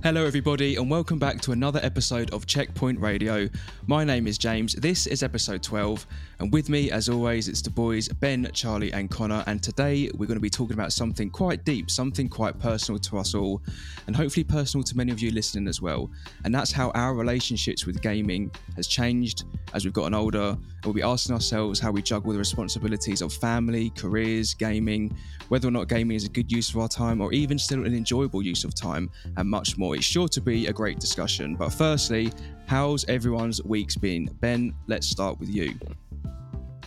Hello, 0.00 0.24
everybody, 0.24 0.76
and 0.76 0.90
welcome 0.90 1.18
back 1.18 1.40
to 1.42 1.52
another 1.52 1.78
episode 1.82 2.32
of 2.32 2.46
Checkpoint 2.46 2.98
Radio. 2.98 3.48
My 3.86 4.02
name 4.02 4.26
is 4.26 4.36
James. 4.36 4.74
This 4.74 5.06
is 5.06 5.22
episode 5.22 5.62
12, 5.62 6.06
and 6.40 6.52
with 6.52 6.68
me, 6.68 6.90
as 6.90 7.08
always, 7.08 7.46
it's 7.46 7.62
the 7.62 7.70
boys 7.70 8.08
Ben, 8.08 8.50
Charlie, 8.52 8.92
and 8.92 9.10
Connor. 9.10 9.44
And 9.46 9.62
today 9.62 10.10
we're 10.14 10.26
going 10.26 10.38
to 10.38 10.40
be 10.40 10.50
talking 10.50 10.72
about 10.72 10.92
something 10.92 11.30
quite 11.30 11.64
deep, 11.64 11.88
something 11.88 12.28
quite 12.28 12.58
personal 12.58 12.98
to 13.00 13.18
us 13.18 13.34
all, 13.34 13.62
and 14.08 14.16
hopefully 14.16 14.42
personal 14.42 14.82
to 14.82 14.96
many 14.96 15.12
of 15.12 15.20
you 15.20 15.30
listening 15.30 15.68
as 15.68 15.80
well. 15.80 16.10
And 16.44 16.52
that's 16.52 16.72
how 16.72 16.90
our 16.92 17.14
relationships 17.14 17.86
with 17.86 18.02
gaming 18.02 18.50
has 18.74 18.88
changed 18.88 19.44
as 19.72 19.84
we've 19.84 19.94
gotten 19.94 20.14
older. 20.14 20.56
We'll 20.84 20.94
be 20.94 21.02
asking 21.02 21.34
ourselves 21.34 21.78
how 21.78 21.92
we 21.92 22.02
juggle 22.02 22.32
the 22.32 22.38
responsibilities 22.38 23.22
of 23.22 23.32
family, 23.32 23.90
careers, 23.90 24.52
gaming, 24.54 25.16
whether 25.48 25.68
or 25.68 25.70
not 25.70 25.88
gaming 25.88 26.16
is 26.16 26.24
a 26.24 26.30
good 26.30 26.50
use 26.50 26.70
of 26.70 26.78
our 26.78 26.88
time, 26.88 27.20
or 27.20 27.32
even 27.32 27.56
still 27.58 27.84
an 27.84 27.94
enjoyable 27.94 28.42
use 28.42 28.64
of 28.64 28.74
time, 28.74 29.10
and 29.36 29.48
much 29.48 29.78
more. 29.78 29.81
It's 29.90 30.04
sure 30.04 30.28
to 30.28 30.40
be 30.40 30.66
a 30.68 30.72
great 30.72 31.00
discussion. 31.00 31.56
But 31.56 31.70
firstly, 31.70 32.32
how's 32.66 33.04
everyone's 33.06 33.62
weeks 33.64 33.96
been? 33.96 34.26
Ben, 34.40 34.74
let's 34.86 35.08
start 35.08 35.40
with 35.40 35.48
you. 35.48 35.74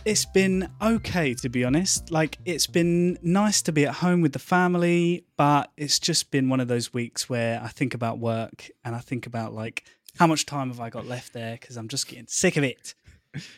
It's 0.06 0.24
been 0.24 0.70
okay, 0.80 1.34
to 1.34 1.48
be 1.48 1.64
honest. 1.64 2.10
Like, 2.10 2.38
it's 2.44 2.66
been 2.66 3.18
nice 3.22 3.60
to 3.62 3.72
be 3.72 3.86
at 3.86 3.94
home 3.96 4.20
with 4.22 4.32
the 4.32 4.38
family, 4.38 5.24
but 5.36 5.70
it's 5.76 5.98
just 5.98 6.30
been 6.30 6.48
one 6.48 6.60
of 6.60 6.68
those 6.68 6.94
weeks 6.94 7.28
where 7.28 7.60
I 7.62 7.68
think 7.68 7.92
about 7.92 8.18
work 8.18 8.70
and 8.84 8.94
I 8.94 9.00
think 9.00 9.26
about, 9.26 9.52
like, 9.52 9.84
how 10.18 10.26
much 10.26 10.46
time 10.46 10.68
have 10.68 10.80
I 10.80 10.90
got 10.90 11.06
left 11.06 11.32
there? 11.32 11.58
Because 11.60 11.76
I'm 11.76 11.88
just 11.88 12.06
getting 12.08 12.26
sick 12.28 12.56
of 12.56 12.64
it. 12.64 12.94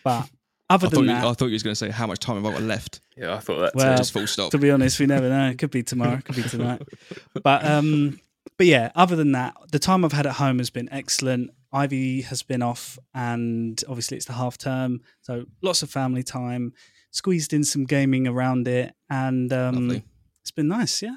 But 0.03 0.29
other 0.71 0.87
I 0.87 0.91
than 0.91 0.91
thought, 0.91 1.01
you, 1.03 1.07
that, 1.09 1.25
I 1.25 1.33
thought 1.35 1.47
you 1.47 1.53
was 1.53 1.63
going 1.63 1.73
to 1.73 1.77
say 1.77 1.91
how 1.91 2.07
much 2.07 2.19
time 2.19 2.37
have 2.37 2.47
I 2.47 2.53
got 2.53 2.63
left. 2.63 3.01
Yeah, 3.17 3.35
I 3.35 3.39
thought 3.41 3.59
that. 3.61 3.75
Well, 3.75 3.97
Just 3.97 4.13
full 4.13 4.27
stop. 4.27 4.51
to 4.53 4.59
be 4.59 4.71
honest, 4.71 4.99
we 4.99 5.07
never 5.07 5.29
know. 5.29 5.51
It 5.51 5.59
could 5.59 5.71
be 5.71 5.83
tomorrow, 5.83 6.15
it 6.15 6.25
could 6.25 6.37
be 6.37 6.43
tonight. 6.43 6.83
But 7.43 7.65
um, 7.65 8.19
but 8.59 8.67
yeah, 8.67 8.93
other 8.95 9.17
than 9.17 9.33
that, 9.33 9.55
the 9.73 9.79
time 9.79 10.05
I've 10.05 10.13
had 10.13 10.27
at 10.27 10.35
home 10.35 10.59
has 10.59 10.69
been 10.71 10.89
excellent. 10.93 11.51
Ivy 11.73 12.23
has 12.23 12.43
been 12.43 12.63
off, 12.63 12.99
and 13.15 13.83
obviously 13.89 14.17
it's 14.17 14.27
the 14.27 14.33
half 14.35 14.59
term, 14.59 15.01
so 15.23 15.47
lots 15.63 15.83
of 15.83 15.91
family 15.91 16.23
time. 16.23 16.73
Squeezed 17.11 17.53
in 17.55 17.65
some 17.65 17.85
gaming 17.85 18.27
around 18.27 18.69
it, 18.69 18.95
and 19.09 19.51
um, 19.53 20.03
it's 20.43 20.51
been 20.51 20.69
nice. 20.69 21.01
Yeah. 21.03 21.17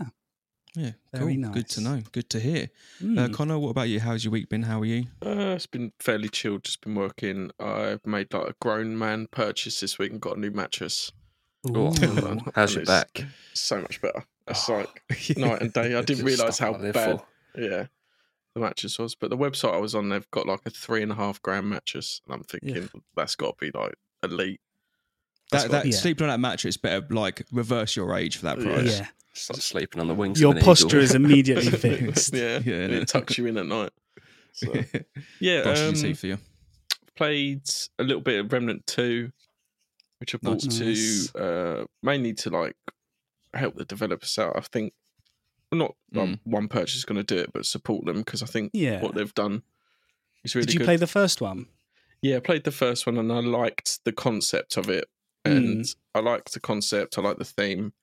Yeah, 0.74 0.92
Very 1.14 1.36
cool. 1.36 1.52
Good 1.52 1.68
to 1.70 1.82
know. 1.82 2.02
Good 2.14 2.30
to 2.30 2.40
hear. 2.40 2.70
Uh, 3.02 3.04
Mm. 3.04 3.34
Connor, 3.34 3.60
what 3.60 3.72
about 3.72 3.90
you? 3.90 4.00
How's 4.00 4.24
your 4.24 4.32
week 4.32 4.48
been? 4.48 4.64
How 4.64 4.80
are 4.80 4.86
you? 4.86 5.08
Uh, 5.22 5.54
it's 5.56 5.68
been 5.68 5.92
fairly 6.00 6.30
chilled. 6.30 6.64
Just 6.64 6.80
been 6.80 6.96
working. 6.96 7.52
I've 7.60 8.06
made 8.06 8.34
like 8.34 8.48
a 8.52 8.56
grown 8.62 8.98
man 8.98 9.28
purchase 9.32 9.82
this 9.82 10.00
week 10.00 10.14
and 10.14 10.22
got 10.22 10.38
a 10.38 10.40
new 10.40 10.52
mattress. 10.52 11.12
Ooh. 11.70 11.88
And 11.88 12.42
How's 12.56 12.76
your 12.76 12.86
back? 12.86 13.26
So 13.54 13.82
much 13.82 14.02
better. 14.02 14.24
It's 14.48 14.68
like 14.70 15.02
night 15.38 15.62
and 15.62 15.72
day. 15.74 15.96
I 15.96 16.02
didn't 16.02 16.26
realise 16.26 16.58
how 16.60 16.72
Stuff 16.72 16.76
I 16.76 16.84
live 16.84 16.94
bad. 16.94 17.20
for. 17.56 17.62
Yeah, 17.62 17.86
the 18.56 18.62
mattress 18.62 18.98
was. 19.00 19.16
But 19.16 19.30
the 19.30 19.38
website 19.38 19.74
I 19.74 19.78
was 19.78 19.94
on, 19.96 20.10
they've 20.10 20.30
got 20.32 20.48
like 20.48 20.62
a 20.66 20.70
three 20.70 21.04
and 21.04 21.12
a 21.12 21.16
half 21.16 21.42
grand 21.42 21.70
mattress, 21.70 22.22
and 22.26 22.34
I'm 22.36 22.44
thinking 22.44 22.90
that's 23.16 23.36
got 23.36 23.58
to 23.60 23.72
be 23.72 23.78
like 23.78 23.94
elite. 24.24 24.60
That's 25.52 25.66
That, 25.66 25.72
what- 25.72 25.84
that 25.84 25.86
Yeah. 25.90 25.98
sleeping 25.98 26.24
on 26.26 26.30
that 26.30 26.40
mattress 26.40 26.78
better 26.78 27.06
like 27.14 27.46
reverse 27.52 27.96
your 27.96 28.16
age 28.18 28.38
for 28.38 28.44
that 28.46 28.60
price. 28.60 29.00
yeah, 29.00 29.08
It's 29.32 29.50
like 29.50 29.62
sleeping 29.62 30.00
on 30.02 30.08
the 30.08 30.16
wings. 30.16 30.40
your 30.42 30.52
of 30.52 30.58
an 30.58 30.64
posture 30.64 30.88
eagle. 30.98 31.04
is 31.04 31.16
immediately 31.16 31.70
fixed. 31.72 32.34
yeah, 32.34 32.60
Yeah, 32.66 32.76
and 32.76 32.94
it 32.94 33.08
tucks 33.10 33.38
you 33.38 33.46
in 33.48 33.58
at 33.58 33.66
night. 33.66 33.92
So 34.54 34.74
yeah, 35.40 35.64
Brushing 35.64 35.90
um, 35.90 35.96
your 35.96 36.16
for 36.16 36.28
you. 36.28 36.38
played 37.16 37.62
a 38.00 38.04
little 38.04 38.22
bit 38.22 38.40
of 38.40 38.52
Remnant 38.52 38.86
Two, 38.88 39.32
which 40.20 40.34
I 40.36 40.40
bought 40.42 40.64
Nice. 40.66 41.32
to 41.32 41.40
uh, 41.40 41.86
mainly 42.02 42.34
to 42.36 42.50
like 42.50 42.76
help 43.54 43.76
the 43.76 43.86
developers 43.86 44.38
out. 44.40 44.56
I 44.58 44.62
think 44.62 44.94
not 45.72 45.96
like 46.12 46.30
Mm. 46.30 46.40
one 46.44 46.68
purchase 46.68 46.96
is 46.98 47.06
going 47.06 47.24
to 47.24 47.36
do 47.36 47.42
it, 47.42 47.54
but 47.54 47.66
support 47.66 48.06
them 48.06 48.18
because 48.20 48.44
I 48.44 48.46
think 48.46 48.72
Yeah. 48.74 49.02
what 49.02 49.16
they've 49.16 49.34
done 49.34 49.64
is 50.44 50.54
really 50.56 50.66
Did 50.66 50.74
you 50.74 50.80
good. 50.80 50.86
play 50.86 50.98
the 50.98 51.08
first 51.08 51.40
one? 51.42 51.68
yeah, 52.22 52.38
I 52.38 52.40
played 52.42 52.66
the 52.66 52.72
first 52.72 53.06
one 53.08 53.18
and 53.18 53.32
I 53.32 53.40
liked 53.40 54.04
the 54.04 54.12
concept 54.12 54.78
of 54.78 54.90
it, 54.90 55.10
Mm. 55.46 55.58
and 55.58 55.96
I 56.14 56.20
liked 56.20 56.54
the 56.54 56.60
concept. 56.60 57.18
I 57.18 57.22
liked 57.22 57.40
the 57.40 57.46
theme, 57.46 57.94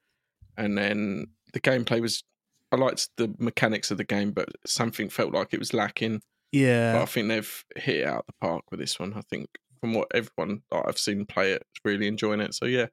and 0.57 0.77
then 0.79 1.29
the 1.53 1.61
gameplay 1.61 2.01
was. 2.01 2.25
I 2.73 2.77
liked 2.77 3.09
the 3.17 3.35
mechanics 3.39 3.91
of 3.91 3.97
the 3.97 4.05
game, 4.05 4.33
but 4.33 4.49
something 4.67 5.09
felt 5.09 5.33
like 5.33 5.55
it 5.55 5.59
was 5.59 5.73
lacking. 5.73 6.23
Yeah, 6.53 6.95
but 6.95 7.03
I 7.03 7.07
think 7.07 7.29
they've 7.29 7.65
hit 7.77 7.97
it 8.01 8.07
out 8.07 8.21
of 8.21 8.27
the 8.27 8.33
park 8.41 8.71
with 8.71 8.81
this 8.81 8.99
one. 8.99 9.15
I 9.15 9.21
think 9.23 9.49
from 9.81 9.95
what 9.95 10.09
everyone 10.15 10.63
that 10.71 10.85
I've 10.87 10.99
seen 10.99 11.25
play 11.27 11.53
it, 11.53 11.67
really 11.85 12.07
enjoying 12.09 12.41
it. 12.41 12.55
So 12.55 12.65
yeah. 12.67 12.89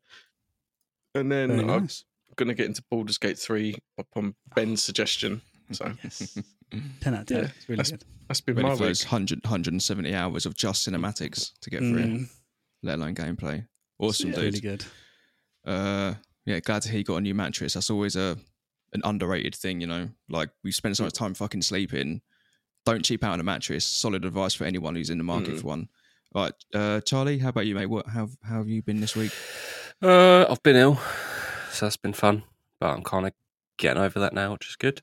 And 1.13 1.31
then 1.31 1.49
very 1.49 1.87
I'm 2.39 2.47
nice. 2.47 2.47
gonna 2.47 2.53
get 2.55 2.65
into 2.67 2.83
Baldur's 2.89 3.17
Gate 3.17 3.37
three 3.39 3.75
upon 3.97 4.35
Ben's 4.55 4.83
suggestion. 4.83 5.41
So 5.71 5.91
Yes, 6.03 6.37
ten 7.01 7.13
out 7.15 7.21
of 7.21 7.27
ten. 7.27 7.37
Yeah, 7.37 7.49
it's 7.57 7.69
really 7.69 7.77
that's 7.77 7.91
good. 7.91 8.03
that's 8.27 8.41
been 8.41 8.55
Ready 8.55 8.69
my 8.69 8.75
for 8.75 8.87
week. 8.87 8.99
100, 9.01 9.43
170 9.43 10.13
hours 10.13 10.45
of 10.45 10.55
just 10.55 10.87
cinematics 10.87 11.51
to 11.61 11.69
get 11.69 11.79
through, 11.79 12.03
Mm, 12.05 12.29
let 12.83 12.95
alone 12.99 13.15
gameplay. 13.15 13.65
Awesome, 13.99 14.29
Yeah. 14.29 14.35
dude. 14.35 14.43
really 14.45 14.59
good. 14.61 14.85
uh 15.65 16.13
yeah 16.45 16.59
glad 16.59 16.81
to 16.83 16.89
hear 16.89 16.99
you 16.99 17.03
got 17.03 17.15
a 17.15 17.21
new 17.21 17.33
mattress 17.33 17.73
that's 17.73 17.89
always 17.89 18.15
a 18.15 18.37
an 18.93 19.01
underrated 19.03 19.55
thing 19.55 19.81
you 19.81 19.87
know 19.87 20.07
like 20.29 20.49
we 20.63 20.71
spend 20.71 20.95
so 20.95 21.03
much 21.03 21.13
time 21.13 21.33
fucking 21.33 21.61
sleeping 21.61 22.21
don't 22.85 23.03
cheap 23.03 23.23
out 23.23 23.33
on 23.33 23.39
a 23.39 23.43
mattress 23.43 23.83
solid 23.83 24.23
advice 24.25 24.53
for 24.53 24.65
anyone 24.65 24.93
who's 24.95 25.09
in 25.09 25.17
the 25.17 25.23
market 25.23 25.55
Mm. 25.55 25.61
for 25.61 25.67
one 25.67 25.89
right 26.35 26.53
uh 26.75 27.01
charlie 27.01 27.39
how 27.39 27.49
about 27.49 27.65
you 27.65 27.73
mate 27.73 27.87
what 27.87 28.05
how, 28.07 28.29
how 28.43 28.57
have 28.57 28.69
you 28.69 28.81
been 28.83 28.99
this 29.01 29.15
week 29.15 29.31
Uh, 30.03 30.45
I've 30.49 30.61
been 30.61 30.75
ill, 30.75 30.99
so 31.75 31.85
that's 31.85 31.97
been 31.97 32.13
fun. 32.13 32.43
But 32.79 32.91
I'm 32.95 33.03
kind 33.03 33.27
of 33.27 33.33
getting 33.77 34.01
over 34.01 34.19
that 34.19 34.33
now, 34.33 34.53
which 34.53 34.67
is 34.67 34.75
good. 34.75 35.01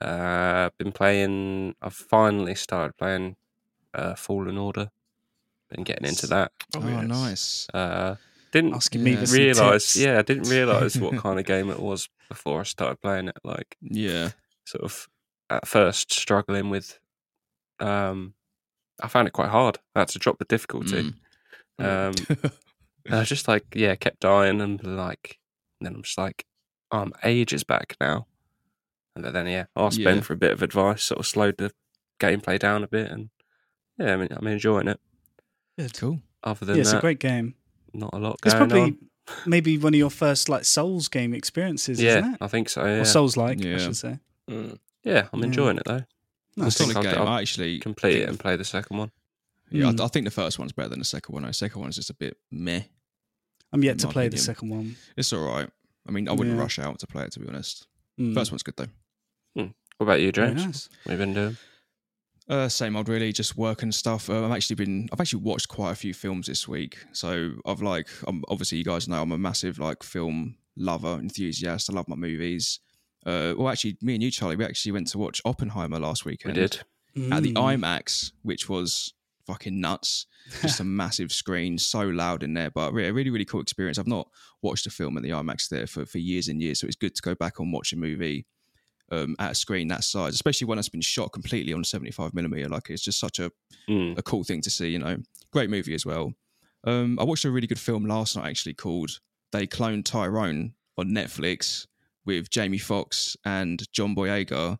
Uh, 0.00 0.70
been 0.78 0.92
playing. 0.92 1.74
I've 1.80 1.94
finally 1.94 2.54
started 2.54 2.96
playing 2.96 3.36
uh, 3.94 4.14
Fallen 4.14 4.58
Order. 4.58 4.90
Been 5.70 5.84
getting 5.84 6.06
into 6.06 6.26
that. 6.28 6.52
oh, 6.76 6.86
yes. 6.86 7.06
nice 7.08 7.66
Uh, 7.72 8.16
didn't 8.52 8.74
Asking 8.74 9.02
me 9.02 9.12
Yeah. 9.12 9.24
for 9.24 9.32
realize. 9.34 9.84
tips. 9.92 9.96
Yeah, 9.96 10.18
I 10.18 10.22
didn't 10.22 10.48
realize 10.48 10.98
what 10.98 11.16
kind 11.22 11.38
of 11.40 11.46
game 11.46 11.70
it 11.70 11.80
was 11.80 12.08
before 12.28 12.60
I 12.60 12.64
started 12.64 13.00
playing 13.00 13.28
it. 13.28 13.38
Like 13.44 13.76
yeah 13.80 14.30
sort 14.66 14.84
of 14.84 15.08
at 15.50 15.66
first 15.66 16.12
struggling 16.12 16.70
with. 16.70 16.98
Um, 17.80 18.34
I 19.02 19.08
found 19.08 19.26
it 19.26 19.32
quite 19.32 19.48
hard. 19.50 19.78
I 19.96 20.00
had 20.00 20.08
to 20.08 20.18
drop 20.18 20.38
the 20.38 20.44
difficulty. 20.44 21.14
Mm. 21.80 22.30
Um, 22.30 22.50
And 23.06 23.16
I 23.16 23.18
was 23.18 23.28
just 23.28 23.48
like, 23.48 23.66
yeah, 23.74 23.94
kept 23.96 24.20
dying 24.20 24.62
and 24.62 24.82
like, 24.82 25.38
and 25.80 25.86
then 25.86 25.94
I'm 25.94 26.02
just 26.02 26.18
like, 26.18 26.44
oh, 26.90 26.98
I'm 26.98 27.12
ages 27.24 27.64
back 27.64 27.96
now. 28.00 28.26
And 29.16 29.24
then, 29.24 29.46
yeah, 29.46 29.66
I 29.76 29.82
asked 29.82 29.98
Yeah. 29.98 30.06
Ben 30.12 30.22
for 30.22 30.32
a 30.32 30.36
bit 30.36 30.52
of 30.52 30.62
advice, 30.62 31.04
sort 31.04 31.20
of 31.20 31.26
slowed 31.26 31.56
the 31.58 31.70
gameplay 32.20 32.58
down 32.58 32.82
a 32.82 32.88
bit. 32.88 33.10
And 33.10 33.30
yeah, 33.98 34.14
I 34.14 34.16
mean, 34.16 34.28
I'm 34.32 34.46
enjoying 34.46 34.88
it. 34.88 34.98
Yeah, 35.76 35.84
it's 35.86 35.98
cool 35.98 36.20
Other 36.42 36.66
than 36.66 36.76
Yeah, 36.76 36.82
it's 36.82 36.92
a 36.92 37.00
great 37.00 37.20
game. 37.20 37.54
not 37.92 38.10
a 38.12 38.18
lot 38.18 38.36
It's 38.44 38.54
probably 38.54 38.80
on. 38.80 38.98
maybe 39.46 39.78
one 39.78 39.94
of 39.94 39.98
your 39.98 40.10
first 40.10 40.48
like 40.48 40.64
Souls 40.64 41.08
game 41.08 41.32
experiences, 41.34 42.00
Yeah, 42.02 42.18
isn't 42.18 42.34
it? 42.34 42.38
I 42.40 42.48
think 42.48 42.68
so. 42.68 42.84
Yeah, 42.84 43.00
Or 43.00 43.04
Souls 43.04 43.36
like, 43.36 43.62
Yeah. 43.62 43.74
I 43.76 43.78
should 43.78 43.96
say. 43.96 44.18
Mm. 44.50 44.78
yeah 45.04 45.28
I'm 45.32 45.40
Yeah. 45.40 45.46
enjoying 45.46 45.76
it 45.78 45.84
though. 45.86 46.04
Nice. 46.56 46.76
think 46.78 46.92
solid 46.92 46.96
I'll- 47.06 47.12
game 47.14 47.22
I'll 47.22 47.28
i 47.34 47.40
actually 47.40 47.78
Complete 47.80 48.22
it 48.22 48.28
and 48.28 48.38
play 48.38 48.56
the 48.56 48.64
second 48.64 48.98
one. 48.98 49.10
yeah 49.70 49.86
Mm. 49.86 50.00
I, 50.00 50.04
I 50.04 50.08
think 50.08 50.24
the 50.24 50.30
first 50.30 50.58
one's 50.58 50.72
better 50.72 50.88
than 50.90 50.98
the 51.00 51.04
second 51.04 51.32
one 51.32 51.42
the 51.44 51.52
second 51.52 51.80
one's 51.80 51.96
just 51.96 52.10
a 52.10 52.14
bit 52.14 52.36
meh 52.50 52.82
I'm 53.74 53.82
yet 53.84 53.98
to 54.00 54.06
my 54.06 54.12
play 54.12 54.28
the 54.28 54.38
second 54.38 54.68
one. 54.70 54.96
it's 55.16 55.32
all 55.32 55.44
right 55.46 55.68
i 56.06 56.10
mean 56.10 56.28
i 56.28 56.32
wouldn't 56.32 56.56
Yeah. 56.56 56.62
rush 56.62 56.78
out 56.78 56.98
to 57.00 57.06
play 57.06 57.24
it 57.24 57.32
to 57.32 57.40
be 57.40 57.48
honest 57.48 57.86
Mm. 58.18 58.32
first 58.34 58.50
one's 58.52 58.62
good 58.62 58.76
though 58.76 58.92
What 59.98 60.06
about 60.06 60.20
you, 60.20 60.32
James? 60.32 60.64
nice. 60.64 60.88
What 61.04 61.12
have 61.12 61.20
you 61.20 61.26
been 61.26 61.34
doing? 61.34 61.56
Uh, 62.48 62.68
same 62.68 62.96
old, 62.96 63.08
really. 63.08 63.32
Just 63.32 63.56
work 63.56 63.82
and 63.84 63.94
stuff. 63.94 64.28
Uh, 64.28 64.44
I've 64.44 64.50
actually 64.50 64.74
been, 64.76 65.08
I've 65.12 65.20
actually 65.20 65.42
watched 65.42 65.68
quite 65.68 65.92
a 65.92 65.94
few 65.94 66.12
films 66.12 66.48
this 66.48 66.66
week. 66.68 66.98
So 67.12 67.52
I've 67.64 67.80
like, 67.80 68.08
I'm 68.26 68.42
obviously 68.48 68.78
you 68.78 68.84
guys 68.84 69.06
know 69.08 69.22
I'm 69.22 69.30
a 69.32 69.38
massive 69.38 69.78
like 69.78 70.02
film 70.02 70.56
lover, 70.76 71.14
enthusiast. 71.20 71.88
I 71.88 71.92
love 71.94 72.08
my 72.08 72.16
movies. 72.16 72.80
Uh, 73.24 73.54
well, 73.56 73.68
actually, 73.68 73.96
me 74.02 74.14
and 74.14 74.22
you, 74.22 74.30
Charlie, 74.32 74.56
we 74.56 74.64
actually 74.64 74.90
went 74.92 75.06
to 75.12 75.18
watch 75.18 75.40
Oppenheimer 75.44 75.98
last 76.00 76.24
weekend. 76.24 76.56
We 76.56 76.60
did. 76.62 76.80
at 77.32 77.42
the 77.44 77.52
Mm. 77.54 77.78
IMAX, 77.80 78.32
which 78.42 78.68
was 78.68 79.14
fucking 79.46 79.80
nuts. 79.80 80.26
Just 80.62 80.80
a 80.80 80.84
massive 81.02 81.32
screen, 81.32 81.78
so 81.78 82.02
loud 82.02 82.42
in 82.42 82.54
there. 82.54 82.70
But 82.70 82.92
yeah, 82.94 83.08
really, 83.08 83.30
really 83.30 83.44
cool 83.44 83.60
experience. 83.60 83.98
I've 83.98 84.06
not 84.06 84.28
watched 84.62 84.86
a 84.86 84.90
film 84.90 85.16
at 85.16 85.22
the 85.22 85.30
IMAX 85.30 85.68
there 85.68 85.86
for, 85.86 86.04
for 86.06 86.18
years 86.18 86.48
and 86.48 86.60
years, 86.60 86.80
so 86.80 86.86
it's 86.86 86.96
good 86.96 87.14
to 87.14 87.22
go 87.22 87.34
back 87.34 87.58
and 87.60 87.72
watch 87.72 87.92
a 87.92 87.96
movie 87.96 88.46
um, 89.12 89.36
at 89.38 89.52
a 89.52 89.54
screen 89.54 89.88
that 89.88 90.04
size, 90.04 90.34
especially 90.34 90.66
when 90.66 90.78
it's 90.78 90.88
been 90.88 91.00
shot 91.00 91.32
completely 91.32 91.72
on 91.72 91.84
75 91.84 92.34
millimeter. 92.34 92.68
Like 92.68 92.90
it's 92.90 93.02
just 93.02 93.18
such 93.20 93.38
a, 93.38 93.50
Mm. 93.88 94.16
a 94.16 94.22
cool 94.22 94.44
thing 94.44 94.62
to 94.62 94.70
see. 94.70 94.88
You 94.88 94.98
know, 94.98 95.18
great 95.52 95.68
movie 95.68 95.94
as 95.94 96.06
well. 96.06 96.32
Um, 96.84 97.18
I 97.18 97.24
watched 97.24 97.44
a 97.44 97.50
really 97.50 97.66
good 97.66 97.78
film 97.78 98.06
last 98.06 98.34
night 98.36 98.48
actually 98.48 98.72
called 98.74 99.18
They 99.52 99.66
Cloned 99.66 100.04
Tyrone 100.06 100.72
on 100.96 101.08
Netflix 101.10 101.86
with 102.24 102.48
Jamie 102.48 102.78
Foxx 102.78 103.36
and 103.44 103.82
John 103.92 104.14
Boyega, 104.16 104.78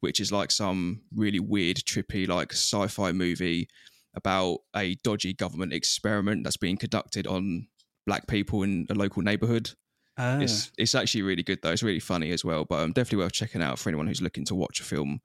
which 0.00 0.18
is 0.18 0.32
like 0.32 0.50
some 0.50 1.02
really 1.14 1.38
weird, 1.38 1.76
trippy, 1.76 2.26
like 2.26 2.52
sci-fi 2.52 3.12
movie 3.12 3.68
about 4.14 4.58
a 4.74 4.94
dodgy 5.04 5.32
government 5.32 5.72
experiment 5.72 6.44
that's 6.44 6.56
being 6.56 6.76
conducted 6.76 7.26
on 7.26 7.66
black 8.06 8.26
people 8.26 8.62
in 8.62 8.86
a 8.90 8.94
local 8.94 9.22
neighborhood. 9.22 9.70
Ah. 10.18 10.38
It's 10.40 10.72
it's 10.76 10.94
actually 10.94 11.22
really 11.22 11.42
good 11.42 11.60
though. 11.62 11.70
It's 11.70 11.82
really 11.82 12.00
funny 12.00 12.32
as 12.32 12.44
well, 12.44 12.64
but 12.64 12.80
um, 12.80 12.92
definitely 12.92 13.24
worth 13.24 13.32
checking 13.32 13.62
out 13.62 13.78
for 13.78 13.88
anyone 13.88 14.06
who's 14.06 14.20
looking 14.22 14.44
to 14.46 14.54
watch 14.54 14.80
a 14.80 14.84
film 14.84 15.20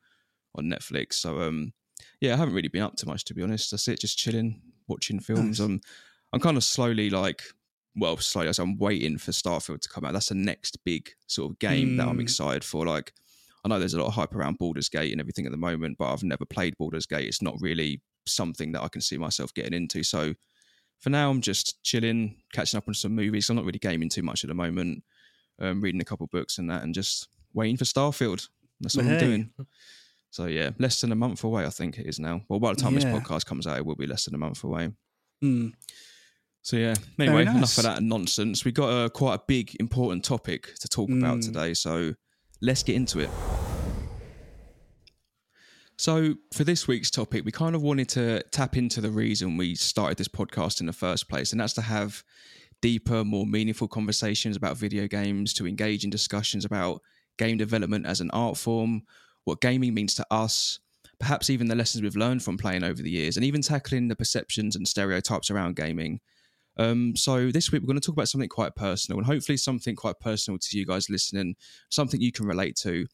on 0.56 0.66
Netflix. 0.66 1.14
So 1.14 1.42
um, 1.42 1.74
yeah, 2.22 2.34
I 2.34 2.38
haven't 2.38 2.54
really 2.54 2.68
been 2.70 2.84
up 2.84 2.96
to 2.98 3.08
much 3.08 3.26
to 3.26 3.34
be 3.34 3.42
honest. 3.42 3.74
I 3.74 3.78
sit 3.78 4.00
just 4.00 4.18
chilling, 4.18 4.62
watching 4.88 5.20
films. 5.20 5.60
Nice. 5.60 5.66
I'm 5.66 5.82
I'm 6.32 6.40
kind 6.40 6.58
of 6.58 6.64
slowly 6.64 7.10
like 7.10 7.42
well, 7.98 8.18
slowly 8.18 8.50
as 8.50 8.60
I'm 8.60 8.78
waiting 8.78 9.18
for 9.18 9.32
Starfield 9.32 9.80
to 9.82 9.90
come 9.90 10.04
out. 10.06 10.12
That's 10.14 10.30
the 10.30 10.36
next 10.36 10.78
big 10.84 11.10
sort 11.28 11.52
of 11.52 11.60
game 11.60 11.96
that 11.98 12.08
I'm 12.08 12.18
Mm. 12.18 12.24
excited 12.24 12.64
for. 12.64 12.86
Like 12.86 13.14
I 13.64 13.68
know 13.70 13.80
there's 13.80 13.94
a 13.96 14.00
lot 14.00 14.08
of 14.08 14.14
hype 14.14 14.36
around 14.36 14.58
Baldur's 14.60 14.90
Gate 14.90 15.12
and 15.12 15.20
everything 15.20 15.46
at 15.46 15.52
the 15.52 15.58
moment, 15.58 15.98
but 15.98 16.12
I've 16.14 16.24
never 16.24 16.46
played 16.46 16.78
Baldur's 16.78 17.06
Gate. 17.08 17.28
It's 17.28 17.42
not 17.42 17.56
really 17.60 18.02
something 18.28 18.72
that 18.74 18.82
I 18.84 18.88
can 18.88 19.02
see 19.02 19.18
myself 19.18 19.54
getting 19.54 19.74
into. 19.74 20.04
So 20.04 20.34
for 21.00 21.10
now, 21.10 21.30
I'm 21.30 21.42
just 21.42 21.84
chilling, 21.84 22.38
catching 22.54 22.78
up 22.78 22.88
on 22.88 22.94
some 22.94 23.14
movies. 23.16 23.50
I'm 23.50 23.56
not 23.58 23.66
really 23.66 23.80
gaming 23.80 24.10
too 24.10 24.24
much 24.24 24.44
at 24.44 24.48
the 24.48 24.54
moment. 24.54 25.04
Um, 25.60 25.82
reading 25.82 26.02
a 26.02 26.06
couple 26.06 26.28
books 26.28 26.58
and 26.58 26.70
that, 26.70 26.84
and 26.84 26.94
just 26.94 27.28
waiting 27.54 27.78
for 27.78 27.86
Starfield. 27.86 28.48
That's 28.82 28.98
what 28.98 29.06
I'm 29.06 29.18
doing. 29.20 29.52
So 30.32 30.48
yeah, 30.48 30.72
less 30.80 31.00
than 31.00 31.14
a 31.14 31.16
month 31.16 31.44
away, 31.46 31.66
I 31.66 31.70
think 31.70 31.98
it 31.98 32.08
is 32.08 32.20
now. 32.20 32.42
Well, 32.50 32.60
by 32.60 32.74
the 32.74 32.82
time 32.82 32.94
this 32.96 33.06
podcast 33.06 33.46
comes 33.46 33.66
out, 33.66 33.78
it 33.78 33.86
will 33.86 33.96
be 33.96 34.06
less 34.08 34.26
than 34.26 34.36
a 34.36 34.38
month 34.38 34.64
away. 34.66 34.92
Hmm. 35.42 35.70
So 36.62 36.76
yeah. 36.76 36.96
Anyway, 37.20 37.46
nice. 37.46 37.56
enough 37.56 37.78
of 37.78 37.84
that 37.86 38.04
nonsense. 38.04 38.66
We 38.66 38.74
got 38.74 38.90
a 38.90 39.10
quite 39.10 39.36
a 39.36 39.42
big, 39.48 39.78
important 39.80 40.26
topic 40.26 40.76
to 40.82 40.88
talk 40.90 41.10
about 41.10 41.38
Mm. 41.38 41.46
today. 41.46 41.74
So 41.74 42.16
let's 42.62 42.84
get 42.84 42.96
into 42.96 43.20
it. 43.20 43.30
So 45.98 46.36
for 46.54 46.66
this 46.66 46.88
week's 46.88 47.10
topic, 47.10 47.46
we 47.46 47.52
kind 47.52 47.74
of 47.74 47.82
wanted 47.82 48.10
to 48.10 48.44
tap 48.52 48.76
into 48.76 49.00
the 49.00 49.10
reason 49.10 49.56
we 49.56 49.76
started 49.76 50.18
this 50.18 50.28
podcast 50.28 50.82
in 50.82 50.88
the 50.88 50.94
first 50.94 51.30
place, 51.30 51.52
and 51.52 51.62
that's 51.62 51.74
to 51.74 51.82
have 51.82 52.22
deeper, 52.82 53.24
more 53.24 53.46
meaningful 53.46 53.88
conversations 53.88 54.58
about 54.58 54.78
video 54.78 55.08
games, 55.08 55.54
to 55.54 55.66
engage 55.66 56.04
in 56.04 56.10
discussions 56.10 56.66
about 56.66 57.02
game 57.38 57.58
development 57.58 58.06
as 58.06 58.20
an 58.20 58.30
art 58.32 58.58
form, 58.58 59.04
what 59.46 59.62
gaming 59.62 59.94
means 59.94 60.16
to 60.16 60.26
us, 60.32 60.80
perhaps 61.18 61.50
even 61.50 61.70
the 61.70 61.76
lessons 61.76 62.02
we've 62.02 62.18
learned 62.18 62.44
from 62.44 62.58
playing 62.58 62.84
over 62.84 63.02
the 63.02 63.10
years, 63.10 63.38
and 63.38 63.46
even 63.46 63.62
tackling 63.62 64.10
the 64.10 64.16
perceptions 64.18 64.76
and 64.76 64.88
stereotypes 64.88 65.50
around 65.50 65.78
gaming. 65.78 66.20
Um, 66.78 67.16
so 67.16 67.52
this 67.52 67.72
week 67.72 67.82
we're 67.82 67.88
going 67.88 68.02
to 68.02 68.06
talk 68.06 68.16
about 68.16 68.28
something 68.28 68.50
quite 68.50 68.76
personal, 68.76 69.18
and 69.18 69.26
hopefully 69.26 69.56
something 69.56 69.96
quite 69.96 70.20
personal 70.20 70.60
to 70.60 70.78
you 70.78 70.86
guys 70.86 71.10
listening, 71.10 71.56
something 71.90 72.20
you 72.20 72.34
can 72.34 72.46
relate 72.46 72.76
to, 72.82 73.08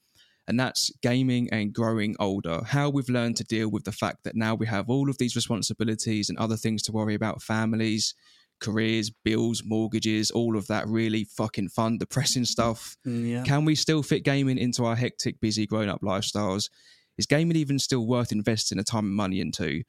and 0.47 0.59
that's 0.59 0.91
gaming 1.01 1.49
and 1.51 1.73
growing 1.73 2.15
older. 2.19 2.61
How 2.65 2.89
we've 2.89 3.09
learned 3.09 3.37
to 3.37 3.43
deal 3.43 3.69
with 3.69 3.83
the 3.83 3.91
fact 3.91 4.23
that 4.23 4.35
now 4.35 4.55
we 4.55 4.67
have 4.67 4.89
all 4.89 5.09
of 5.09 5.17
these 5.17 5.35
responsibilities 5.35 6.29
and 6.29 6.37
other 6.37 6.57
things 6.57 6.81
to 6.83 6.91
worry 6.91 7.15
about, 7.15 7.41
families, 7.41 8.13
careers, 8.59 9.09
bills, 9.09 9.63
mortgages, 9.65 10.31
all 10.31 10.55
of 10.57 10.67
that 10.67 10.87
really 10.87 11.23
fucking 11.23 11.69
fun, 11.69 11.97
depressing 11.97 12.45
stuff. 12.45 12.97
Mm, 13.05 13.29
Yeah. 13.29 13.43
Can 13.43 13.65
we 13.65 13.75
still 13.75 14.03
fit 14.03 14.23
gaming 14.23 14.57
into 14.57 14.85
our 14.85 14.95
hectic, 14.95 15.39
busy, 15.39 15.65
grown 15.65 15.89
up 15.89 16.01
lifestyles? 16.01 16.69
Is 17.17 17.25
gaming 17.25 17.57
even 17.57 17.79
still 17.79 18.05
worth 18.05 18.31
investing 18.31 18.77
the 18.77 18.83
time 18.83 19.05
and 19.05 19.15
money 19.15 19.39
into? 19.41 19.83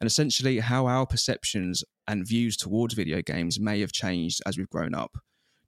And 0.00 0.06
essentially, 0.06 0.60
how 0.60 0.86
our 0.86 1.04
perceptions 1.06 1.84
and 2.06 2.26
views 2.26 2.56
towards 2.56 2.94
video 2.94 3.20
games 3.22 3.60
may 3.60 3.80
have 3.80 3.92
changed 3.92 4.40
as 4.46 4.56
we've 4.56 4.70
grown 4.70 4.94
up. 4.94 5.18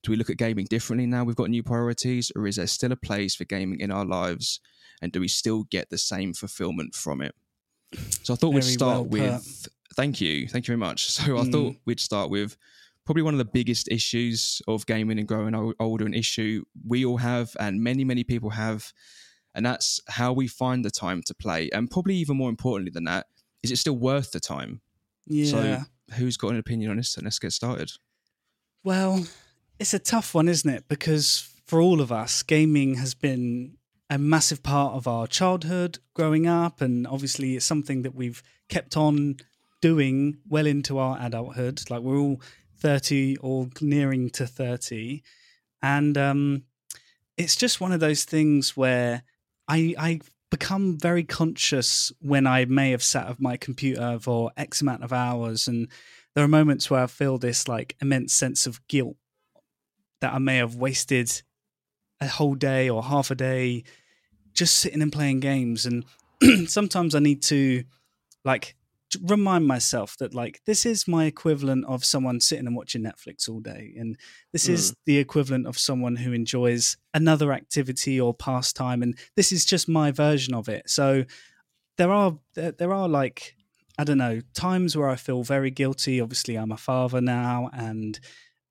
Do 0.03 0.11
we 0.11 0.17
look 0.17 0.31
at 0.31 0.37
gaming 0.37 0.67
differently 0.67 1.07
now 1.07 1.23
we've 1.25 1.37
got 1.37 1.51
new 1.51 1.63
priorities, 1.63 2.33
or 2.35 2.47
is 2.47 2.57
there 2.57 2.67
still 2.67 2.93
a 2.93 2.97
place 2.97 3.35
for 3.35 3.45
gaming 3.45 3.81
in 3.81 3.91
our 3.91 4.05
lives? 4.05 4.61
And 5.01 5.13
do 5.13 5.21
we 5.21 5.29
still 5.29 5.65
get 5.65 5.91
the 5.91 5.99
same 5.99 6.33
fulfillment 6.35 6.95
from 6.95 7.23
it? 7.23 7.35
So 8.23 8.35
I 8.35 8.37
thought 8.37 8.51
we'd 8.55 8.65
start 8.65 9.07
well 9.09 9.35
with. 9.35 9.69
Thank 9.95 10.21
you, 10.21 10.49
thank 10.49 10.67
you 10.67 10.73
very 10.73 10.79
much. 10.79 11.07
So 11.11 11.39
I 11.39 11.45
Mm. 11.45 11.53
thought 11.53 11.77
we'd 11.85 12.01
start 12.01 12.31
with 12.31 12.57
probably 13.05 13.23
one 13.23 13.35
of 13.35 13.39
the 13.39 13.45
biggest 13.45 13.89
issues 13.89 14.63
of 14.69 14.87
gaming 14.87 15.19
and 15.19 15.27
growing 15.29 15.55
older, 15.79 16.07
an 16.07 16.15
issue 16.15 16.65
we 16.87 17.05
all 17.05 17.19
have 17.19 17.55
and 17.61 17.81
many, 17.83 18.05
many 18.05 18.25
people 18.25 18.51
have, 18.51 18.93
and 19.55 19.67
that's 19.67 20.01
how 20.09 20.33
we 20.33 20.47
find 20.49 20.85
the 20.85 20.91
time 20.91 21.21
to 21.27 21.35
play. 21.35 21.69
And 21.73 21.91
probably 21.91 22.15
even 22.17 22.37
more 22.37 22.49
importantly 22.49 22.91
than 22.93 23.05
that, 23.05 23.27
is 23.63 23.71
it 23.71 23.77
still 23.77 23.97
worth 23.99 24.31
the 24.33 24.41
time? 24.41 24.81
Yeah. 25.27 25.51
So 25.51 26.15
who's 26.15 26.37
got 26.37 26.53
an 26.53 26.59
opinion 26.59 26.91
on 26.91 26.97
this? 26.97 27.17
And 27.17 27.25
let's 27.25 27.39
get 27.39 27.53
started. 27.53 27.91
Well, 28.85 29.27
it's 29.83 29.93
a 29.93 29.99
tough 29.99 30.33
one, 30.33 30.49
isn't 30.49 30.71
it? 30.71 30.85
Because 30.87 31.51
for 31.67 31.81
all 31.81 32.01
of 32.01 32.13
us, 32.13 32.45
gaming 32.45 32.95
has 32.95 33.15
been 33.15 33.77
a 34.09 34.17
massive 34.17 34.63
part 34.63 34.95
of 34.95 35.09
our 35.09 35.27
childhood 35.27 35.99
growing 36.15 36.47
up. 36.47 36.81
And 36.81 37.05
obviously, 37.05 37.57
it's 37.57 37.67
something 37.67 38.03
that 38.03 38.15
we've 38.15 38.45
kept 38.69 38.97
on 38.97 39.39
doing 39.81 40.39
well 40.49 40.67
into 40.67 40.99
our 40.99 41.19
adulthood. 41.21 41.83
Like 41.91 42.03
we're 42.03 42.17
all 42.17 42.41
30 42.79 43.39
or 43.39 43.71
nearing 43.81 44.31
to 44.31 44.47
30. 44.47 45.25
And 45.83 46.17
um, 46.17 46.63
it's 47.37 47.57
just 47.57 47.81
one 47.81 47.91
of 47.91 47.99
those 47.99 48.25
things 48.25 48.77
where 48.77 49.25
I, 49.67 49.97
I 49.99 50.21
become 50.49 50.97
very 50.97 51.25
conscious 51.25 52.13
when 52.21 52.47
I 52.47 52.67
may 52.67 52.93
have 52.93 53.03
sat 53.03 53.29
at 53.29 53.41
my 53.41 53.57
computer 53.57 54.21
for 54.21 54.53
X 54.57 54.81
amount 54.81 55.03
of 55.03 55.13
hours. 55.13 55.67
And 55.67 55.89
there 56.37 56.45
are 56.45 56.49
moments 56.49 56.89
where 56.89 57.03
I 57.03 57.09
feel 57.09 57.37
this 57.37 57.67
like 57.67 57.97
immense 58.01 58.33
sense 58.33 58.65
of 58.65 58.87
guilt 58.87 59.17
that 60.23 60.33
I 60.33 60.39
may 60.39 60.57
have 60.57 60.77
wasted 60.77 61.43
a 62.21 62.29
whole 62.29 62.55
day 62.55 62.89
or 62.89 63.03
half 63.03 63.31
a 63.31 63.35
day 63.35 63.83
just 64.55 64.79
sitting 64.79 65.03
and 65.03 65.13
playing 65.13 65.41
games. 65.41 65.85
And 65.85 66.05
sometimes 66.69 67.15
I 67.15 67.19
need 67.19 67.43
to 67.43 67.85
like 68.45 68.77
remind 69.21 69.67
myself 69.67 70.17
that 70.19 70.33
like 70.33 70.63
this 70.65 70.87
is 70.87 71.07
my 71.07 71.27
equivalent 71.27 71.85
of 71.87 72.05
someone 72.05 72.41
sitting 72.41 72.67
and 72.67 72.77
watching 72.77 73.03
Netflix 73.03 73.49
all 73.49 73.61
day. 73.61 73.95
And 73.99 74.17
this 74.53 74.69
is 74.69 74.93
mm. 74.93 74.95
the 75.07 75.19
equivalent 75.19 75.67
of 75.67 75.77
someone 75.77 76.17
who 76.17 76.33
enjoys 76.33 76.97
another 77.13 77.53
activity 77.53 78.21
or 78.21 78.33
pastime. 78.33 79.03
And 79.03 79.19
this 79.37 79.51
is 79.53 79.65
just 79.65 79.89
my 79.89 80.13
version 80.13 80.55
of 80.55 80.69
it. 80.69 80.89
So 80.89 81.25
there 81.99 82.13
are 82.13 82.39
there, 82.55 82.73
there 82.73 82.93
are 82.93 83.09
like 83.09 83.57
I 83.99 84.05
don't 84.05 84.19
know, 84.19 84.41
times 84.55 84.97
where 84.97 85.09
I 85.09 85.17
feel 85.17 85.43
very 85.43 85.71
guilty. 85.71 86.21
Obviously, 86.21 86.57
I'm 86.57 86.73
a 86.73 86.79
father 86.79 87.21
now 87.21 87.69
and 87.75 88.19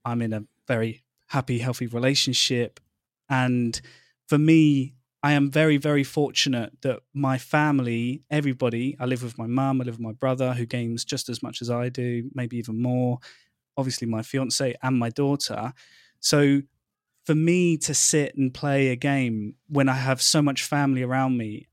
I'm 0.03 0.21
in 0.21 0.33
a 0.33 0.43
very 0.67 1.03
happy, 1.31 1.59
healthy 1.59 1.87
relationship. 1.87 2.81
And 3.29 3.79
for 4.27 4.37
me, 4.37 4.95
I 5.23 5.31
am 5.31 5.49
very, 5.49 5.77
very 5.77 6.03
fortunate 6.03 6.73
that 6.81 6.99
my 7.13 7.37
family, 7.37 8.23
everybody, 8.29 8.97
I 8.99 9.05
live 9.05 9.23
with 9.23 9.37
my 9.37 9.47
mum, 9.47 9.79
I 9.79 9.85
live 9.85 9.95
with 9.95 10.05
my 10.05 10.11
brother 10.11 10.53
who 10.53 10.65
games 10.65 11.05
just 11.05 11.29
as 11.29 11.41
much 11.41 11.61
as 11.61 11.69
I 11.69 11.87
do, 11.87 12.29
maybe 12.35 12.57
even 12.57 12.81
more. 12.81 13.19
Obviously, 13.77 14.07
my 14.07 14.23
fiance 14.23 14.75
and 14.83 14.99
my 14.99 15.09
daughter. 15.09 15.73
So 16.19 16.63
for 17.25 17.33
me 17.33 17.77
to 17.77 17.93
sit 17.93 18.35
and 18.35 18.53
play 18.53 18.89
a 18.89 18.97
game 18.97 19.55
when 19.69 19.87
I 19.87 19.93
have 19.93 20.21
so 20.21 20.41
much 20.41 20.63
family 20.63 21.01
around 21.01 21.37
me, 21.37 21.69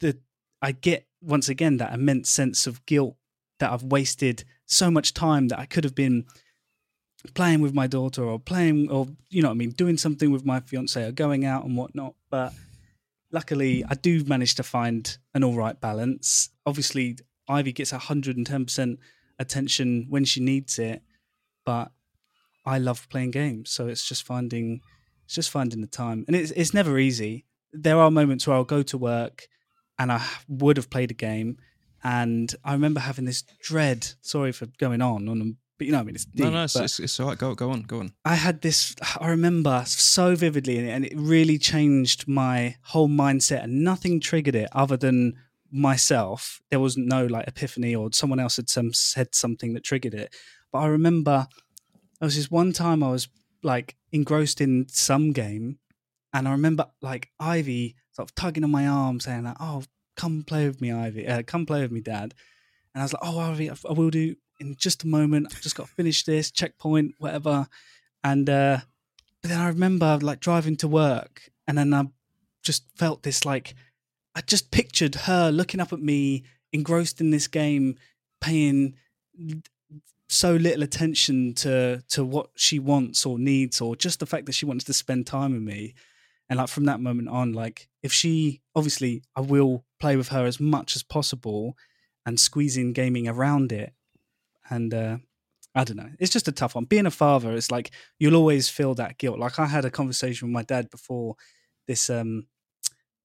that 0.00 0.20
I 0.60 0.72
get 0.72 1.06
once 1.22 1.48
again 1.48 1.78
that 1.78 1.94
immense 1.94 2.28
sense 2.28 2.66
of 2.66 2.84
guilt 2.84 3.16
that 3.60 3.72
I've 3.72 3.84
wasted 3.84 4.44
so 4.66 4.90
much 4.90 5.14
time 5.14 5.48
that 5.48 5.58
I 5.58 5.64
could 5.64 5.84
have 5.84 5.94
been 5.94 6.26
playing 7.32 7.60
with 7.60 7.72
my 7.74 7.86
daughter 7.86 8.22
or 8.22 8.38
playing 8.38 8.90
or 8.90 9.08
you 9.30 9.42
know 9.42 9.50
I 9.50 9.54
mean 9.54 9.70
doing 9.70 9.96
something 9.96 10.30
with 10.30 10.44
my 10.44 10.60
fiance 10.60 11.02
or 11.02 11.12
going 11.12 11.44
out 11.44 11.64
and 11.64 11.76
whatnot. 11.76 12.14
But 12.30 12.52
luckily, 13.32 13.84
I 13.88 13.94
do 13.94 14.24
manage 14.24 14.54
to 14.56 14.62
find 14.62 15.16
an 15.34 15.42
all 15.44 15.54
right 15.54 15.80
balance. 15.80 16.50
Obviously, 16.66 17.18
Ivy 17.48 17.72
gets 17.72 17.90
hundred 17.90 18.36
and 18.36 18.46
ten 18.46 18.64
percent 18.64 18.98
attention 19.38 20.06
when 20.08 20.24
she 20.24 20.40
needs 20.40 20.78
it, 20.78 21.02
but 21.64 21.90
I 22.66 22.78
love 22.78 23.08
playing 23.08 23.32
games, 23.32 23.70
so 23.70 23.88
it's 23.88 24.06
just 24.06 24.24
finding 24.24 24.80
it's 25.24 25.34
just 25.34 25.50
finding 25.50 25.80
the 25.80 25.86
time, 25.86 26.24
and 26.26 26.36
it's 26.36 26.50
it's 26.52 26.74
never 26.74 26.98
easy. 26.98 27.46
There 27.72 27.98
are 27.98 28.10
moments 28.10 28.46
where 28.46 28.56
I'll 28.56 28.64
go 28.64 28.82
to 28.84 28.98
work 28.98 29.48
and 29.98 30.12
I 30.12 30.24
would 30.48 30.76
have 30.76 30.90
played 30.90 31.10
a 31.10 31.14
game. 31.14 31.58
And 32.02 32.54
I 32.64 32.72
remember 32.72 33.00
having 33.00 33.24
this 33.24 33.42
dread. 33.62 34.06
Sorry 34.20 34.52
for 34.52 34.66
going 34.78 35.00
on 35.00 35.28
on, 35.28 35.56
but 35.78 35.86
you 35.86 35.92
know, 35.92 35.98
what 35.98 36.02
I 36.02 36.06
mean, 36.06 36.14
it's 36.14 36.24
deep. 36.24 36.44
no, 36.44 36.50
no, 36.50 36.64
it's, 36.64 36.76
it's, 36.76 37.00
it's 37.00 37.18
all 37.20 37.28
right. 37.28 37.38
Go, 37.38 37.54
go 37.54 37.70
on, 37.70 37.82
go 37.82 37.98
on. 38.00 38.12
I 38.24 38.34
had 38.36 38.60
this. 38.62 38.94
I 39.20 39.28
remember 39.28 39.82
so 39.86 40.36
vividly, 40.36 40.88
and 40.88 41.04
it- 41.04 41.12
really 41.16 41.58
changed 41.58 42.28
my 42.28 42.76
whole 42.82 43.08
mindset. 43.08 43.64
And 43.64 43.82
nothing 43.82 44.20
triggered 44.20 44.54
it 44.54 44.68
other 44.72 44.96
than 44.96 45.34
myself. 45.72 46.60
There 46.70 46.80
was 46.80 46.96
no 46.96 47.26
like 47.26 47.48
epiphany, 47.48 47.94
or 47.94 48.10
someone 48.12 48.40
else 48.40 48.56
had 48.56 48.68
some 48.70 48.92
said 48.92 49.34
something 49.34 49.74
that 49.74 49.84
triggered 49.84 50.14
it. 50.14 50.34
But 50.72 50.78
I 50.80 50.86
remember 50.86 51.46
there 52.20 52.26
was 52.26 52.36
this 52.36 52.50
one 52.50 52.72
time 52.72 53.02
I 53.02 53.10
was 53.10 53.28
like 53.62 53.96
engrossed 54.12 54.60
in 54.60 54.86
some 54.88 55.32
game, 55.32 55.78
and 56.32 56.46
I 56.46 56.52
remember 56.52 56.86
like 57.02 57.30
Ivy 57.40 57.96
sort 58.12 58.30
of 58.30 58.34
tugging 58.34 58.64
on 58.64 58.70
my 58.70 58.86
arm, 58.86 59.18
saying 59.20 59.42
like, 59.44 59.56
"Oh, 59.60 59.82
come 60.16 60.44
play 60.44 60.66
with 60.66 60.80
me, 60.80 60.92
Ivy. 60.92 61.26
Uh, 61.26 61.42
come 61.42 61.66
play 61.66 61.82
with 61.82 61.90
me, 61.92 62.00
Dad." 62.00 62.34
And 62.94 63.02
I 63.02 63.04
was 63.04 63.12
like, 63.12 63.22
"Oh, 63.24 63.38
Ivy, 63.40 63.70
I 63.70 63.92
will 63.92 64.10
do 64.10 64.36
in 64.60 64.76
just 64.76 65.04
a 65.04 65.08
moment. 65.08 65.48
I've 65.50 65.60
just 65.60 65.76
got 65.76 65.86
to 65.86 65.92
finish 65.92 66.24
this 66.24 66.50
checkpoint, 66.50 67.14
whatever." 67.18 67.68
And 68.22 68.48
uh, 68.48 68.78
but 69.42 69.50
then 69.50 69.60
I 69.60 69.68
remember 69.68 70.18
like 70.22 70.40
driving 70.40 70.76
to 70.78 70.88
work, 70.88 71.50
and 71.66 71.76
then 71.76 71.92
I 71.92 72.06
just 72.62 72.84
felt 72.96 73.22
this 73.22 73.44
like 73.44 73.74
I 74.34 74.40
just 74.40 74.70
pictured 74.70 75.14
her 75.14 75.50
looking 75.50 75.80
up 75.80 75.92
at 75.92 76.00
me, 76.00 76.44
engrossed 76.72 77.20
in 77.20 77.30
this 77.30 77.46
game, 77.46 77.96
paying 78.40 78.94
so 80.28 80.54
little 80.54 80.82
attention 80.82 81.54
to 81.54 82.02
to 82.08 82.24
what 82.24 82.50
she 82.56 82.78
wants 82.78 83.24
or 83.26 83.38
needs, 83.38 83.80
or 83.80 83.94
just 83.96 84.20
the 84.20 84.26
fact 84.26 84.46
that 84.46 84.54
she 84.54 84.66
wants 84.66 84.84
to 84.84 84.92
spend 84.92 85.26
time 85.26 85.52
with 85.52 85.62
me. 85.62 85.94
And 86.48 86.58
like 86.58 86.68
from 86.68 86.84
that 86.84 87.00
moment 87.00 87.28
on, 87.28 87.52
like 87.52 87.88
if 88.02 88.12
she 88.12 88.60
obviously 88.74 89.22
I 89.36 89.40
will 89.40 89.84
play 90.00 90.16
with 90.16 90.28
her 90.28 90.44
as 90.44 90.60
much 90.60 90.96
as 90.96 91.02
possible 91.02 91.76
and 92.26 92.40
squeeze 92.40 92.76
in 92.76 92.92
gaming 92.92 93.28
around 93.28 93.72
it. 93.72 93.92
And 94.70 94.92
uh 94.94 95.16
I 95.76 95.82
don't 95.84 95.96
know. 95.96 96.10
It's 96.20 96.30
just 96.32 96.46
a 96.48 96.52
tough 96.52 96.74
one. 96.76 96.84
Being 96.84 97.06
a 97.06 97.10
father, 97.10 97.52
it's 97.52 97.70
like 97.70 97.90
you'll 98.18 98.36
always 98.36 98.68
feel 98.68 98.94
that 98.94 99.18
guilt. 99.18 99.38
Like 99.38 99.58
I 99.58 99.66
had 99.66 99.84
a 99.84 99.90
conversation 99.90 100.48
with 100.48 100.52
my 100.54 100.62
dad 100.62 100.88
before 100.90 101.34
this 101.88 102.08
um 102.10 102.46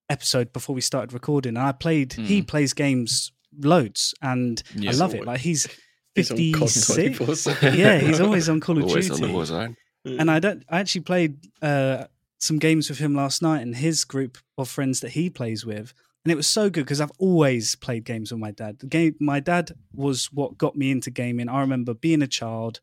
episode 0.09 0.51
before 0.51 0.73
we 0.73 0.81
started 0.81 1.13
recording 1.13 1.55
and 1.55 1.65
I 1.65 1.71
played 1.71 2.13
he 2.13 2.41
Mm. 2.41 2.47
plays 2.47 2.73
games 2.73 3.31
loads 3.59 4.13
and 4.21 4.61
Yeah. 4.75 4.89
I 4.91 4.93
love 4.93 5.11
always- 5.13 5.21
it. 5.21 5.25
Like 5.27 5.39
he's 5.41 5.67
He's 6.15 6.31
on 6.31 6.37
COD 6.37 7.15
56. 7.15 7.63
Yeah, 7.77 7.99
he's 7.99 8.19
always 8.19 8.49
on 8.49 8.59
Call 8.59 8.77
of 8.79 8.85
Always 8.85 9.07
Duty 9.09 9.23
on 9.23 9.31
the 9.31 9.37
Warzone. 9.37 9.75
and 10.05 10.29
I 10.29 10.39
don't. 10.39 10.63
I 10.67 10.79
actually 10.79 11.01
played 11.01 11.37
uh, 11.61 12.05
some 12.39 12.57
games 12.57 12.89
with 12.89 12.97
him 12.97 13.13
last 13.13 13.41
night 13.43 13.61
and 13.61 13.75
his 13.75 14.03
group 14.05 14.37
of 14.57 14.67
friends 14.67 14.99
that 15.01 15.11
he 15.11 15.29
plays 15.29 15.65
with, 15.65 15.93
and 16.29 16.33
it 16.33 16.35
was 16.37 16.47
so 16.47 16.69
good 16.69 16.85
because 16.85 17.01
I've 17.01 17.11
always 17.17 17.75
played 17.75 18.03
games 18.05 18.31
with 18.31 18.39
my 18.39 18.51
dad. 18.51 18.79
The 18.79 18.87
game, 18.87 19.15
my 19.19 19.39
dad 19.39 19.71
was 19.93 20.25
what 20.31 20.57
got 20.57 20.75
me 20.75 20.91
into 20.91 21.09
gaming. 21.09 21.49
I 21.49 21.61
remember 21.61 21.93
being 21.93 22.21
a 22.21 22.27
child, 22.27 22.81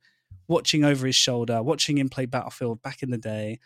watching 0.48 0.84
over 0.84 1.06
his 1.06 1.16
shoulder, 1.16 1.62
watching 1.62 1.98
him 1.98 2.08
play 2.08 2.26
Battlefield 2.26 2.82
back 2.82 3.02
in 3.02 3.10
the 3.10 3.18
day, 3.18 3.58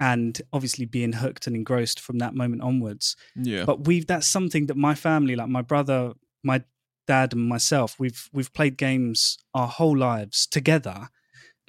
and 0.00 0.40
obviously 0.52 0.84
being 0.86 1.12
hooked 1.12 1.46
and 1.46 1.54
engrossed 1.54 2.00
from 2.00 2.18
that 2.18 2.34
moment 2.34 2.62
onwards 2.62 3.16
Yeah. 3.36 3.64
but 3.66 3.86
we've 3.86 4.06
that's 4.06 4.26
something 4.26 4.66
that 4.66 4.76
my 4.76 4.94
family 4.94 5.36
like 5.36 5.48
my 5.48 5.60
brother 5.62 6.14
my 6.42 6.64
dad 7.06 7.34
and 7.34 7.46
myself 7.46 7.96
we've 7.98 8.30
we've 8.32 8.50
played 8.54 8.78
games 8.78 9.36
our 9.52 9.68
whole 9.68 9.96
lives 9.96 10.46
together 10.46 11.08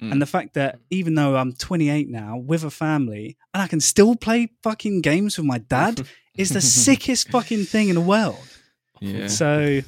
Mm. 0.00 0.12
and 0.12 0.22
the 0.22 0.26
fact 0.26 0.54
that 0.54 0.78
even 0.90 1.14
though 1.14 1.36
i'm 1.36 1.52
28 1.52 2.08
now 2.08 2.36
with 2.38 2.64
a 2.64 2.70
family 2.70 3.36
and 3.52 3.62
i 3.62 3.66
can 3.68 3.78
still 3.80 4.16
play 4.16 4.48
fucking 4.62 5.00
games 5.02 5.36
with 5.36 5.46
my 5.46 5.58
dad 5.58 6.00
is 6.36 6.50
the 6.50 6.60
sickest 6.86 7.28
fucking 7.30 7.64
thing 7.64 7.88
in 7.88 7.94
the 7.94 8.00
world 8.00 8.48
yeah. 9.00 9.26
so 9.26 9.80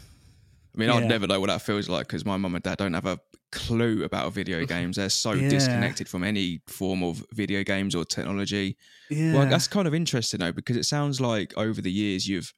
I 0.77 0.81
mean, 0.81 0.91
I'd 0.91 1.05
never 1.09 1.29
know 1.29 1.39
what 1.39 1.47
that 1.51 1.63
feels 1.63 1.89
like 1.89 2.09
because 2.09 2.25
my 2.25 2.37
mum 2.37 2.57
and 2.57 2.65
dad 2.65 2.79
don't 2.79 2.95
have 2.95 3.07
a 3.07 3.21
clue 3.53 4.03
about 4.03 4.33
video 4.33 4.65
games. 4.67 4.97
They're 4.97 5.09
so 5.09 5.33
Yeah. 5.35 5.49
disconnected 5.49 6.09
from 6.09 6.25
any 6.25 6.63
form 6.67 7.05
of 7.05 7.25
video 7.33 7.63
games 7.63 7.95
or 7.95 8.05
technology. 8.05 8.77
yeah 9.09 9.35
Well, 9.35 9.47
that's 9.47 9.69
kind 9.69 9.87
of 9.87 9.95
interesting 9.95 10.41
though, 10.41 10.51
because 10.51 10.77
it 10.77 10.83
sounds 10.83 11.21
like 11.21 11.57
over 11.57 11.81
the 11.81 11.93
years 11.93 12.27
you've 12.27 12.53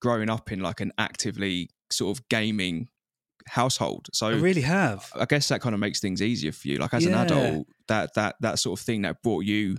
grown 0.00 0.28
up 0.28 0.50
in 0.50 0.58
like 0.58 0.80
an 0.80 0.90
actively 0.98 1.70
sort 1.92 2.18
of 2.18 2.28
gaming 2.28 2.88
household. 3.46 4.08
So 4.12 4.26
i 4.26 4.32
really 4.32 4.62
have 4.62 5.08
I 5.14 5.24
guess 5.26 5.46
that 5.48 5.60
kind 5.60 5.74
of 5.74 5.80
makes 5.80 6.00
things 6.00 6.20
easier 6.20 6.50
for 6.50 6.66
you. 6.66 6.78
Like 6.78 6.92
as 6.92 7.06
an 7.06 7.14
adult, 7.14 7.68
that 7.86 8.14
that 8.14 8.34
that 8.40 8.58
sort 8.58 8.80
of 8.80 8.84
thing 8.84 9.02
that 9.02 9.22
brought 9.22 9.44
you 9.44 9.76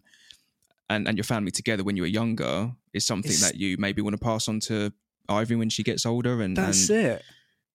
and, 0.91 1.07
and 1.07 1.17
your 1.17 1.24
family 1.24 1.51
together 1.51 1.83
when 1.83 1.95
you 1.95 2.03
were 2.03 2.07
younger 2.07 2.71
is 2.93 3.05
something 3.05 3.31
It's- 3.31 3.51
that 3.51 3.60
you 3.60 3.77
maybe 3.77 4.01
want 4.01 4.13
to 4.13 4.24
pass 4.24 4.48
on 4.48 4.60
to 4.62 4.91
Ivy 5.29 5.55
when 5.55 5.69
she 5.69 5.83
gets 5.83 6.05
older 6.05 6.41
and, 6.41 6.57
that's 6.57 6.89
and 6.89 7.05
it 7.05 7.24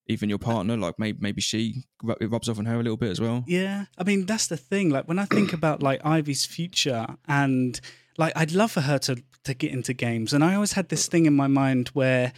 even 0.08 0.28
your 0.28 0.38
uh, 0.42 0.46
partner, 0.52 0.76
like 0.76 0.98
maybe 0.98 1.18
maybe 1.20 1.40
she 1.40 1.84
it 2.20 2.30
rubs 2.30 2.48
off 2.48 2.58
on 2.58 2.66
her 2.66 2.74
a 2.76 2.82
little 2.82 2.96
bit 2.96 3.10
as 3.10 3.20
well. 3.20 3.44
Yeah, 3.46 3.86
I 3.98 4.04
mean 4.04 4.26
that's 4.26 4.46
the 4.46 4.56
thing. 4.56 4.90
Like 4.90 5.08
when 5.08 5.18
I 5.18 5.24
think 5.24 5.52
about 5.60 5.82
like 5.82 6.00
Ivy's 6.04 6.46
future, 6.46 7.06
and 7.26 7.80
like 8.16 8.32
I'd 8.36 8.52
love 8.52 8.72
for 8.72 8.82
her 8.82 8.98
to 9.00 9.22
to 9.44 9.54
get 9.54 9.72
into 9.72 9.92
games, 9.92 10.32
and 10.32 10.44
I 10.44 10.54
always 10.54 10.72
had 10.72 10.88
this 10.88 11.08
thing 11.08 11.26
in 11.26 11.34
my 11.34 11.46
mind 11.48 11.88
where 11.88 12.32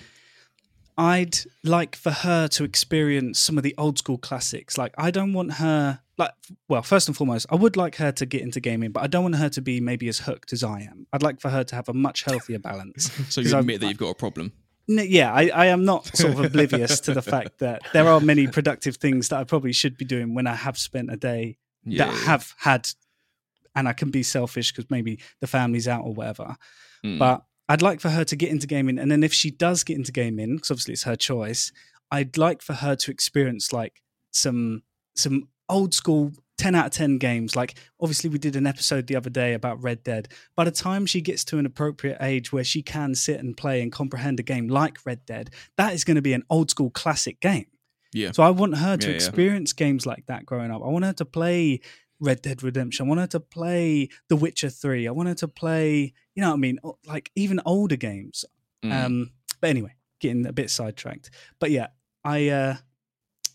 I'd 0.97 1.39
like 1.63 1.95
for 1.95 2.11
her 2.11 2.49
to 2.49 2.65
experience 2.65 3.39
some 3.39 3.57
of 3.57 3.65
the 3.65 3.75
old 3.79 3.99
school 3.99 4.19
classics. 4.19 4.79
Like 4.79 4.95
I 4.99 5.11
don't 5.11 5.33
want 5.33 5.55
her 5.55 6.01
like 6.19 6.33
well, 6.69 6.83
first 6.83 7.09
and 7.09 7.17
foremost, 7.17 7.47
I 7.51 7.55
would 7.55 7.77
like 7.77 7.97
her 7.97 8.13
to 8.13 8.27
get 8.27 8.43
into 8.43 8.61
gaming, 8.61 8.91
but 8.91 9.03
I 9.03 9.07
don't 9.07 9.23
want 9.23 9.37
her 9.37 9.49
to 9.51 9.63
be 9.63 9.81
maybe 9.81 10.09
as 10.09 10.19
hooked 10.21 10.53
as 10.53 10.65
I 10.65 10.81
am. 10.81 11.07
I'd 11.13 11.23
like 11.23 11.41
for 11.41 11.49
her 11.49 11.65
to 11.65 11.75
have 11.75 11.89
a 11.89 11.95
much 11.95 12.25
healthier 12.25 12.59
balance. 12.59 13.13
so 13.33 13.41
you 13.41 13.57
admit 13.57 13.81
that 13.81 13.89
you've 13.89 13.99
got 13.99 14.11
a 14.11 14.15
problem. 14.15 14.53
Yeah, 14.89 15.33
I, 15.33 15.51
I 15.55 15.67
am 15.67 15.85
not 15.85 16.07
sort 16.17 16.33
of 16.33 16.41
oblivious 16.41 17.01
to 17.01 17.15
the 17.15 17.23
fact 17.23 17.59
that 17.59 17.83
there 17.93 18.09
are 18.09 18.21
many 18.21 18.47
productive 18.47 18.97
things 18.97 19.29
that 19.29 19.39
I 19.39 19.45
probably 19.45 19.73
should 19.73 19.99
be 19.99 20.07
doing 20.07 20.35
when 20.35 20.47
I 20.47 20.55
have 20.55 20.79
spent 20.79 21.13
a 21.13 21.17
day 21.17 21.59
Yeah, 21.85 22.07
that 22.07 22.15
yeah. 22.15 22.21
have 22.21 22.55
had, 22.59 22.89
and 23.77 23.87
I 23.87 23.93
can 23.93 24.11
be 24.11 24.23
selfish 24.23 24.73
because 24.73 24.91
maybe 24.91 25.21
the 25.41 25.47
family's 25.47 25.87
out 25.87 26.05
or 26.05 26.15
whatever. 26.15 26.57
Mm. 27.05 27.19
But 27.19 27.45
I'd 27.69 27.83
like 27.83 28.01
for 28.01 28.09
her 28.09 28.25
to 28.25 28.35
get 28.35 28.49
into 28.49 28.67
gaming, 28.67 28.99
and 28.99 29.11
then 29.11 29.23
if 29.23 29.35
she 29.35 29.51
does 29.51 29.85
get 29.85 29.99
into 29.99 30.11
gaming, 30.11 30.57
because 30.57 30.71
obviously 30.71 30.95
it's 30.95 31.03
her 31.03 31.17
choice, 31.17 31.71
I'd 32.11 32.39
like 32.39 32.63
for 32.63 32.73
her 32.73 32.97
to 32.97 33.11
experience 33.11 33.73
like 33.75 34.01
some 34.31 34.85
some 35.15 35.49
old 35.69 35.95
school. 35.95 36.33
10 36.59 36.75
out 36.75 36.87
of 36.87 36.91
10 36.91 37.19
games. 37.19 37.55
Like, 37.55 37.79
obviously, 38.01 38.29
we 38.29 38.39
did 38.39 38.57
an 38.57 38.67
episode 38.67 39.07
the 39.07 39.15
other 39.15 39.31
day 39.31 39.55
about 39.55 39.81
Red 39.81 40.03
Dead. 40.03 40.27
By 40.57 40.65
the 40.65 40.73
time 40.73 41.07
she 41.07 41.21
gets 41.21 41.45
to 41.45 41.59
an 41.59 41.67
appropriate 41.67 42.19
age 42.21 42.53
where 42.53 42.65
she 42.65 42.83
can 42.83 43.15
sit 43.15 43.39
and 43.39 43.57
play 43.57 43.81
and 43.81 43.93
comprehend 43.93 44.41
a 44.41 44.43
game 44.43 44.67
like 44.67 44.99
Red 45.07 45.25
Dead, 45.25 45.51
that 45.77 45.95
is 45.95 46.03
going 46.03 46.17
to 46.17 46.21
be 46.21 46.33
an 46.33 46.43
old 46.51 46.69
school 46.69 46.91
classic 46.91 47.39
game. 47.39 47.67
Yeah. 48.13 48.33
So 48.33 48.43
I 48.43 48.51
want 48.51 48.77
her 48.77 48.97
to 48.97 49.07
Yeah, 49.07 49.11
yeah. 49.11 49.15
experience 49.15 49.73
games 49.73 50.05
like 50.05 50.27
that 50.27 50.47
growing 50.47 50.73
up. 50.73 50.83
I 50.83 50.89
want 50.89 51.05
her 51.05 51.13
to 51.13 51.25
play 51.25 51.79
Red 52.19 52.43
Dead 52.43 52.65
Redemption. 52.65 53.07
I 53.07 53.09
want 53.09 53.21
her 53.21 53.29
to 53.29 53.41
play 53.41 54.09
The 54.29 54.35
Witcher 54.35 54.71
3. 54.71 55.07
I 55.07 55.13
want 55.13 55.29
her 55.29 55.37
to 55.37 55.47
play, 55.47 56.13
you 56.35 56.43
know 56.43 56.49
what 56.49 56.55
I 56.55 56.59
mean? 56.59 56.81
Like 57.07 57.31
even 57.37 57.61
older 57.67 57.95
games. 57.95 58.45
Mm. 58.85 59.05
Um, 59.05 59.31
but 59.61 59.71
anyway, 59.71 59.95
getting 60.21 60.45
a 60.45 60.53
bit 60.53 60.71
sidetracked. 60.71 61.31
But 61.61 61.71
yeah, 61.71 61.89
I, 62.25 62.49
uh, 62.49 62.77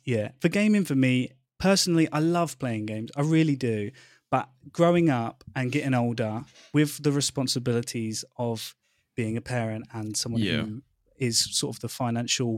yeah, 0.06 0.30
for 0.40 0.48
gaming 0.48 0.86
for 0.86 0.96
me, 0.96 1.32
personally, 1.64 2.08
I 2.12 2.20
love 2.20 2.60
playing 2.60 2.86
games. 2.88 3.10
I 3.16 3.22
really 3.22 3.56
do. 3.56 3.92
But 4.30 4.50
growing 4.72 5.10
up 5.10 5.44
and 5.56 5.72
getting 5.72 5.94
older 5.94 6.44
with 6.74 7.02
the 7.04 7.12
responsibilities 7.12 8.26
of 8.38 8.76
being 9.16 9.38
a 9.38 9.42
parent 9.42 9.86
and 9.94 10.18
someone 10.18 10.42
Yeah. 10.42 10.64
who 10.66 10.82
is 11.18 11.36
sort 11.60 11.76
of 11.76 11.80
the 11.82 11.88
financial, 11.90 12.52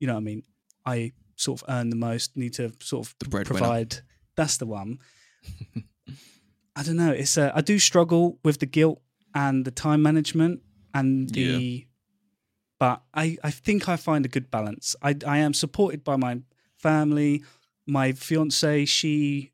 you 0.00 0.06
know 0.08 0.14
what 0.14 0.20
I 0.26 0.30
mean? 0.30 0.42
I 0.84 1.12
sort 1.36 1.62
of 1.62 1.68
earn 1.74 1.88
the 1.90 1.96
most, 2.08 2.36
need 2.36 2.52
to 2.54 2.72
sort 2.80 3.06
of 3.06 3.18
provide. 3.44 3.92
That's 4.36 4.56
the 4.58 4.66
one. 4.66 4.98
I 6.76 6.82
don't 6.82 6.96
know. 6.96 7.12
It's 7.12 7.38
uh, 7.38 7.52
I 7.54 7.60
do 7.60 7.78
struggle 7.78 8.38
with 8.44 8.58
the 8.58 8.66
guilt 8.66 9.00
and 9.34 9.64
the 9.64 9.70
time 9.70 10.02
management 10.02 10.60
and 10.92 11.30
the, 11.30 11.86
but 12.80 13.02
I 13.14 13.38
I 13.48 13.50
think 13.52 13.88
I 13.88 13.96
find 13.96 14.24
a 14.26 14.28
good 14.28 14.50
balance. 14.50 14.96
I 15.00 15.14
I 15.36 15.38
am 15.38 15.54
supported 15.54 16.02
by 16.02 16.16
my 16.16 16.40
family, 16.76 17.42
my 17.86 18.12
fiance. 18.12 18.84
She, 18.86 19.52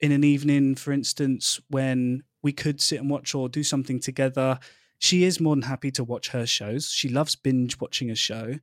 in 0.00 0.12
an 0.12 0.24
evening, 0.24 0.74
for 0.74 0.92
instance, 0.92 1.60
when 1.68 2.22
we 2.42 2.52
could 2.52 2.80
sit 2.80 3.00
and 3.00 3.10
watch 3.10 3.34
or 3.34 3.48
do 3.48 3.62
something 3.62 4.00
together, 4.00 4.58
she 4.98 5.24
is 5.24 5.40
more 5.40 5.54
than 5.54 5.62
happy 5.62 5.90
to 5.92 6.04
watch 6.04 6.28
her 6.30 6.46
shows. 6.46 6.90
She 6.90 7.08
loves 7.08 7.34
binge 7.36 7.80
watching 7.80 8.10
a 8.10 8.14
show, 8.14 8.56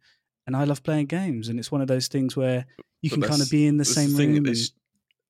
and 0.48 0.56
I 0.56 0.64
love 0.64 0.84
playing 0.84 1.08
games. 1.08 1.50
And 1.50 1.60
it's 1.60 1.72
one 1.72 1.82
of 1.82 1.88
those 1.88 2.08
things 2.08 2.36
where 2.36 2.66
you 3.02 3.10
But 3.10 3.20
can 3.22 3.30
kind 3.30 3.42
of 3.42 3.50
be 3.50 3.66
in 3.68 3.78
the 3.78 3.86
same 3.86 4.12
thing, 4.16 4.34
room. 4.36 4.46
is- 4.46 4.70
and- 4.70 4.76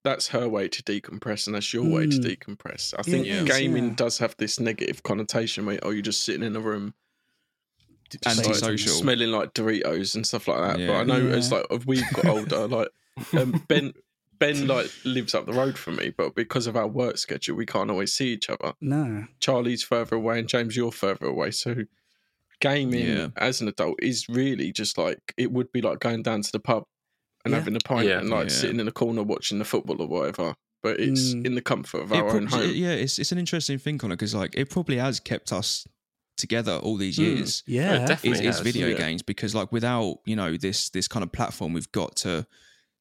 that's 0.01 0.29
her 0.29 0.48
way 0.48 0.69
to 0.69 0.81
decompress, 0.81 1.46
and 1.46 1.55
that's 1.55 1.74
your 1.74 1.84
way 1.84 2.08
to 2.08 2.17
Mm. 2.17 2.24
decompress. 2.24 2.93
I 2.98 3.01
think 3.03 3.27
is, 3.27 3.43
gaming 3.43 3.89
yeah. 3.89 3.93
does 3.96 4.17
have 4.19 4.34
this 4.38 4.58
negative 4.60 5.03
connotation 5.03 5.65
where 5.65 5.77
oh, 5.84 5.89
you're 5.89 6.01
just 6.01 6.22
sitting 6.24 6.41
in 6.41 6.55
a 6.55 6.60
room, 6.62 6.93
just 8.10 8.25
like 8.38 8.48
Antisocial. 8.48 8.93
smelling 8.93 9.29
like 9.31 9.53
Doritos 9.53 10.15
and 10.15 10.25
stuff 10.25 10.48
like 10.48 10.77
that. 10.77 10.88
But 10.88 10.93
I 10.96 11.03
know 11.03 11.27
as 11.27 11.51
Yeah. 11.51 11.58
like 11.58 11.65
as 11.72 11.86
we've 11.86 12.13
got 12.13 12.25
older, 12.27 12.67
like 12.67 12.88
um, 13.34 13.64
Ben 13.68 13.94
Ben 14.40 14.68
like 14.68 14.90
lives 15.04 15.36
up 15.36 15.46
the 15.46 15.54
road 15.54 15.78
from 15.78 15.98
me, 15.98 16.14
but 16.16 16.34
because 16.36 16.66
of 16.68 16.76
our 16.78 16.88
work 16.88 17.18
schedule, 17.18 17.56
we 17.58 17.66
can't 17.66 17.92
always 17.92 18.14
see 18.14 18.30
each 18.34 18.50
other. 18.50 18.74
no, 18.82 19.26
Charlie's 19.40 19.84
further 19.84 20.16
away, 20.16 20.40
and 20.40 20.48
James, 20.48 20.76
you're 20.78 20.92
further 20.92 21.26
away. 21.28 21.52
So 21.52 21.76
gaming 22.62 23.08
Yeah. 23.08 23.28
as 23.38 23.62
an 23.62 23.68
adult 23.68 24.02
is 24.02 24.28
really 24.28 24.72
just 24.72 24.98
like 24.98 25.34
it 25.38 25.52
would 25.52 25.72
be 25.72 25.82
like 25.82 26.00
going 26.00 26.24
down 26.24 26.42
to 26.42 26.52
the 26.52 26.60
pub 26.60 26.84
and 27.46 27.52
Yeah. 27.54 27.60
having 27.60 27.76
a 27.76 27.80
pint 27.80 28.08
Yeah. 28.08 28.20
and 28.20 28.30
like 28.30 28.50
Yeah. 28.50 28.56
sitting 28.56 28.80
in 28.80 28.86
the 28.86 28.92
corner 28.92 29.24
watching 29.24 29.60
the 29.60 29.66
football 29.66 30.02
or 30.02 30.08
whatever. 30.08 30.56
But 30.82 31.00
it's 31.00 31.34
Mm. 31.34 31.46
in 31.46 31.56
the 31.56 31.62
comfort 31.62 32.02
of 32.02 32.12
It 32.14 32.18
our 32.18 32.30
own 32.30 32.48
prob- 32.48 32.62
home. 32.64 32.72
Yeah, 32.74 32.92
it's 32.92 33.20
it's 33.20 33.32
an 33.34 33.38
interesting 33.38 33.78
thing, 33.80 33.98
Connor, 33.98 34.16
because 34.16 34.34
like 34.36 34.56
it 34.56 34.70
probably 34.70 34.98
has 34.98 35.20
kept 35.20 35.52
us 35.54 35.86
together 36.38 36.78
all 36.78 36.96
these 36.96 37.18
Mm. 37.18 37.24
years. 37.38 37.64
yeah, 37.66 37.96
it 37.96 38.04
Is, 38.04 38.10
definitely 38.10 38.48
is 38.48 38.56
has. 38.58 38.60
video 38.64 38.88
yeah. 38.90 38.98
games 38.98 39.22
because 39.22 39.54
like 39.56 39.72
without 39.74 40.20
you 40.26 40.36
know 40.38 40.56
this 40.58 40.90
this 40.90 41.08
kind 41.08 41.24
of 41.24 41.32
platform 41.34 41.74
we've 41.74 41.92
got 41.92 42.16
to 42.18 42.46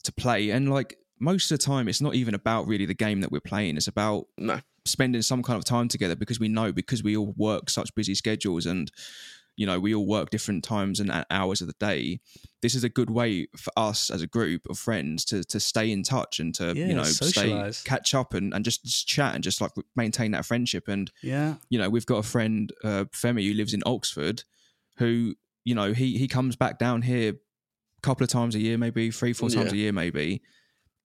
to 0.08 0.12
play. 0.12 0.50
And 0.50 0.70
like 0.70 0.96
most 1.20 1.50
of 1.50 1.58
the 1.58 1.64
time 1.64 1.88
it's 1.88 2.00
not 2.00 2.14
even 2.14 2.34
about 2.34 2.66
really 2.66 2.86
the 2.86 2.94
game 2.94 3.20
that 3.20 3.30
we're 3.30 3.40
playing. 3.40 3.76
It's 3.76 3.88
about 3.88 4.26
No, 4.38 4.60
spending 4.84 5.22
some 5.22 5.42
kind 5.42 5.58
of 5.58 5.64
time 5.64 5.88
together 5.88 6.16
because 6.16 6.40
we 6.40 6.48
know 6.48 6.72
because 6.72 7.02
we 7.02 7.16
all 7.16 7.34
work 7.36 7.70
such 7.70 7.94
busy 7.94 8.14
schedules 8.14 8.66
and 8.66 8.90
you 9.56 9.66
know 9.66 9.78
we 9.78 9.94
all 9.94 10.06
work 10.06 10.30
different 10.30 10.64
times 10.64 11.00
and 11.00 11.10
hours 11.30 11.60
of 11.60 11.66
the 11.66 11.74
day 11.80 12.20
this 12.62 12.74
is 12.74 12.84
a 12.84 12.88
good 12.88 13.10
way 13.10 13.48
for 13.56 13.72
us 13.76 14.08
as 14.08 14.22
a 14.22 14.26
group 14.26 14.62
of 14.70 14.78
friends 14.78 15.24
to 15.24 15.44
to 15.44 15.58
stay 15.60 15.90
in 15.90 16.02
touch 16.02 16.40
and 16.40 16.54
to 16.54 16.72
Yeah, 16.74 16.86
you 16.86 16.94
know 16.94 17.02
stay 17.30 17.50
catch 17.84 18.14
up 18.14 18.34
and, 18.34 18.54
and 18.54 18.64
just, 18.64 18.84
just 18.84 19.06
chat 19.06 19.34
and 19.34 19.44
just 19.44 19.60
like 19.60 19.72
maintain 19.94 20.30
that 20.30 20.46
friendship. 20.46 20.88
And 20.88 21.10
yeah, 21.22 21.56
you 21.68 21.78
know 21.78 21.90
we've 21.90 22.06
got 22.06 22.18
a 22.18 22.22
friend 22.22 22.72
uh, 22.84 23.04
Femi 23.12 23.46
who 23.46 23.54
lives 23.54 23.74
in 23.74 23.82
Oxford 23.84 24.44
who 24.98 25.34
you 25.64 25.74
know 25.74 25.92
he 25.92 26.16
he 26.18 26.28
comes 26.28 26.56
back 26.56 26.78
down 26.78 27.02
here 27.02 27.34
couple 28.02 28.22
of 28.24 28.30
times 28.30 28.54
a 28.54 28.58
year 28.60 28.78
maybe 28.78 29.10
three 29.10 29.32
four 29.32 29.50
times 29.50 29.72
Yeah. 29.72 29.76
a 29.78 29.82
year 29.82 29.92
maybe 29.92 30.40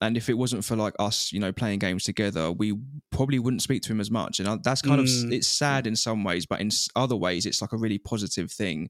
and 0.01 0.17
if 0.17 0.27
it 0.27 0.33
wasn't 0.37 0.65
for 0.65 0.75
like 0.75 0.93
us, 0.99 1.31
you 1.31 1.39
know, 1.39 1.53
playing 1.53 1.79
games 1.79 2.03
together, 2.03 2.51
we 2.51 2.77
probably 3.09 3.39
wouldn't 3.39 3.61
speak 3.61 3.81
to 3.83 3.91
him 3.93 4.01
as 4.01 4.11
much. 4.11 4.41
And 4.41 4.61
that's 4.61 4.81
kind 4.81 4.99
Mm. 4.99 5.25
of 5.27 5.31
it's 5.31 5.47
sad 5.47 5.87
in 5.87 5.95
some 5.95 6.25
ways, 6.25 6.45
but 6.45 6.59
in 6.59 6.71
other 6.93 7.15
ways, 7.15 7.45
it's 7.45 7.61
like 7.61 7.71
a 7.71 7.77
really 7.77 7.99
positive 7.99 8.51
thing 8.51 8.89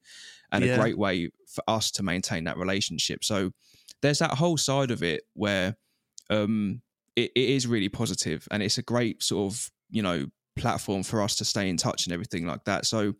and 0.51 0.65
Yeah. 0.65 0.73
a 0.73 0.79
great 0.79 0.97
way 0.97 1.29
for 1.47 1.63
us 1.67 1.91
to 1.91 2.03
maintain 2.03 2.45
that 2.45 2.57
relationship. 2.57 3.23
So 3.23 3.51
there's 4.01 4.17
that 4.19 4.31
whole 4.39 4.57
side 4.57 4.89
of 4.89 5.03
it 5.03 5.21
where 5.33 5.77
um, 6.31 6.81
it, 7.15 7.29
it 7.35 7.49
is 7.49 7.67
really 7.67 7.89
positive, 7.89 8.47
and 8.49 8.63
it's 8.63 8.79
a 8.79 8.83
great 8.83 9.21
sort 9.21 9.53
of 9.53 9.69
you 9.91 10.01
know 10.01 10.25
platform 10.55 11.03
for 11.03 11.21
us 11.21 11.35
to 11.35 11.45
stay 11.45 11.69
in 11.69 11.77
touch 11.77 12.07
and 12.07 12.13
everything 12.13 12.47
like 12.47 12.63
that. 12.63 12.87
So 12.87 13.13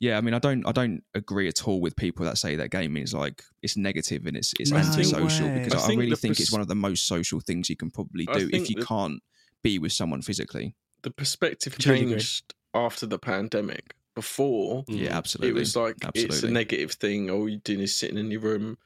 yeah, 0.00 0.18
I 0.18 0.20
mean, 0.22 0.34
I 0.34 0.38
don't, 0.38 0.66
I 0.66 0.72
don't 0.72 1.02
agree 1.14 1.46
at 1.46 1.68
all 1.68 1.80
with 1.80 1.94
people 1.94 2.24
that 2.24 2.38
say 2.38 2.56
that 2.56 2.70
gaming 2.70 3.02
is 3.02 3.14
like 3.14 3.42
it's 3.62 3.76
negative 3.76 4.26
and 4.26 4.36
it's 4.36 4.52
it's 4.58 4.70
No 4.72 4.78
antisocial 4.78 5.46
way. 5.48 5.58
because 5.62 5.74
I 5.74 5.84
I, 5.84 5.86
think 5.88 5.98
really 6.00 6.10
the 6.10 6.16
think 6.16 6.40
it's 6.40 6.50
one 6.52 6.60
of 6.62 6.68
the 6.68 6.74
most 6.74 7.06
social 7.06 7.38
things 7.40 7.68
you 7.70 7.76
can 7.76 7.90
probably 7.90 8.26
do 8.26 8.48
if 8.52 8.68
you 8.70 8.76
that- 8.76 8.86
can't 8.86 9.22
be 9.62 9.78
with 9.78 9.92
someone 9.92 10.22
physically. 10.22 10.74
the 11.02 11.10
perspective 11.10 11.78
changed 11.78 12.54
after 12.74 13.06
the 13.06 13.18
pandemic. 13.18 13.94
Before, 14.14 14.84
Yeah, 14.88 15.10
Mm. 15.12 15.14
absolutely. 15.16 15.48
it 15.50 15.54
was 15.60 15.76
like 15.76 15.96
it's 16.14 16.42
a 16.42 16.50
negative 16.50 16.92
thing. 16.92 17.30
All 17.30 17.48
you're 17.48 17.60
doing 17.60 17.80
is 17.80 17.94
sitting 17.96 18.18
in 18.18 18.30
your 18.30 18.40
room, 18.40 18.76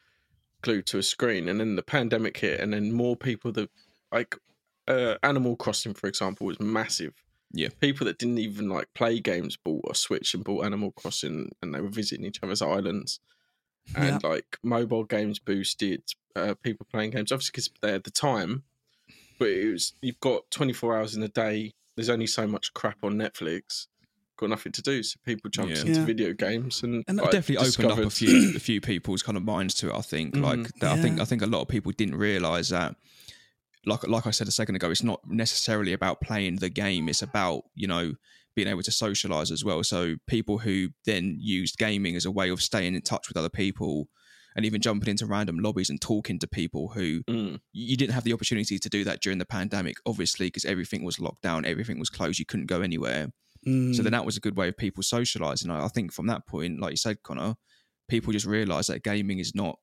glued 0.62 0.86
to 0.86 0.98
a 0.98 1.02
screen. 1.02 1.48
And 1.48 1.58
then 1.60 1.76
the 1.76 1.82
pandemic 1.82 2.36
hit, 2.36 2.60
and 2.60 2.72
then 2.72 2.92
more 2.92 3.16
people 3.16 3.50
that 3.52 3.70
like 4.12 4.36
uh, 4.86 5.14
Animal 5.22 5.56
Crossing, 5.56 5.94
for 5.94 6.06
example, 6.08 6.46
was 6.46 6.60
massive. 6.60 7.14
Yeah. 7.54 7.68
people 7.80 8.04
that 8.06 8.18
didn't 8.18 8.38
even 8.38 8.68
like 8.68 8.92
play 8.94 9.20
games 9.20 9.56
bought 9.56 9.84
a 9.90 9.94
Switch 9.94 10.34
and 10.34 10.42
bought 10.44 10.64
Animal 10.64 10.90
Crossing, 10.92 11.52
and 11.62 11.74
they 11.74 11.80
were 11.80 11.88
visiting 11.88 12.26
each 12.26 12.40
other's 12.42 12.60
islands. 12.62 13.20
And 13.94 14.22
like 14.24 14.58
mobile 14.62 15.04
games 15.04 15.38
boosted 15.38 16.02
uh, 16.34 16.54
people 16.62 16.86
playing 16.90 17.10
games, 17.10 17.30
obviously 17.30 17.52
because 17.52 17.70
they 17.82 17.92
had 17.92 18.04
the 18.04 18.10
time. 18.10 18.64
But 19.38 19.48
it 19.48 19.70
was 19.72 19.92
you've 20.02 20.20
got 20.20 20.50
24 20.50 20.96
hours 20.96 21.14
in 21.16 21.22
a 21.22 21.28
day. 21.28 21.72
There's 21.96 22.08
only 22.08 22.26
so 22.26 22.46
much 22.46 22.72
crap 22.74 22.98
on 23.04 23.14
Netflix. 23.14 23.86
Got 24.36 24.50
nothing 24.50 24.72
to 24.72 24.82
do, 24.82 25.02
so 25.02 25.18
people 25.24 25.48
jumped 25.50 25.74
Yeah. 25.74 25.80
into 25.82 26.00
Yeah. 26.00 26.06
video 26.06 26.32
games 26.32 26.82
and, 26.82 27.04
And 27.06 27.18
that 27.18 27.22
like, 27.24 27.32
definitely 27.32 27.68
opened 27.68 27.92
up 27.92 27.98
a 27.98 28.10
few 28.10 28.56
a 28.56 28.58
few 28.58 28.80
people's 28.80 29.22
kind 29.22 29.36
of 29.36 29.44
minds 29.44 29.74
to 29.74 29.90
it. 29.90 29.94
I 29.94 30.00
think 30.00 30.34
Mhm. 30.34 30.42
like 30.42 30.74
that, 30.80 30.90
I 30.98 31.00
think 31.00 31.20
I 31.20 31.24
think 31.24 31.42
a 31.42 31.46
lot 31.46 31.60
of 31.60 31.68
people 31.68 31.92
didn't 31.92 32.16
realize 32.16 32.70
that. 32.70 32.96
Like 33.86 34.06
like 34.08 34.26
I 34.26 34.30
said 34.30 34.48
a 34.48 34.52
second 34.52 34.76
ago, 34.76 34.90
it's 34.90 35.02
not 35.02 35.20
necessarily 35.28 35.92
about 35.92 36.20
playing 36.20 36.56
the 36.56 36.68
game. 36.70 37.08
It's 37.08 37.22
about 37.22 37.64
you 37.74 37.86
know 37.86 38.14
being 38.56 38.68
able 38.68 38.82
to 38.82 38.92
socialize 38.92 39.50
as 39.50 39.64
well. 39.64 39.82
So 39.82 40.16
people 40.28 40.58
who 40.58 40.90
then 41.06 41.36
used 41.40 41.76
gaming 41.78 42.14
as 42.14 42.24
a 42.24 42.30
way 42.30 42.50
of 42.50 42.62
staying 42.62 42.94
in 42.94 43.02
touch 43.02 43.28
with 43.28 43.36
other 43.36 43.48
people. 43.48 44.08
And 44.56 44.64
even 44.64 44.80
jumping 44.80 45.08
into 45.10 45.26
random 45.26 45.58
lobbies 45.58 45.90
and 45.90 46.00
talking 46.00 46.38
to 46.38 46.46
people 46.46 46.90
who 46.90 47.24
Mm. 47.28 47.58
you 47.72 47.96
didn't 47.96 48.14
have 48.14 48.22
the 48.22 48.32
opportunity 48.32 48.78
to 48.78 48.88
do 48.88 49.02
that 49.02 49.20
during 49.20 49.38
the 49.38 49.44
pandemic, 49.44 49.96
obviously, 50.06 50.46
because 50.46 50.64
everything 50.64 51.02
was 51.02 51.18
locked 51.18 51.42
down, 51.42 51.64
everything 51.64 51.98
was 51.98 52.08
closed, 52.08 52.38
you 52.38 52.46
couldn't 52.46 52.66
go 52.66 52.80
anywhere. 52.80 53.32
So 53.64 53.70
Mm. 53.70 54.02
then 54.04 54.12
that 54.12 54.24
was 54.24 54.36
a 54.36 54.40
good 54.40 54.56
way 54.56 54.68
of 54.68 54.76
people 54.76 55.02
socializing. 55.02 55.72
I 55.72 55.86
I 55.86 55.88
think 55.88 56.12
from 56.12 56.28
that 56.28 56.46
point, 56.46 56.78
like 56.78 56.92
you 56.92 56.96
said, 56.98 57.24
Connor, 57.24 57.56
people 58.08 58.32
just 58.32 58.46
realized 58.46 58.88
that 58.90 59.02
gaming 59.02 59.40
is 59.40 59.56
not 59.56 59.80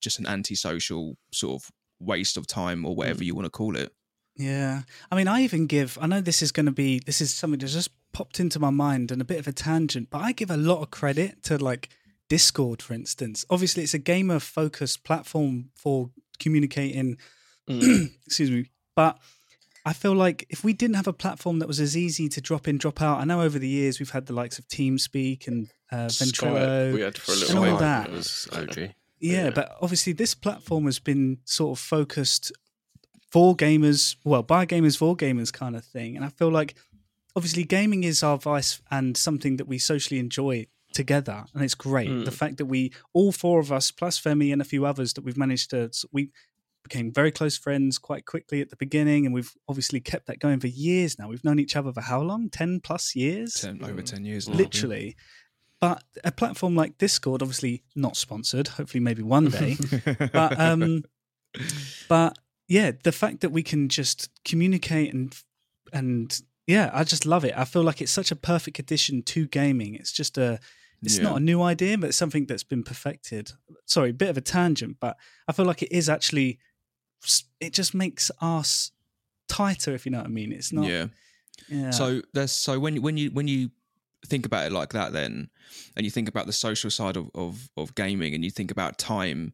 just 0.00 0.20
an 0.20 0.26
antisocial 0.28 1.16
sort 1.32 1.60
of 1.60 1.70
waste 2.02 2.36
of 2.36 2.46
time 2.46 2.84
or 2.84 2.94
whatever 2.94 3.24
you 3.24 3.34
want 3.34 3.46
to 3.46 3.50
call 3.50 3.76
it. 3.76 3.92
Yeah. 4.36 4.82
I 5.10 5.16
mean, 5.16 5.28
I 5.28 5.42
even 5.42 5.66
give, 5.66 5.98
I 6.00 6.06
know 6.06 6.20
this 6.20 6.42
is 6.42 6.52
going 6.52 6.66
to 6.66 6.72
be, 6.72 7.00
this 7.04 7.20
is 7.20 7.32
something 7.34 7.58
that 7.60 7.66
just 7.66 7.90
popped 8.12 8.40
into 8.40 8.58
my 8.58 8.70
mind 8.70 9.10
and 9.10 9.20
a 9.20 9.24
bit 9.24 9.38
of 9.38 9.46
a 9.46 9.52
tangent, 9.52 10.08
but 10.10 10.18
I 10.22 10.32
give 10.32 10.50
a 10.50 10.56
lot 10.56 10.80
of 10.82 10.90
credit 10.90 11.42
to 11.44 11.58
like 11.58 11.88
Discord, 12.28 12.80
for 12.80 12.94
instance. 12.94 13.44
Obviously, 13.50 13.82
it's 13.82 13.94
a 13.94 13.98
gamer 13.98 14.38
focused 14.38 15.04
platform 15.04 15.70
for 15.74 16.10
communicating, 16.38 17.16
Mm. 17.70 18.10
excuse 18.26 18.50
me, 18.50 18.66
but 18.96 19.18
I 19.86 19.92
feel 19.92 20.14
like 20.14 20.46
if 20.50 20.64
we 20.64 20.72
didn't 20.72 20.96
have 20.96 21.06
a 21.06 21.12
platform 21.12 21.60
that 21.60 21.68
was 21.68 21.78
as 21.78 21.96
easy 21.96 22.28
to 22.30 22.40
drop 22.40 22.66
in, 22.66 22.76
drop 22.78 23.00
out, 23.00 23.20
I 23.20 23.24
know 23.24 23.40
over 23.40 23.56
the 23.58 23.68
years 23.68 24.00
we've 24.00 24.10
had 24.10 24.26
the 24.26 24.32
likes 24.32 24.58
of 24.58 24.66
TeamSpeak 24.66 25.46
and 25.46 25.70
uh, 25.92 26.06
Skype 26.06 26.32
Ventrilo. 26.32 26.94
we 26.94 27.00
had 27.02 27.16
for 27.18 27.30
a 27.30 27.34
and 27.34 27.40
little 27.42 27.58
all 27.64 27.70
while. 27.70 27.78
that. 27.78 28.08
It 28.08 28.12
was 28.12 28.48
OG. 28.52 28.94
Yeah, 29.22 29.44
Yeah. 29.44 29.50
but 29.50 29.76
obviously 29.80 30.12
this 30.12 30.34
platform 30.34 30.84
has 30.86 30.98
been 30.98 31.38
sort 31.44 31.78
of 31.78 31.82
focused 31.82 32.52
for 33.30 33.56
gamers, 33.56 34.16
well, 34.24 34.42
by 34.42 34.66
gamers 34.66 34.96
for 34.98 35.16
gamers 35.16 35.52
kind 35.52 35.74
of 35.76 35.84
thing. 35.84 36.16
And 36.16 36.24
I 36.24 36.28
feel 36.28 36.50
like 36.50 36.74
obviously 37.34 37.64
gaming 37.64 38.04
is 38.04 38.22
our 38.22 38.36
vice 38.36 38.80
and 38.90 39.16
something 39.16 39.56
that 39.56 39.66
we 39.66 39.78
socially 39.78 40.20
enjoy 40.20 40.66
together. 40.92 41.44
And 41.54 41.62
it's 41.64 41.74
great. 41.74 42.10
Mm. 42.10 42.24
The 42.26 42.30
fact 42.30 42.58
that 42.58 42.66
we, 42.66 42.92
all 43.14 43.32
four 43.32 43.60
of 43.60 43.72
us, 43.72 43.90
plus 43.90 44.20
Femi 44.20 44.52
and 44.52 44.60
a 44.60 44.64
few 44.66 44.84
others 44.84 45.14
that 45.14 45.24
we've 45.24 45.38
managed 45.38 45.70
to, 45.70 45.90
we 46.12 46.30
became 46.82 47.10
very 47.12 47.30
close 47.30 47.56
friends 47.56 47.96
quite 47.96 48.26
quickly 48.26 48.60
at 48.60 48.68
the 48.68 48.76
beginning. 48.76 49.24
And 49.24 49.32
we've 49.34 49.52
obviously 49.68 50.00
kept 50.00 50.26
that 50.26 50.40
going 50.40 50.60
for 50.60 50.66
years 50.66 51.18
now. 51.18 51.28
We've 51.28 51.44
known 51.44 51.58
each 51.60 51.76
other 51.76 51.92
for 51.92 52.02
how 52.02 52.20
long? 52.20 52.50
10 52.50 52.80
plus 52.80 53.14
years? 53.16 53.54
Ten, 53.54 53.82
over 53.82 54.02
Mm. 54.02 54.04
10 54.04 54.24
years. 54.26 54.48
now, 54.48 54.56
Literally. 54.56 55.16
But 55.82 56.04
a 56.22 56.30
platform 56.30 56.76
like 56.76 56.96
Discord, 56.96 57.42
obviously 57.42 57.82
not 57.96 58.16
sponsored, 58.16 58.68
hopefully 58.68 59.00
maybe 59.00 59.22
one 59.22 59.50
day. 59.50 59.76
But 60.32 60.58
um 60.58 61.02
but 62.08 62.38
yeah 62.68 62.92
the 63.02 63.12
fact 63.12 63.40
that 63.40 63.50
we 63.52 63.62
can 63.62 63.88
just 63.88 64.30
communicate 64.44 65.12
and 65.12 65.36
and 65.92 66.40
yeah 66.66 66.90
i 66.94 67.02
just 67.04 67.26
love 67.26 67.44
it. 67.44 67.52
I 67.56 67.64
feel 67.64 67.82
like 67.82 68.00
it's 68.00 68.12
such 68.12 68.30
a 68.30 68.36
perfect 68.36 68.78
addition 68.78 69.22
to 69.24 69.46
gaming. 69.48 69.94
It's 69.96 70.12
just 70.12 70.38
a 70.38 70.60
it's 71.02 71.16
Yeah. 71.18 71.24
not 71.24 71.36
a 71.38 71.40
new 71.40 71.60
idea 71.60 71.98
but 71.98 72.08
it's 72.10 72.16
something 72.16 72.46
that's 72.46 72.62
been 72.64 72.84
perfected. 72.84 73.52
Sorry 73.86 74.12
bit 74.12 74.30
of 74.30 74.36
a 74.38 74.40
tangent 74.40 74.96
but 75.00 75.16
i 75.48 75.52
feel 75.52 75.66
like 75.66 75.82
it 75.82 75.92
is 75.92 76.08
actually 76.08 76.58
it 77.60 77.72
just 77.72 77.92
makes 77.94 78.30
us 78.40 78.92
tighter 79.48 79.94
if 79.94 80.06
you 80.06 80.12
know 80.12 80.18
what 80.18 80.26
i 80.26 80.30
mean. 80.30 80.52
It's 80.52 80.72
not 80.72 80.86
yeah. 80.86 81.06
yeah. 81.68 81.90
So 81.90 82.22
there's 82.34 82.52
so 82.52 82.78
when 82.78 83.02
when 83.02 83.16
you 83.16 83.30
when 83.32 83.48
you 83.48 83.70
think 84.26 84.46
about 84.46 84.66
it 84.66 84.72
like 84.72 84.92
that, 84.92 85.12
then, 85.12 85.50
and 85.96 86.04
you 86.04 86.10
think 86.10 86.28
about 86.28 86.46
the 86.46 86.52
social 86.52 86.90
side 86.90 87.16
of 87.16 87.30
of, 87.34 87.68
of 87.76 87.94
gaming, 87.94 88.34
and 88.34 88.44
you 88.44 88.50
think 88.50 88.70
about 88.70 88.98
time, 88.98 89.52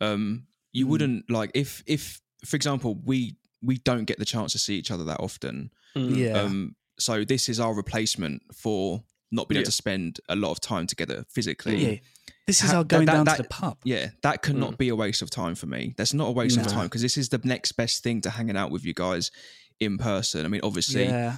um, 0.00 0.46
you 0.72 0.86
Mm. 0.86 0.88
wouldn't 0.90 1.30
like 1.30 1.50
if 1.54 1.82
if 1.86 2.20
for 2.44 2.56
example 2.56 2.94
we 3.04 3.36
we 3.62 3.76
don't 3.78 4.04
get 4.06 4.18
the 4.18 4.24
chance 4.24 4.52
to 4.52 4.58
see 4.58 4.76
each 4.76 4.90
other 4.90 5.04
that 5.04 5.20
often. 5.20 5.70
Mm. 5.96 6.16
yeah 6.16 6.40
Um, 6.40 6.76
so 6.98 7.24
this 7.24 7.48
is 7.48 7.58
our 7.60 7.74
replacement 7.74 8.42
for 8.54 9.02
not 9.32 9.48
being 9.48 9.58
able 9.60 9.66
to 9.66 9.72
spend 9.72 10.20
a 10.28 10.36
lot 10.36 10.50
of 10.50 10.60
time 10.60 10.86
together 10.86 11.24
physically. 11.28 11.92
yeah 11.92 11.98
this 12.46 12.62
is 12.64 12.70
Ha- 12.70 12.78
our 12.78 12.84
going 12.84 13.06
that- 13.06 13.12
down 13.12 13.24
that- 13.26 13.36
to 13.36 13.42
the 13.42 13.48
pub 13.48 13.78
Yeah, 13.84 14.10
that 14.22 14.42
could 14.42 14.56
Mm. 14.56 14.60
not 14.60 14.78
be 14.78 14.88
a 14.88 14.96
waste 14.96 15.22
of 15.22 15.30
time 15.30 15.54
for 15.54 15.66
me. 15.66 15.94
That's 15.96 16.12
not 16.14 16.28
a 16.28 16.32
waste 16.32 16.56
of 16.56 16.66
time 16.66 16.86
because 16.86 17.02
this 17.02 17.16
is 17.16 17.28
the 17.28 17.40
next 17.44 17.72
best 17.72 18.02
thing 18.02 18.20
to 18.22 18.30
hanging 18.30 18.56
out 18.56 18.70
with 18.72 18.84
you 18.84 18.92
guys 18.94 19.30
in 19.78 19.98
person. 19.98 20.44
I 20.44 20.48
mean, 20.48 20.60
obviously, 20.64 21.04
yeah 21.04 21.36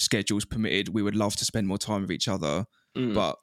schedules 0.00 0.44
permitted, 0.44 0.88
we 0.88 1.02
would 1.02 1.16
love 1.16 1.36
to 1.36 1.44
spend 1.44 1.66
more 1.68 1.78
time 1.78 2.02
with 2.02 2.10
each 2.12 2.28
other, 2.28 2.66
Mm. 2.96 3.14
but 3.14 3.36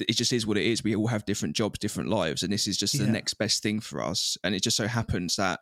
it 0.00 0.14
just 0.14 0.32
is 0.32 0.46
what 0.46 0.56
it 0.56 0.64
is. 0.66 0.82
We 0.82 0.96
all 0.96 1.06
have 1.08 1.24
different 1.24 1.54
jobs, 1.54 1.78
different 1.78 2.08
lives, 2.08 2.42
and 2.42 2.52
this 2.52 2.66
is 2.66 2.76
just 2.76 2.96
the 2.98 3.04
Yeah. 3.04 3.12
next 3.12 3.34
best 3.34 3.62
thing 3.62 3.80
for 3.80 4.02
us. 4.02 4.36
And 4.42 4.54
it 4.54 4.62
just 4.62 4.76
so 4.76 4.86
happens 4.88 5.36
that 5.36 5.60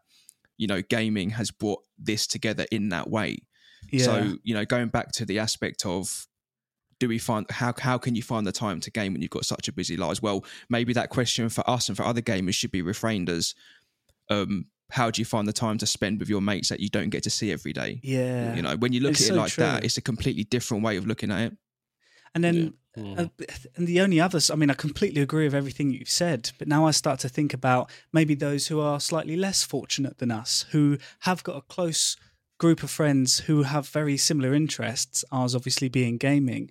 you 0.57 0.67
know 0.67 0.81
gaming 0.83 1.31
has 1.31 1.51
brought 1.51 1.83
this 1.99 2.27
together 2.27 2.67
in 2.73 2.89
that 2.89 3.09
way. 3.11 3.39
yeah 3.93 4.05
So 4.05 4.39
you 4.43 4.55
know, 4.55 4.65
going 4.65 4.89
back 4.89 5.13
to 5.13 5.25
the 5.27 5.39
aspect 5.39 5.85
of 5.87 6.27
do 7.01 7.07
we 7.09 7.19
find 7.19 7.49
how 7.51 7.73
how 7.79 7.97
can 7.99 8.15
you 8.17 8.23
find 8.23 8.47
the 8.47 8.53
time 8.53 8.81
to 8.81 8.91
game 8.91 9.13
when 9.13 9.23
you've 9.23 9.31
got 9.31 9.45
such 9.45 9.69
a 9.69 9.73
busy 9.73 9.97
lives? 9.97 10.21
Well, 10.23 10.45
maybe 10.69 10.93
that 10.95 11.11
question 11.11 11.49
for 11.49 11.69
us 11.71 11.89
and 11.89 11.97
for 11.97 12.03
other 12.05 12.23
gamers 12.23 12.55
should 12.55 12.73
be 12.73 12.83
refrained 12.83 13.29
as 13.29 13.55
um 14.31 14.67
how 14.91 15.11
do 15.11 15.21
you 15.21 15.27
find 15.27 15.47
the 15.47 15.53
time 15.53 15.79
to 15.79 15.87
spend 15.87 16.19
with 16.19 16.29
your 16.29 16.41
mates 16.41 16.69
that 16.71 16.81
you 16.81 16.89
don't 16.89 17.11
get 17.11 17.23
to 17.25 17.31
see 17.31 17.53
every 17.53 17.73
day? 17.73 18.01
yeah 18.03 18.55
You 18.55 18.63
know, 18.63 18.77
when 18.77 18.93
you 18.93 19.01
look 19.01 19.13
It's 19.13 19.23
at 19.23 19.27
it 19.27 19.35
so 19.35 19.41
like 19.41 19.55
that, 19.57 19.85
it's 19.85 19.97
a 19.97 20.03
completely 20.03 20.45
different 20.45 20.83
way 20.83 20.97
of 20.97 21.07
looking 21.07 21.31
at 21.31 21.41
it. 21.53 21.57
and 22.35 22.45
then 22.45 22.75
Mm. 22.97 23.17
Uh, 23.17 23.29
and 23.77 23.87
the 23.87 24.01
only 24.01 24.21
others, 24.21 24.51
I 24.51 24.57
mean, 24.57 24.71
I 24.71 24.75
completely 24.75 25.23
agree 25.23 25.45
with 25.45 25.55
everything 25.55 25.91
you've 25.91 26.11
said, 26.11 26.51
but 26.59 26.67
now 26.67 26.85
I 26.85 26.91
start 26.91 27.21
to 27.21 27.29
think 27.29 27.55
about 27.55 27.91
maybe 28.13 28.35
those 28.35 28.67
who 28.67 28.81
are 28.81 28.99
slightly 28.99 29.37
less 29.37 29.63
fortunate 29.63 30.19
than 30.19 30.33
us, 30.33 30.67
who 30.73 30.99
have 31.21 31.45
got 31.45 31.57
a 31.57 31.61
close 31.61 32.17
group 32.59 32.83
of 32.83 32.91
friends 32.91 33.41
who 33.41 33.63
have 33.63 33.89
very 33.89 34.17
similar 34.17 34.53
interests, 34.53 35.25
ours 35.31 35.55
obviously 35.55 35.89
being 35.89 36.17
gaming. 36.17 36.71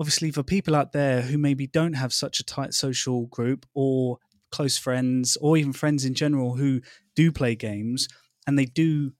Obviously, 0.00 0.30
for 0.30 0.42
people 0.42 0.74
out 0.74 0.92
there 0.92 1.22
who 1.22 1.36
maybe 1.36 1.66
don't 1.66 1.94
have 1.94 2.12
such 2.12 2.40
a 2.40 2.44
tight 2.44 2.72
social 2.72 3.26
group 3.26 3.66
or 3.74 4.18
close 4.50 4.78
friends 4.78 5.36
or 5.40 5.58
even 5.58 5.72
friends 5.74 6.04
in 6.04 6.14
general 6.14 6.56
who 6.56 6.80
do 7.18 7.32
play 7.32 7.54
games 7.56 8.08
and 8.46 8.56
they 8.56 8.64
do 8.64 9.12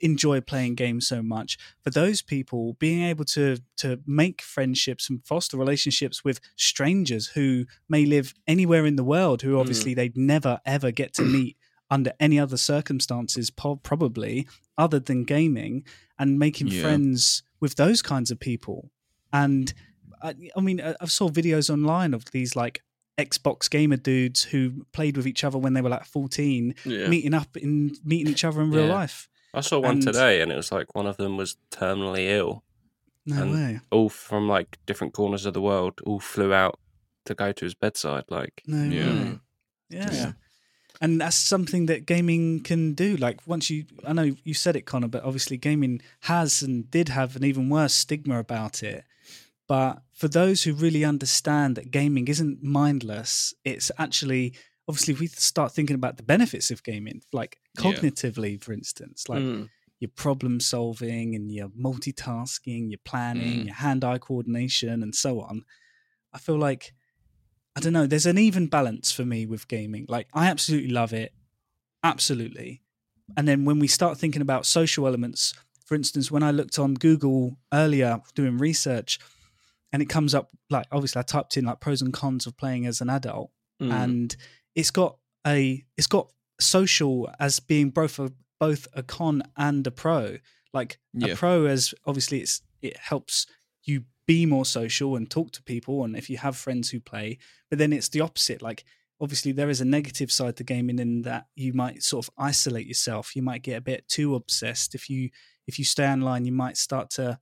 enjoy 0.00 0.40
playing 0.40 0.76
games 0.76 1.08
so 1.08 1.20
much. 1.20 1.58
For 1.82 1.90
those 1.90 2.22
people 2.22 2.74
being 2.74 3.02
able 3.02 3.24
to 3.36 3.58
to 3.78 3.98
make 4.06 4.40
friendships 4.40 5.10
and 5.10 5.24
foster 5.24 5.56
relationships 5.56 6.24
with 6.24 6.38
strangers 6.54 7.24
who 7.34 7.66
may 7.88 8.04
live 8.06 8.32
anywhere 8.46 8.86
in 8.86 8.94
the 8.94 9.08
world 9.14 9.42
who 9.42 9.54
hmm. 9.54 9.60
obviously 9.62 9.94
they'd 9.94 10.16
never 10.16 10.60
ever 10.64 10.92
get 10.92 11.12
to 11.14 11.22
meet 11.22 11.56
under 11.90 12.12
any 12.20 12.38
other 12.38 12.56
circumstances 12.56 13.50
probably 13.50 14.46
other 14.78 15.00
than 15.00 15.24
gaming 15.24 15.84
and 16.20 16.38
making 16.38 16.68
Yeah. 16.68 16.82
friends 16.82 17.42
with 17.58 17.74
those 17.74 18.00
kinds 18.00 18.30
of 18.30 18.38
people. 18.38 18.90
And 19.32 19.74
I, 20.22 20.34
I 20.56 20.60
mean 20.60 20.80
I, 20.80 20.94
I 21.00 21.06
saw 21.06 21.28
videos 21.28 21.68
online 21.68 22.14
of 22.14 22.22
these 22.30 22.54
like 22.54 22.84
Xbox 23.24 23.68
gamer 23.70 23.96
dudes 23.96 24.42
who 24.44 24.84
played 24.92 25.16
with 25.16 25.26
each 25.26 25.44
other 25.44 25.58
when 25.58 25.74
they 25.74 25.80
were 25.82 25.88
like 25.90 26.04
14 26.04 26.74
yeah. 26.84 27.08
meeting 27.08 27.34
up 27.34 27.56
in 27.56 27.96
meeting 28.04 28.28
each 28.32 28.44
other 28.44 28.60
in 28.62 28.70
real 28.70 28.86
Yeah. 28.86 28.94
life 28.94 29.28
I 29.52 29.60
saw 29.62 29.80
one 29.80 29.92
And- 29.96 30.02
today, 30.02 30.40
and 30.42 30.52
it 30.52 30.56
was 30.56 30.70
like 30.70 30.94
one 30.94 31.06
of 31.08 31.16
them 31.16 31.36
was 31.36 31.56
terminally 31.72 32.28
ill. 32.28 32.62
No 33.26 33.42
And- 33.42 33.52
way. 33.52 33.80
All 33.90 34.08
from 34.08 34.48
like 34.48 34.78
different 34.86 35.12
corners 35.12 35.44
of 35.46 35.54
the 35.54 35.60
world, 35.60 36.00
all 36.06 36.20
flew 36.20 36.52
out 36.52 36.78
to 37.26 37.34
go 37.34 37.50
to 37.52 37.64
his 37.64 37.74
bedside. 37.74 38.24
Like, 38.30 38.62
No 38.66 38.84
Yeah. 38.84 39.06
way. 39.06 39.38
Yeah. 39.90 40.10
Yeah. 40.12 40.32
And 41.00 41.20
that's 41.20 41.36
something 41.36 41.86
that 41.86 42.06
gaming 42.06 42.60
can 42.62 42.92
do. 42.94 43.16
Like 43.16 43.38
once 43.46 43.70
you, 43.70 43.86
I 44.06 44.12
know 44.12 44.36
you 44.44 44.54
said 44.54 44.76
it, 44.76 44.82
Connor, 44.86 45.08
but 45.08 45.24
obviously 45.24 45.56
gaming 45.56 46.00
has 46.20 46.62
and 46.62 46.90
did 46.90 47.08
have 47.08 47.36
an 47.36 47.44
even 47.44 47.68
worse 47.70 47.94
stigma 47.94 48.38
about 48.38 48.82
it. 48.82 49.04
But 49.70 50.02
for 50.12 50.26
those 50.26 50.64
who 50.64 50.72
really 50.74 51.04
understand 51.04 51.76
that 51.76 51.92
gaming 51.92 52.26
isn't 52.26 52.60
mindless, 52.60 53.54
it's 53.64 53.92
actually 53.98 54.54
obviously 54.88 55.14
if 55.14 55.20
we 55.20 55.28
start 55.28 55.70
thinking 55.72 55.94
about 55.94 56.16
the 56.16 56.24
benefits 56.24 56.72
of 56.72 56.82
gaming, 56.82 57.22
like 57.32 57.60
Yeah. 57.78 57.84
cognitively, 57.84 58.60
for 58.60 58.72
instance, 58.72 59.28
like 59.28 59.44
Mm. 59.44 59.70
your 60.00 60.10
problem 60.16 60.58
solving 60.58 61.36
and 61.36 61.52
your 61.52 61.68
multitasking, 61.68 62.90
your 62.90 62.98
planning, 63.04 63.60
Mm. 63.60 63.66
your 63.66 63.74
hand 63.74 64.02
eye 64.02 64.18
coordination, 64.18 65.04
and 65.04 65.14
so 65.14 65.40
on. 65.40 65.64
I 66.32 66.38
feel 66.38 66.58
like, 66.58 66.92
I 67.76 67.80
don't 67.80 67.92
know, 67.92 68.08
there's 68.08 68.26
an 68.26 68.38
even 68.38 68.66
balance 68.66 69.12
for 69.12 69.24
me 69.24 69.46
with 69.46 69.68
gaming. 69.68 70.04
Like, 70.08 70.26
I 70.34 70.48
absolutely 70.48 70.90
love 70.90 71.12
it. 71.12 71.32
Absolutely. 72.02 72.82
And 73.36 73.46
then 73.46 73.64
when 73.64 73.78
we 73.78 73.86
start 73.86 74.18
thinking 74.18 74.42
about 74.42 74.66
social 74.66 75.06
elements, 75.06 75.54
for 75.84 75.94
instance, 75.94 76.28
when 76.28 76.42
I 76.42 76.50
looked 76.50 76.76
on 76.80 76.94
Google 76.94 77.56
earlier 77.72 78.20
doing 78.34 78.58
research, 78.58 79.20
and 79.92 80.00
it 80.02 80.08
comes 80.08 80.34
up 80.34 80.50
like 80.70 80.86
obviously 80.92 81.20
I 81.20 81.22
typed 81.22 81.56
in 81.56 81.64
like 81.64 81.80
pros 81.80 82.02
and 82.02 82.12
cons 82.12 82.46
of 82.46 82.56
playing 82.56 82.86
as 82.86 83.00
an 83.00 83.10
adult, 83.10 83.50
Mm. 83.82 83.92
and 83.92 84.36
it's 84.74 84.90
got 84.90 85.16
a 85.46 85.84
it's 85.96 86.06
got 86.06 86.30
social 86.60 87.30
as 87.40 87.60
being 87.60 87.90
both 87.90 88.18
a 88.18 88.32
both 88.58 88.86
a 88.92 89.02
con 89.02 89.42
and 89.56 89.86
a 89.86 89.90
pro. 89.90 90.36
Like 90.72 90.98
Yeah. 91.14 91.32
a 91.32 91.36
pro 91.36 91.64
as 91.66 91.94
obviously 92.06 92.40
it's 92.40 92.60
it 92.82 92.96
helps 92.96 93.46
you 93.84 94.04
be 94.26 94.46
more 94.46 94.64
social 94.66 95.16
and 95.16 95.28
talk 95.30 95.50
to 95.52 95.62
people 95.62 96.04
and 96.04 96.14
if 96.16 96.28
you 96.30 96.36
have 96.38 96.56
friends 96.56 96.90
who 96.90 97.00
play, 97.00 97.38
but 97.68 97.78
then 97.78 97.92
it's 97.92 98.08
the 98.10 98.20
opposite. 98.20 98.60
Like 98.62 98.84
obviously 99.20 99.52
there 99.52 99.70
is 99.70 99.80
a 99.80 99.84
negative 99.84 100.30
side 100.30 100.56
to 100.58 100.64
gaming 100.64 100.98
in 100.98 101.22
that 101.22 101.46
you 101.56 101.72
might 101.72 102.02
sort 102.02 102.26
of 102.26 102.32
isolate 102.38 102.86
yourself. 102.86 103.34
You 103.34 103.42
might 103.42 103.62
get 103.62 103.76
a 103.78 103.80
bit 103.80 104.06
too 104.08 104.34
obsessed. 104.34 104.94
If 104.94 105.08
you 105.10 105.30
if 105.66 105.78
you 105.78 105.84
stay 105.86 106.06
online, 106.06 106.44
you 106.44 106.52
might 106.52 106.76
start 106.76 107.08
to 107.12 107.40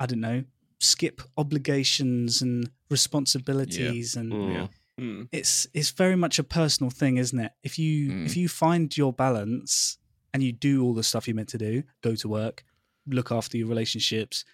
I 0.00 0.06
don't 0.06 0.20
know, 0.20 0.42
skip 0.82 1.20
obligations 1.36 2.42
and 2.42 2.68
responsibilities 2.90 4.16
and 4.16 4.32
mm, 4.32 4.52
Yeah. 4.54 4.66
Mm. 5.00 5.28
it's 5.32 5.66
it's 5.72 5.90
very 5.90 6.16
much 6.16 6.38
a 6.38 6.44
personal 6.44 6.90
thing, 6.90 7.16
isn't 7.16 7.38
it? 7.38 7.52
If 7.62 7.78
you 7.78 8.10
Mm. 8.12 8.26
if 8.26 8.36
you 8.36 8.48
find 8.48 8.94
your 8.96 9.12
balance 9.12 9.98
and 10.34 10.42
you 10.42 10.52
do 10.52 10.82
all 10.82 10.92
the 10.94 11.02
stuff 11.02 11.26
you're 11.26 11.34
meant 11.36 11.48
to 11.50 11.58
do, 11.58 11.82
go 12.02 12.14
to 12.16 12.28
work, 12.28 12.64
look 13.06 13.30
after 13.32 13.56
your 13.56 13.68
relationships, 13.68 14.44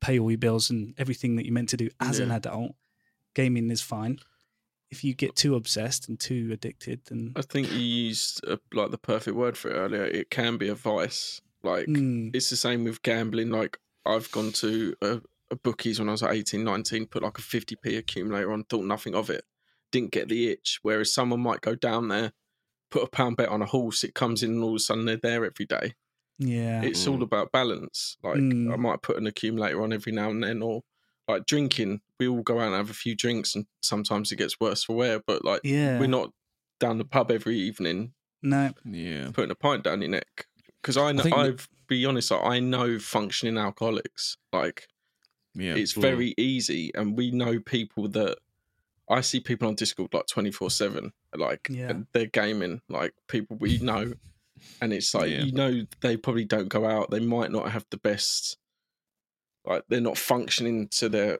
pay 0.00 0.18
all 0.18 0.30
your 0.30 0.38
bills 0.38 0.70
and 0.70 0.94
everything 0.98 1.36
that 1.36 1.44
you're 1.46 1.54
meant 1.54 1.68
to 1.70 1.76
do 1.76 1.88
as 2.00 2.18
an 2.18 2.30
adult, 2.30 2.72
gaming 3.34 3.70
is 3.70 3.80
fine. 3.80 4.18
If 4.90 5.04
you 5.04 5.14
get 5.14 5.36
too 5.36 5.54
obsessed 5.54 6.08
and 6.08 6.18
too 6.18 6.50
addicted, 6.52 7.00
then 7.08 7.32
I 7.36 7.42
think 7.42 7.70
you 7.70 7.78
used 7.78 8.44
uh, 8.46 8.56
like 8.72 8.90
the 8.90 8.98
perfect 8.98 9.36
word 9.36 9.56
for 9.56 9.70
it 9.70 9.74
earlier. 9.74 10.04
It 10.04 10.30
can 10.30 10.56
be 10.58 10.68
a 10.68 10.74
vice. 10.74 11.40
Like 11.62 11.86
Mm, 11.86 12.34
it's 12.34 12.50
the 12.50 12.56
same 12.56 12.84
with 12.84 13.02
gambling. 13.02 13.50
Like 13.50 13.78
I've 14.08 14.30
gone 14.32 14.52
to 14.52 14.94
a, 15.02 15.20
a 15.50 15.56
bookies 15.56 15.98
when 15.98 16.08
I 16.08 16.12
was 16.12 16.22
like 16.22 16.34
18, 16.36 16.64
19, 16.64 17.06
put 17.06 17.22
like 17.22 17.38
a 17.38 17.42
50p 17.42 17.98
accumulator 17.98 18.52
on, 18.52 18.64
thought 18.64 18.84
nothing 18.84 19.14
of 19.14 19.30
it, 19.30 19.44
didn't 19.92 20.12
get 20.12 20.28
the 20.28 20.48
itch. 20.50 20.78
Whereas 20.82 21.12
someone 21.12 21.40
might 21.40 21.60
go 21.60 21.74
down 21.74 22.08
there, 22.08 22.32
put 22.90 23.02
a 23.02 23.06
pound 23.08 23.36
bet 23.36 23.48
on 23.50 23.62
a 23.62 23.66
horse, 23.66 24.02
it 24.04 24.14
comes 24.14 24.42
in 24.42 24.50
and 24.52 24.62
all 24.62 24.70
of 24.70 24.76
a 24.76 24.78
sudden 24.80 25.04
they're 25.04 25.16
there 25.22 25.44
every 25.44 25.66
day. 25.66 25.94
yeah, 26.40 26.82
It's 26.82 27.04
Mm. 27.04 27.12
all 27.12 27.22
about 27.24 27.50
balance. 27.52 28.16
Like 28.22 28.36
Mm. 28.36 28.72
I 28.72 28.76
might 28.76 29.02
put 29.02 29.16
an 29.18 29.26
accumulator 29.26 29.82
on 29.82 29.92
every 29.92 30.12
now 30.12 30.30
and 30.30 30.42
then, 30.42 30.62
or 30.62 30.82
like 31.26 31.46
drinking. 31.46 32.00
We 32.20 32.28
all 32.28 32.42
go 32.42 32.60
out 32.60 32.68
and 32.68 32.76
have 32.76 32.90
a 32.90 32.94
few 32.94 33.14
drinks, 33.16 33.54
and 33.56 33.66
sometimes 33.82 34.30
it 34.30 34.36
gets 34.36 34.58
worse 34.60 34.84
for 34.84 34.94
wear. 34.94 35.18
But 35.20 35.44
like 35.44 35.62
yeah. 35.64 35.98
we're 35.98 36.06
not 36.06 36.32
down 36.78 36.98
the 36.98 37.04
pub 37.04 37.30
every 37.32 37.58
evening 37.58 38.12
no, 38.40 38.70
Yeah. 38.84 39.30
putting 39.32 39.50
a 39.50 39.56
pint 39.56 39.82
down 39.82 40.00
your 40.00 40.10
neck. 40.12 40.46
Because 40.80 40.96
I 40.96 41.10
know, 41.10 41.24
think 41.24 41.34
I've 41.34 41.68
be 41.88 42.04
honest, 42.06 42.30
like, 42.30 42.44
I 42.44 42.60
know 42.60 42.98
functioning 42.98 43.58
alcoholics. 43.58 44.36
Like 44.52 44.86
Yeah. 45.54 45.74
it's 45.74 45.94
Mm. 45.94 46.02
very 46.02 46.34
easy, 46.38 46.92
and 46.94 47.16
we 47.16 47.30
know 47.30 47.58
people 47.60 48.08
that 48.08 48.38
I 49.10 49.22
see 49.22 49.40
people 49.40 49.66
on 49.68 49.74
Discord 49.74 50.12
like 50.12 50.26
twenty 50.26 50.50
four 50.52 50.70
seven, 50.70 51.12
like 51.34 51.68
Yeah. 51.70 51.88
and 51.90 52.06
they're 52.12 52.26
gaming, 52.26 52.82
like 52.88 53.14
people 53.26 53.56
we 53.56 53.78
know, 53.90 54.12
and 54.80 54.92
it's 54.92 55.14
like 55.14 55.30
Yeah. 55.30 55.42
you 55.42 55.52
know 55.52 55.86
they 56.00 56.16
probably 56.16 56.44
don't 56.44 56.68
go 56.68 56.84
out. 56.86 57.10
They 57.10 57.20
might 57.20 57.50
not 57.50 57.70
have 57.72 57.86
the 57.90 57.96
best, 57.96 58.58
like 59.64 59.84
they're 59.88 60.00
not 60.00 60.18
functioning 60.18 60.88
to 60.88 61.08
their 61.08 61.38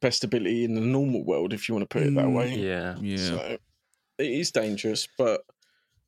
best 0.00 0.24
ability 0.24 0.64
in 0.64 0.74
the 0.74 0.80
normal 0.80 1.24
world, 1.24 1.52
if 1.52 1.68
you 1.68 1.74
want 1.74 1.88
to 1.88 1.92
put 1.92 2.02
it 2.06 2.14
that 2.14 2.26
Mm. 2.26 2.34
way. 2.36 2.54
yeah. 2.58 2.96
Yeah. 3.00 3.16
So 3.16 3.58
it 4.18 4.30
is 4.30 4.50
dangerous, 4.52 5.06
but 5.18 5.44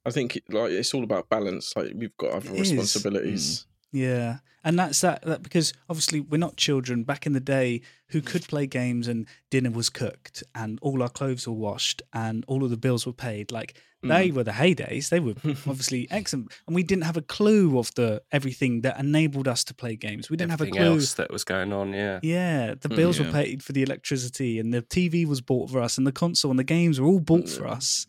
I 0.04 0.10
think 0.10 0.36
it, 0.36 0.44
like 0.50 0.70
it's 0.72 0.92
all 0.94 1.04
about 1.04 1.28
balance. 1.28 1.74
Like 1.76 1.92
we've 1.94 2.16
got 2.16 2.32
other 2.32 2.50
It 2.54 2.60
is. 2.60 2.72
responsibilities. 2.72 3.66
Yeah, 3.92 4.38
and 4.64 4.78
that's 4.78 5.00
that, 5.02 5.22
that 5.22 5.42
because 5.42 5.72
obviously 5.88 6.20
we're 6.20 6.38
not 6.38 6.56
children 6.56 7.04
back 7.04 7.26
in 7.26 7.32
the 7.34 7.40
day 7.40 7.82
who 8.08 8.20
could 8.22 8.46
play 8.48 8.66
games 8.66 9.06
and 9.08 9.26
dinner 9.50 9.70
was 9.70 9.90
cooked 9.90 10.42
and 10.54 10.78
all 10.82 11.02
our 11.02 11.08
clothes 11.10 11.46
were 11.46 11.52
washed 11.54 12.00
and 12.12 12.44
all 12.48 12.64
of 12.64 12.70
the 12.70 12.76
bills 12.76 13.04
were 13.06 13.12
paid. 13.12 13.52
Like 13.52 13.74
they 14.02 14.30
Mm. 14.30 14.32
were 14.34 14.44
the 14.44 14.52
heydays. 14.52 15.10
They 15.10 15.20
were 15.20 15.34
obviously 15.44 16.08
excellent, 16.10 16.50
and 16.66 16.74
we 16.74 16.82
didn't 16.82 17.04
have 17.04 17.16
a 17.16 17.22
clue 17.22 17.78
of 17.78 17.94
the 17.94 18.22
everything 18.32 18.80
that 18.80 18.98
enabled 18.98 19.46
us 19.46 19.62
to 19.64 19.74
play 19.74 19.94
games. 19.94 20.28
We 20.30 20.36
didn't 20.36 20.50
Everything 20.52 20.74
have 20.74 20.84
a 20.86 20.90
clue. 20.90 21.00
else 21.02 21.14
that 21.14 21.30
was 21.30 21.44
going 21.44 21.72
on, 21.72 21.92
yeah. 21.92 22.18
Yeah, 22.22 22.74
the 22.80 22.88
Mm, 22.88 22.96
bills 22.96 23.18
yeah. 23.20 23.26
were 23.26 23.32
paid 23.32 23.62
for 23.62 23.72
the 23.72 23.82
electricity, 23.82 24.58
and 24.58 24.72
the 24.74 24.82
TV 24.82 25.24
was 25.24 25.40
bought 25.40 25.70
for 25.70 25.80
us, 25.80 25.98
and 25.98 26.04
the 26.06 26.12
console 26.12 26.50
and 26.50 26.58
the 26.58 26.64
games 26.64 27.00
were 27.00 27.06
all 27.06 27.20
bought 27.20 27.48
for 27.48 27.68
us. 27.68 28.06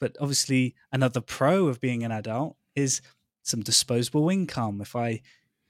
But 0.00 0.16
obviously, 0.20 0.74
another 0.90 1.20
pro 1.20 1.66
of 1.68 1.80
being 1.80 2.02
an 2.02 2.10
adult 2.12 2.56
is 2.74 3.00
some 3.48 3.60
disposable 3.60 4.28
income. 4.30 4.80
If 4.80 4.94
I 4.94 5.22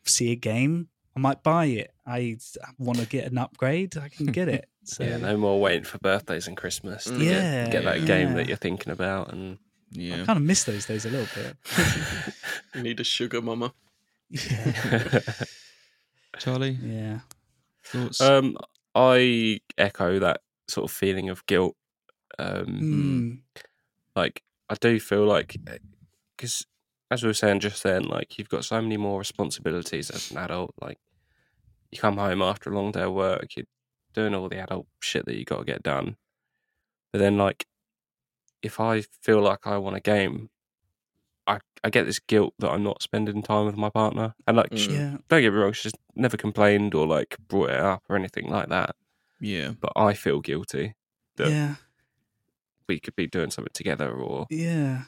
see 0.05 0.33
a 0.33 0.37
game, 0.37 0.89
I 1.17 1.21
might 1.21 1.43
buy 1.43 1.67
it. 1.67 1.93
I 2.07 2.37
want 2.79 2.99
to 2.99 3.07
get 3.07 3.31
an 3.31 3.39
upgrade, 3.39 3.97
I 3.97 4.09
can 4.09 4.27
get 4.27 4.49
it. 4.49 4.69
So 4.85 5.05
Yeah, 5.05 5.19
no 5.19 5.37
more 5.37 5.61
waiting 5.61 5.85
for 5.85 5.99
birthdays 5.99 6.49
and 6.49 6.57
Christmas 6.57 7.05
to 7.05 7.11
Mm. 7.11 7.19
get, 7.19 7.43
Yeah, 7.45 7.71
get 7.71 7.85
that 7.85 8.07
game 8.07 8.33
that 8.35 8.49
you're 8.49 8.57
thinking 8.57 8.91
about. 8.91 9.31
And 9.35 9.59
yeah, 9.91 10.23
I 10.23 10.25
kind 10.25 10.39
of 10.39 10.43
miss 10.43 10.65
those 10.65 10.87
days 10.87 11.05
a 11.05 11.11
little 11.11 11.27
bit. 11.27 11.57
You 12.75 12.83
need 12.83 12.99
a 12.99 13.05
sugar 13.05 13.43
mama. 13.43 13.75
Yeah, 14.31 15.21
Charlie, 16.39 16.79
yeah, 16.83 17.21
thoughts? 17.85 18.21
um, 18.21 18.57
I 18.95 19.61
echo 19.77 20.19
that 20.21 20.41
sort 20.69 20.91
of 20.91 20.97
feeling 20.97 21.29
of 21.29 21.45
guilt. 21.47 21.77
Um, 22.39 22.81
Mm, 22.81 23.59
like 24.17 24.43
I 24.71 24.75
do 24.75 24.99
feel 25.01 25.25
like 25.27 25.57
because 26.37 26.67
as 27.11 27.23
we 27.23 27.29
were 27.29 27.35
saying 27.35 27.61
just 27.61 27.83
then, 27.83 28.03
like 28.05 28.39
you've 28.39 28.49
got 28.49 28.65
so 28.65 28.81
many 28.83 28.97
more 28.97 29.19
responsibilities 29.19 30.11
as 30.11 30.31
an 30.31 30.37
adult. 30.39 30.75
Like 30.81 30.99
you 31.91 31.99
come 31.99 32.17
home 32.19 32.43
after 32.43 32.71
a 32.71 32.75
long 32.75 32.93
day 32.93 33.03
of 33.03 33.13
work, 33.15 33.57
you're 33.57 33.67
doing 34.15 34.35
all 34.35 34.49
the 34.49 34.59
adult 34.59 34.87
shit 35.01 35.25
that 35.27 35.37
you 35.37 35.45
got 35.45 35.59
to 35.61 35.65
get 35.65 35.83
done. 35.83 36.17
But 37.13 37.21
then, 37.21 37.39
like, 37.39 37.67
if 38.63 38.79
I 38.81 39.03
feel 39.23 39.41
like 39.41 39.67
I 39.67 39.79
want 39.79 39.97
a 39.97 40.01
game, 40.01 40.51
I 41.47 41.61
I 41.83 41.89
get 41.91 42.05
this 42.05 42.19
guilt 42.19 42.53
that 42.59 42.71
I'm 42.71 42.83
not 42.83 43.03
spending 43.03 43.43
time 43.43 43.65
with 43.67 43.77
my 43.77 43.89
partner. 43.89 44.35
And 44.47 44.57
like, 44.57 44.77
she- 44.77 44.89
Mm. 44.89 44.93
yeah, 44.95 45.17
don't 45.29 45.41
get 45.41 45.53
me 45.53 45.59
wrong, 45.59 45.73
she's 45.73 45.93
never 46.15 46.37
complained 46.37 46.95
or 46.95 47.07
like 47.07 47.37
brought 47.49 47.71
it 47.71 47.81
up 47.81 48.03
or 48.09 48.17
anything 48.17 48.49
like 48.51 48.69
that. 48.69 48.97
yeah. 49.41 49.71
But 49.81 49.93
I 49.97 50.13
feel 50.15 50.41
guilty 50.41 50.95
that 51.37 51.49
yeah, 51.51 51.77
we 52.89 52.99
could 53.01 53.15
be 53.17 53.27
doing 53.29 53.51
something 53.51 53.71
together 53.73 54.11
or 54.13 54.47
yeah. 54.51 55.05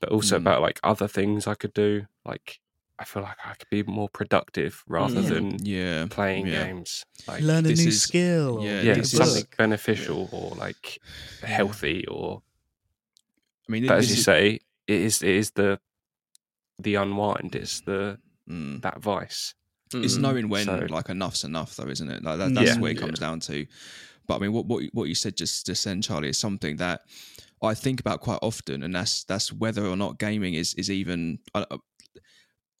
But 0.00 0.10
also 0.10 0.36
Mm. 0.36 0.40
about 0.42 0.62
like 0.62 0.80
other 0.82 1.08
things 1.08 1.46
I 1.46 1.54
could 1.54 1.74
do. 1.74 2.06
Like 2.24 2.60
I 2.98 3.04
feel 3.04 3.22
like 3.22 3.36
I 3.44 3.54
could 3.54 3.70
be 3.70 3.82
more 3.84 4.08
productive 4.10 4.82
rather 4.86 5.22
Mm. 5.22 5.28
than 5.28 5.64
Yeah. 5.64 6.06
playing 6.10 6.46
yeah. 6.48 6.64
games. 6.66 7.06
Like 7.26 7.42
Learn 7.42 7.64
a 7.66 7.72
new 7.72 7.88
is- 7.88 8.02
skill. 8.02 8.60
yeah, 8.62 8.82
yeah, 8.82 8.94
this 8.94 9.12
something 9.12 9.42
book. 9.44 9.56
beneficial 9.56 10.28
or 10.32 10.54
like 10.56 10.98
healthy 11.42 12.04
or 12.06 12.42
I 13.68 13.72
mean, 13.72 13.86
but 13.86 13.98
as 13.98 14.10
you 14.10 14.16
is- 14.16 14.24
say, 14.24 14.60
it 14.86 15.00
is 15.00 15.22
it 15.22 15.28
is 15.30 15.50
the 15.52 15.80
the 16.78 16.94
unwind, 16.96 17.54
it's 17.54 17.80
the 17.80 18.18
Mm. 18.48 18.82
that 18.82 19.00
vice. 19.00 19.54
it's 19.92 20.14
Mm. 20.16 20.20
knowing 20.20 20.48
when 20.48 20.66
So- 20.66 20.86
like 20.88 21.08
enough's 21.10 21.42
enough 21.42 21.74
though 21.76 21.88
isn't 21.88 22.08
it 22.10 22.22
like 22.22 22.38
that, 22.38 22.54
that's 22.54 22.66
Yeah. 22.74 22.78
what 22.78 22.92
it 22.92 22.94
Yeah. 22.94 23.00
comes 23.00 23.18
down 23.18 23.40
to 23.40 23.66
but 24.28 24.36
i 24.36 24.38
mean 24.38 24.52
what 24.52 24.64
what, 24.66 24.84
what 24.92 25.08
you 25.08 25.16
said 25.16 25.36
just 25.36 25.66
just 25.66 25.84
then 25.84 26.00
charlie 26.00 26.28
is 26.28 26.38
something 26.38 26.76
that 26.76 27.00
i 27.62 27.74
think 27.74 28.00
about 28.00 28.20
quite 28.20 28.38
often 28.42 28.82
and 28.82 28.94
that's 28.94 29.24
that's 29.24 29.52
whether 29.52 29.86
or 29.86 29.96
not 29.96 30.18
gaming 30.18 30.54
is 30.54 30.74
is 30.74 30.90
even 30.90 31.38
uh, 31.54 31.64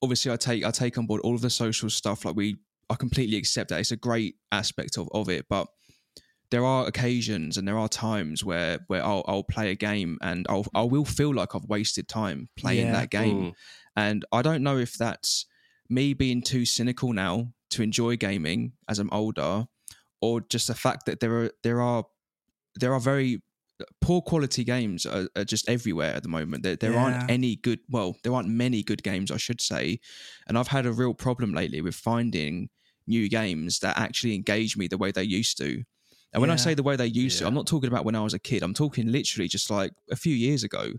obviously 0.02 0.32
i 0.32 0.36
take 0.36 0.64
i 0.64 0.70
take 0.70 0.96
on 0.98 1.06
board 1.06 1.20
all 1.22 1.34
of 1.34 1.40
the 1.40 1.50
social 1.50 1.90
stuff 1.90 2.24
like 2.24 2.36
we 2.36 2.56
i 2.88 2.94
completely 2.94 3.36
accept 3.36 3.70
that 3.70 3.80
it's 3.80 3.92
a 3.92 3.96
great 3.96 4.36
aspect 4.52 4.96
of 4.96 5.08
of 5.12 5.28
it 5.28 5.46
but 5.48 5.68
there 6.50 6.64
are 6.64 6.86
occasions 6.88 7.56
and 7.56 7.68
there 7.68 7.78
are 7.78 7.88
times 7.88 8.44
where 8.44 8.80
where 8.88 9.04
I'll, 9.04 9.24
I'll 9.28 9.44
play 9.44 9.70
a 9.70 9.76
game 9.76 10.18
and 10.20 10.46
I'll 10.48 10.66
I 10.74 10.82
will 10.82 11.04
feel 11.04 11.32
like 11.32 11.54
I've 11.54 11.66
wasted 11.66 12.08
time 12.08 12.48
playing 12.56 12.86
Yeah. 12.86 12.92
that 12.92 13.10
game 13.10 13.36
Mm. 13.36 13.54
And 13.96 14.24
I 14.32 14.42
don't 14.42 14.62
know 14.62 14.76
if 14.78 14.94
that's 14.98 15.46
me 15.88 16.12
being 16.14 16.42
too 16.42 16.64
cynical 16.64 17.12
now 17.12 17.52
to 17.70 17.82
enjoy 17.82 18.16
gaming 18.16 18.72
as 18.88 18.98
I'm 18.98 19.10
older, 19.12 19.66
or 20.20 20.40
just 20.40 20.66
the 20.68 20.74
fact 20.74 21.06
that 21.06 21.20
there 21.20 21.34
are 21.42 21.50
there 21.62 21.80
are 21.80 22.04
there 22.76 22.92
are 22.94 23.00
very 23.00 23.42
poor 24.00 24.20
quality 24.22 24.64
games 24.64 25.06
are, 25.06 25.28
are 25.36 25.44
just 25.44 25.68
everywhere 25.68 26.14
at 26.14 26.22
the 26.22 26.28
moment. 26.28 26.62
There, 26.62 26.76
there 26.76 26.92
Yeah. 26.92 26.98
aren't 27.02 27.30
any 27.30 27.56
good. 27.56 27.80
Well, 27.88 28.16
there 28.22 28.34
aren't 28.34 28.48
many 28.48 28.82
good 28.82 29.02
games, 29.02 29.30
I 29.30 29.36
should 29.36 29.60
say. 29.60 30.00
And 30.46 30.58
I've 30.58 30.68
had 30.68 30.86
a 30.86 30.92
real 30.92 31.14
problem 31.14 31.52
lately 31.54 31.80
with 31.80 31.94
finding 31.94 32.68
new 33.06 33.28
games 33.28 33.78
that 33.80 33.98
actually 33.98 34.34
engage 34.34 34.76
me 34.76 34.86
the 34.88 34.98
way 34.98 35.10
they 35.10 35.24
used 35.24 35.58
to. 35.58 35.82
And 36.32 36.40
when 36.40 36.50
I 36.50 36.56
say 36.56 36.74
the 36.74 36.82
way 36.84 36.94
they 36.94 37.06
used 37.06 37.38
to, 37.40 37.46
I'm 37.48 37.54
not 37.54 37.66
talking 37.66 37.88
about 37.88 38.04
when 38.04 38.14
I 38.14 38.20
was 38.22 38.34
a 38.34 38.38
kid. 38.38 38.62
I'm 38.62 38.74
talking 38.74 39.10
literally 39.10 39.48
just 39.48 39.68
like 39.70 39.92
a 40.12 40.16
few 40.16 40.34
years 40.34 40.62
ago, 40.62 40.92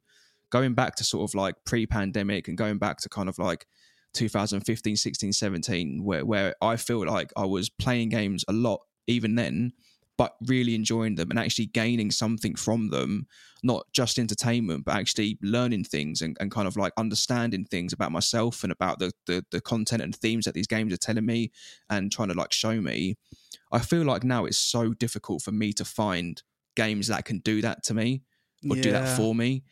going 0.49 0.73
back 0.73 0.95
to 0.95 1.05
sort 1.05 1.29
of 1.29 1.33
like 1.35 1.55
pre-pandemic 1.65 2.49
and 2.49 2.57
going 2.57 2.77
back 2.79 2.97
to 2.97 3.09
kind 3.09 3.29
of 3.29 3.39
like 3.39 3.65
2015, 4.13 4.97
16, 4.97 5.31
17, 5.31 6.03
where 6.03 6.25
where 6.25 6.53
I 6.61 6.75
feel 6.75 7.05
like 7.05 7.31
I 7.37 7.45
was 7.45 7.69
playing 7.69 8.09
games 8.09 8.43
a 8.47 8.51
lot 8.53 8.81
even 9.07 9.35
then, 9.35 9.71
but 10.21 10.35
really 10.45 10.75
enjoying 10.75 11.15
them 11.15 11.31
and 11.31 11.39
actually 11.39 11.65
gaining 11.65 12.11
something 12.11 12.53
from 12.53 12.89
them, 12.89 13.25
not 13.63 13.87
just 13.91 14.19
entertainment, 14.19 14.85
but 14.85 14.93
actually 14.93 15.39
learning 15.41 15.83
things 15.83 16.21
and, 16.21 16.37
and 16.39 16.51
kind 16.51 16.67
of 16.67 16.77
like 16.77 16.93
understanding 16.95 17.65
things 17.65 17.91
about 17.91 18.11
myself 18.11 18.61
and 18.61 18.71
about 18.71 18.99
the, 18.99 19.11
the 19.25 19.43
the 19.49 19.59
content 19.59 19.99
and 19.99 20.15
themes 20.15 20.45
that 20.45 20.53
these 20.53 20.67
games 20.67 20.93
are 20.93 20.97
telling 20.97 21.25
me 21.25 21.51
and 21.89 22.11
trying 22.11 22.27
to 22.27 22.35
like 22.35 22.53
show 22.53 22.79
me. 22.79 23.17
I 23.71 23.79
feel 23.79 24.03
like 24.03 24.23
now 24.23 24.45
it's 24.45 24.59
so 24.59 24.93
difficult 24.93 25.41
for 25.41 25.51
me 25.51 25.73
to 25.73 25.83
find 25.83 26.39
games 26.75 27.07
that 27.07 27.25
can 27.25 27.39
do 27.39 27.59
that 27.63 27.81
to 27.85 27.95
me 27.95 28.21
or 28.69 28.75
do 28.75 28.91
that 28.91 29.17
for 29.17 29.33
me. 29.33 29.63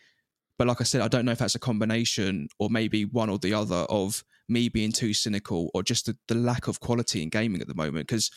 But 0.58 0.68
like 0.68 0.82
I 0.82 0.84
said, 0.84 1.02
I 1.02 1.10
don't 1.10 1.26
know 1.26 1.32
if 1.32 1.38
that's 1.38 1.54
a 1.54 1.60
combination 1.60 2.48
or 2.58 2.72
maybe 2.72 3.06
one 3.06 3.30
or 3.30 3.38
the 3.38 3.54
other 3.54 3.86
of 3.88 4.24
me 4.48 4.68
being 4.68 4.94
too 4.94 5.14
cynical 5.14 5.70
or 5.76 5.84
just 5.84 6.08
the, 6.08 6.18
the 6.28 6.34
lack 6.34 6.68
of 6.68 6.80
quality 6.80 7.22
in 7.22 7.30
gaming 7.30 7.62
at 7.62 7.68
the 7.68 7.76
moment. 7.76 8.08
Because 8.08 8.32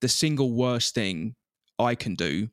the 0.00 0.08
single 0.08 0.52
worst 0.52 0.94
thing 0.94 1.34
I 1.78 1.94
can 1.94 2.14
do 2.14 2.48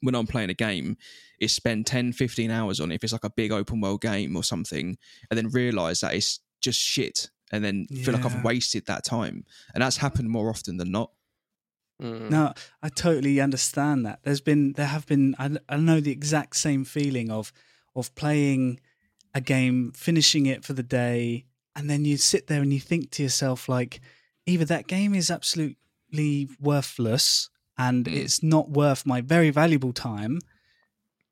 when 0.00 0.14
I'm 0.14 0.26
playing 0.26 0.50
a 0.50 0.54
game 0.54 0.96
is 1.40 1.52
spend 1.52 1.86
10, 1.86 2.12
15 2.12 2.50
hours 2.50 2.80
on 2.80 2.92
it 2.92 2.96
if 2.96 3.04
it's 3.04 3.12
like 3.12 3.24
a 3.24 3.30
big 3.30 3.52
open 3.52 3.80
world 3.80 4.00
game 4.00 4.36
or 4.36 4.42
something, 4.42 4.96
and 5.30 5.38
then 5.38 5.48
realize 5.48 6.00
that 6.00 6.14
it's 6.14 6.40
just 6.60 6.80
shit 6.80 7.30
and 7.52 7.64
then 7.64 7.86
feel 7.86 8.14
like 8.14 8.24
I've 8.24 8.44
wasted 8.44 8.86
that 8.86 9.04
time. 9.04 9.44
And 9.74 9.82
that's 9.82 9.98
happened 9.98 10.30
more 10.30 10.48
often 10.50 10.76
than 10.76 10.90
not. 10.90 11.10
Mm. 12.02 12.30
No, 12.30 12.52
I 12.82 12.88
totally 12.88 13.40
understand 13.40 14.04
that. 14.06 14.20
There's 14.24 14.40
been, 14.40 14.72
there 14.72 14.86
have 14.86 15.06
been, 15.06 15.36
I, 15.38 15.56
I 15.68 15.76
know 15.76 16.00
the 16.00 16.10
exact 16.10 16.56
same 16.56 16.84
feeling 16.84 17.30
of, 17.30 17.52
of 17.94 18.14
playing 18.14 18.80
a 19.34 19.40
game, 19.40 19.92
finishing 19.94 20.46
it 20.46 20.64
for 20.64 20.72
the 20.72 20.82
day, 20.82 21.44
and 21.76 21.88
then 21.88 22.04
you 22.04 22.16
sit 22.16 22.46
there 22.46 22.62
and 22.62 22.72
you 22.72 22.80
think 22.80 23.10
to 23.12 23.22
yourself, 23.22 23.68
like, 23.68 24.00
either 24.46 24.64
that 24.64 24.86
game 24.86 25.14
is 25.14 25.30
absolutely 25.30 26.48
worthless 26.60 27.50
and 27.76 28.04
Mm. 28.06 28.12
it's 28.16 28.42
not 28.42 28.70
worth 28.70 29.04
my 29.06 29.20
very 29.20 29.50
valuable 29.50 29.92
time, 29.92 30.38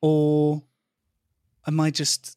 or 0.01 0.63
am 1.67 1.81
I 1.81 1.91
just, 1.91 2.37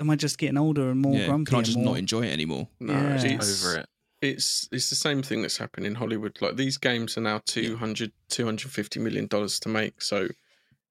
am 0.00 0.10
I 0.10 0.16
just 0.16 0.38
getting 0.38 0.58
older 0.58 0.90
and 0.90 1.00
more 1.00 1.14
yeah. 1.16 1.26
grumpy? 1.26 1.50
Can 1.50 1.58
I 1.58 1.62
just 1.62 1.76
more, 1.78 1.86
not 1.86 1.98
enjoy 1.98 2.22
it 2.22 2.32
anymore? 2.32 2.68
No, 2.80 2.92
Yeah. 2.94 3.22
it's, 3.22 3.64
over 3.64 3.80
it. 3.80 3.88
it's 4.22 4.68
it's 4.72 4.88
the 4.90 4.96
same 4.96 5.22
thing 5.22 5.42
that's 5.42 5.58
happening 5.58 5.86
in 5.86 5.94
Hollywood. 5.96 6.38
Like 6.40 6.56
these 6.56 6.78
games 6.78 7.16
are 7.18 7.22
now 7.22 7.40
200 7.46 8.12
250 8.28 9.00
million 9.00 9.26
dollars 9.26 9.60
to 9.60 9.68
make. 9.68 10.00
So 10.02 10.28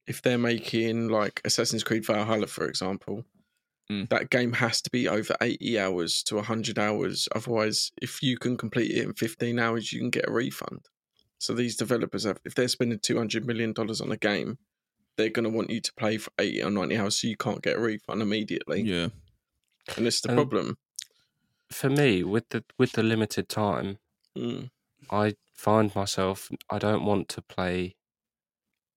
if 0.07 0.21
they're 0.21 0.37
making 0.37 1.07
like 1.09 1.41
Assassin's 1.45 1.83
Creed 1.83 2.05
Valhalla, 2.05 2.47
for 2.47 2.65
example, 2.67 3.25
Mm. 3.91 4.09
that 4.09 4.31
game 4.31 4.53
has 4.53 4.81
to 4.81 4.89
be 4.89 5.07
over 5.07 5.35
80 5.41 5.77
hours 5.77 6.23
to 6.23 6.37
100 6.37 6.79
hours. 6.79 7.27
Otherwise, 7.35 7.91
if 8.01 8.23
you 8.23 8.35
can 8.35 8.57
complete 8.57 8.89
it 8.89 9.03
in 9.03 9.13
15 9.13 9.59
hours, 9.59 9.93
you 9.93 9.99
can 9.99 10.09
get 10.09 10.27
a 10.27 10.31
refund. 10.31 10.87
So 11.45 11.53
these 11.53 11.75
developers 11.75 12.23
have, 12.23 12.39
if 12.43 12.55
they're 12.55 12.67
spending 12.67 12.97
200 12.99 13.45
million 13.45 13.71
dollars 13.71 14.01
on 14.01 14.11
a 14.11 14.17
game, 14.17 14.57
they're 15.15 15.29
going 15.29 15.43
to 15.43 15.49
want 15.49 15.69
you 15.69 15.79
to 15.79 15.93
play 15.93 16.17
for 16.17 16.31
80 16.39 16.63
or 16.63 16.71
90 16.71 16.97
hours 16.97 17.21
so 17.21 17.27
you 17.27 17.37
can't 17.37 17.61
get 17.61 17.77
a 17.77 17.79
refund 17.79 18.21
immediately. 18.21 18.81
Yeah. 18.81 19.09
And 19.95 20.07
it's 20.07 20.21
the 20.21 20.29
And- 20.29 20.37
problem. 20.37 20.77
For 21.71 21.89
me, 21.89 22.23
with 22.23 22.49
the 22.49 22.63
with 22.77 22.93
the 22.93 23.03
limited 23.03 23.47
time, 23.49 23.97
Mm. 24.35 24.69
I 25.09 25.35
find 25.53 25.93
myself 25.95 26.49
I 26.69 26.77
don't 26.79 27.05
want 27.05 27.29
to 27.29 27.41
play 27.41 27.95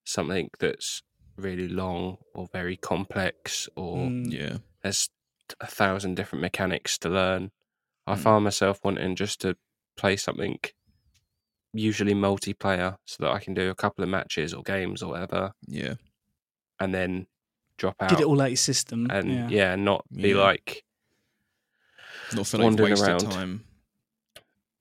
something 0.04 0.50
that's 0.58 1.02
really 1.36 1.68
long 1.68 2.18
or 2.34 2.48
very 2.52 2.76
complex 2.76 3.68
or 3.76 3.96
Mm, 4.06 4.32
Yeah. 4.32 4.58
there's 4.82 5.08
a 5.60 5.66
thousand 5.66 6.16
different 6.16 6.42
mechanics 6.42 6.98
to 6.98 7.08
learn. 7.08 7.52
I 8.06 8.14
Mm. 8.16 8.22
find 8.22 8.44
myself 8.44 8.80
wanting 8.84 9.16
just 9.16 9.40
to 9.42 9.56
play 9.96 10.16
something 10.16 10.58
usually 11.72 12.14
multiplayer 12.14 12.96
so 13.04 13.22
that 13.24 13.30
I 13.32 13.38
can 13.38 13.54
do 13.54 13.70
a 13.70 13.74
couple 13.74 14.02
of 14.02 14.10
matches 14.10 14.54
or 14.54 14.62
games 14.62 15.02
or 15.02 15.10
whatever 15.12 15.52
Yeah. 15.66 15.94
and 16.80 16.94
then 16.94 17.26
drop 17.76 17.96
out 18.00 18.10
get 18.10 18.20
it 18.20 18.26
all 18.26 18.40
out 18.40 18.50
your 18.50 18.56
system. 18.56 19.06
and 19.10 19.30
yeah. 19.30 19.48
yeah. 19.48 19.76
not 19.76 20.04
be 20.12 20.30
Yeah. 20.30 20.36
like 20.36 20.84
Not 22.34 22.46
feel 22.46 22.60
like 22.60 22.78
you've 22.78 22.88
wasted 22.90 23.08
around. 23.08 23.20
time. 23.30 23.64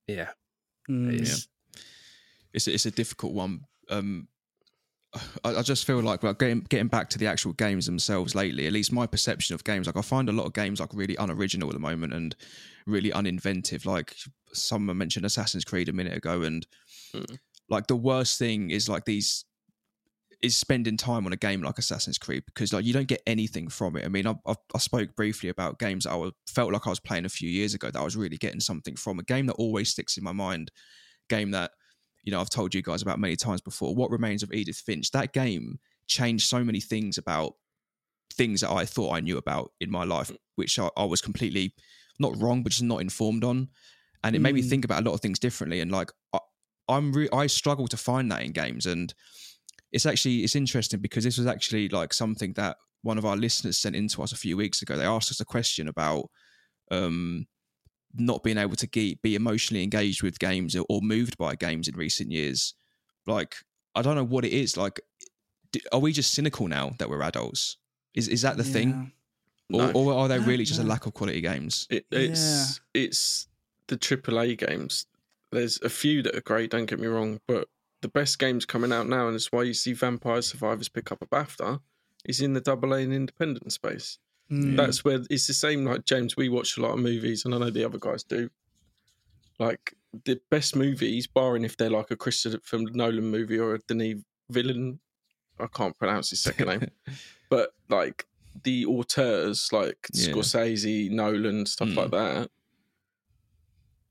yeah, 0.08 0.30
Mm. 0.89 1.19
it's, 1.19 1.47
it's 2.54 2.67
a, 2.67 2.73
it's 2.73 2.86
a 2.86 2.91
difficult 2.91 3.34
one. 3.34 3.62
Um, 3.89 4.28
I, 5.43 5.56
I 5.56 5.62
just 5.62 5.86
feel 5.86 6.00
like 6.02 6.23
well, 6.23 6.34
getting 6.34 6.62
getting 6.62 6.88
back 6.88 7.10
to 7.12 7.17
the 7.17 7.28
actual 7.28 7.54
games 7.54 7.86
themselves 7.86 8.36
lately. 8.36 8.67
At 8.67 8.73
least 8.73 8.91
my 8.91 9.08
perception 9.08 9.54
of 9.56 9.63
games, 9.63 9.88
like 9.88 9.97
I 9.97 10.02
find 10.02 10.30
a 10.30 10.32
lot 10.34 10.45
of 10.45 10.54
games 10.54 10.80
like 10.80 10.89
really 10.93 11.15
unoriginal 11.17 11.69
at 11.69 11.73
the 11.73 11.80
moment 11.80 12.13
and 12.13 12.36
really 12.86 13.12
uninventive. 13.12 13.86
Like 13.86 14.15
someone 14.58 14.98
mentioned 14.98 15.26
Assassin's 15.26 15.65
Creed 15.65 15.89
a 15.89 15.93
minute 15.93 16.15
ago, 16.15 16.41
and 16.43 16.65
Mm. 17.13 17.38
like 17.70 17.88
the 17.88 17.96
worst 17.96 18.38
thing 18.38 18.70
is 18.70 18.89
like 18.89 19.06
these 19.06 19.46
is 20.41 20.56
spending 20.56 20.98
time 20.98 21.26
on 21.26 21.34
a 21.34 21.38
game 21.38 21.63
like 21.63 21.78
Assassin's 21.80 22.17
Creed 22.17 22.43
because 22.46 22.72
like 22.72 22.86
you 22.86 22.93
don't 22.93 23.08
get 23.08 23.24
anything 23.26 23.70
from 23.70 23.96
it. 23.96 24.06
I 24.06 24.08
mean, 24.10 24.28
I, 24.28 24.36
I, 24.46 24.54
I 24.76 24.78
spoke 24.78 25.15
briefly 25.15 25.50
about 25.50 25.80
games 25.80 26.04
that 26.04 26.12
I 26.12 26.15
was, 26.15 26.34
felt 26.48 26.72
like 26.72 26.86
I 26.86 26.91
was 26.91 27.00
playing 27.00 27.26
a 27.26 27.30
few 27.30 27.50
years 27.50 27.74
ago 27.74 27.89
that 27.89 28.00
I 28.00 28.04
was 28.04 28.15
really 28.15 28.38
getting 28.38 28.60
something 28.60 28.96
from. 28.96 29.17
A 29.20 29.24
game 29.24 29.48
that 29.48 29.54
always 29.54 29.89
sticks 29.89 30.17
in 30.17 30.24
my 30.24 30.32
mind. 30.34 30.70
Game 31.30 31.52
that 31.52 31.72
you 32.24 32.32
know 32.32 32.39
I've 32.39 32.50
told 32.50 32.76
you 32.76 32.82
guys 32.82 33.02
about 33.02 33.20
many 33.20 33.36
times 33.36 33.62
before. 33.62 33.96
What 33.96 34.12
remains 34.12 34.43
of 34.43 34.54
Edith 34.54 34.78
Finch? 34.78 35.12
That 35.12 35.34
game 35.34 35.80
changed 36.08 36.46
so 36.46 36.63
many 36.63 36.82
things 36.82 37.17
about 37.17 37.56
things 38.34 38.62
that 38.62 38.70
I 38.72 38.86
thought 38.86 39.13
I 39.13 39.22
knew 39.22 39.38
about 39.38 39.72
in 39.80 39.89
my 39.89 40.04
life, 40.04 40.32
which 40.56 40.78
I, 40.78 40.89
I 40.96 41.06
was 41.06 41.22
completely 41.22 41.74
not 42.20 42.39
wrong, 42.39 42.62
but 42.63 42.72
just 42.72 42.84
not 42.84 43.02
informed 43.02 43.43
on. 43.43 43.70
And 44.23 44.36
it 44.36 44.39
made 44.39 44.56
me 44.56 44.62
Mm. 44.62 44.69
think 44.69 44.86
about 44.86 45.01
a 45.03 45.06
lot 45.06 45.13
of 45.13 45.21
things 45.21 45.39
differently. 45.39 45.80
And 45.80 45.91
like 45.91 46.12
I, 46.34 46.39
I'm 46.89 47.12
re- 47.13 47.30
I 47.32 47.47
struggle 47.47 47.88
to 47.88 47.97
find 47.97 48.32
that 48.32 48.41
in 48.43 48.51
games, 48.51 48.86
and 48.86 49.13
it's 49.91 50.06
actually 50.06 50.43
it's 50.43 50.56
interesting 50.56 50.99
because 50.99 51.23
this 51.23 51.38
was 51.38 51.47
actually 51.47 51.89
like 51.89 52.13
something 52.13 52.53
that 52.53 52.77
one 53.03 53.17
of 53.17 53.25
our 53.25 53.38
listeners 53.38 53.77
sent 53.77 53.95
in 53.95 54.08
to 54.10 54.23
us 54.23 54.32
a 54.32 54.38
few 54.38 54.58
weeks 54.58 54.82
ago. 54.82 54.97
They 54.97 55.06
asked 55.06 55.32
us 55.32 55.39
a 55.39 55.45
question 55.45 55.88
about 55.88 56.30
um 56.91 57.45
not 58.13 58.43
being 58.43 58.58
able 58.58 58.75
to 58.75 58.88
ge- 58.88 59.21
be 59.21 59.36
emotionally 59.36 59.84
engaged 59.84 60.23
with 60.23 60.39
games 60.39 60.75
or, 60.75 60.86
or 60.89 61.01
moved 61.01 61.38
by 61.38 61.56
games 61.56 61.88
in 61.88 61.95
recent 61.95 62.32
years. 62.32 62.73
Like 63.27 63.56
I 63.95 64.01
don't 64.01 64.15
know 64.15 64.23
what 64.23 64.45
it 64.45 64.53
is. 64.53 64.77
Like, 64.77 64.99
d 65.71 65.82
are 65.91 65.99
we 65.99 66.12
just 66.13 66.32
cynical 66.34 66.67
now 66.67 66.95
that 66.99 67.10
we're 67.10 67.21
adults? 67.21 67.77
Is 68.13 68.27
is 68.27 68.41
that 68.41 68.58
the 68.58 68.63
thing, 68.63 69.12
No. 69.69 69.91
or, 69.91 69.91
or 69.95 70.13
are 70.13 70.27
they 70.27 70.39
really 70.39 70.63
just 70.65 70.80
a 70.80 70.84
lack 70.84 71.06
of 71.06 71.13
quality 71.13 71.41
games? 71.41 71.86
It, 71.89 72.06
it's 72.12 72.80
it's 72.93 73.47
the 73.88 73.97
AAA 73.97 74.58
games. 74.58 75.06
There's 75.52 75.80
a 75.82 75.89
few 75.89 76.21
that 76.23 76.36
are 76.36 76.41
great. 76.41 76.71
Don't 76.71 76.86
get 76.88 77.00
me 77.00 77.08
wrong, 77.08 77.39
but 77.47 77.67
the 78.02 78.08
best 78.10 78.38
games 78.39 78.65
coming 78.65 78.91
out 78.91 79.08
now, 79.08 79.28
and 79.28 79.36
it's 79.36 79.52
why 79.52 79.63
you 79.63 79.73
see 79.73 79.93
Vampire 79.93 80.41
Survivors 80.41 80.89
pick 80.89 81.12
up 81.12 81.21
a 81.21 81.26
BAFTA, 81.28 81.80
is 82.26 82.41
in 82.41 82.54
the 82.54 82.62
double 82.62 82.93
A 82.93 83.00
and 83.00 83.13
independent 83.13 83.71
space. 83.71 84.19
Mm. 84.52 84.76
That's 84.78 85.04
where 85.06 85.19
it's 85.30 85.47
the 85.47 85.54
same. 85.54 85.86
Like 85.86 86.06
James, 86.06 86.36
we 86.38 86.50
watch 86.50 86.78
a 86.78 86.82
lot 86.82 86.91
of 86.93 87.00
movies, 87.00 87.45
and 87.45 87.56
I 87.56 87.58
know 87.60 87.69
the 87.69 87.86
other 87.86 87.97
guys 87.97 88.23
do. 88.23 88.50
Like 89.60 89.95
the 90.26 90.39
best 90.50 90.76
movies, 90.76 91.28
barring 91.28 91.63
if 91.63 91.78
they're 91.78 91.89
like 91.89 92.12
a 92.12 92.15
Christopher 92.15 92.78
Nolan 92.78 93.26
movie 93.26 93.58
or 93.58 93.76
a 93.76 93.80
Denis 93.80 94.21
Villeneuve, 94.50 95.00
I 95.60 95.67
can't 95.67 95.97
pronounce 95.97 96.30
his 96.30 96.39
second 96.41 96.67
name, 96.67 96.88
but 97.50 97.73
like 97.89 98.26
the 98.63 98.86
auteurs 98.86 99.71
like 99.73 99.97
Yeah. 100.13 100.30
Scorsese, 100.30 101.10
Nolan, 101.10 101.65
stuff 101.65 101.89
Mm. 101.89 101.95
like 101.95 102.12
that. 102.12 102.52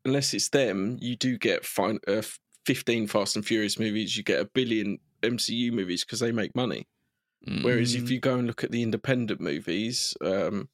Unless 0.07 0.33
it's 0.35 0.49
them, 0.51 0.97
you 1.01 1.17
do 1.17 1.37
get 1.37 1.65
fine, 1.67 1.99
uh, 2.07 2.23
15 2.65 3.09
Fast 3.09 3.35
and 3.37 3.45
Furious 3.45 3.79
movies, 3.79 4.17
you 4.17 4.23
get 4.23 4.41
a 4.41 4.45
billion 4.45 4.99
MCU 5.23 5.73
movies 5.73 6.05
because 6.05 6.21
they 6.21 6.31
make 6.33 6.55
money. 6.55 6.87
Mm. 7.47 7.65
Whereas 7.65 7.95
if 7.95 8.05
Mm. 8.05 8.11
you 8.11 8.21
go 8.21 8.39
and 8.39 8.47
look 8.47 8.63
at 8.65 8.71
the 8.71 8.83
independent 8.83 9.41
movies 9.41 10.17
um, 10.21 10.69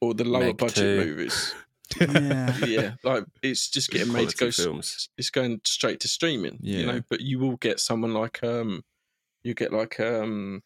or 0.00 0.14
the 0.14 0.24
lower 0.24 0.46
Meg 0.48 0.58
budget 0.58 0.76
too. 0.76 0.96
movies, 1.06 1.54
yeah. 2.00 2.56
yeah, 2.58 2.90
like 3.02 3.24
it's 3.42 3.68
just 3.70 3.90
getting 3.90 4.12
made 4.12 4.28
to 4.30 4.36
go. 4.36 4.50
films. 4.50 5.08
It's 5.16 5.30
going 5.30 5.60
straight 5.64 6.00
to 6.00 6.08
streaming, 6.08 6.58
you 6.62 6.80
Yeah. 6.84 6.92
know. 6.92 7.00
But 7.08 7.20
you 7.22 7.38
will 7.38 7.56
get 7.56 7.80
someone 7.80 8.12
like 8.14 8.42
um, 8.44 8.84
you 9.42 9.54
get 9.54 9.72
like 9.72 9.98
um, 10.00 10.62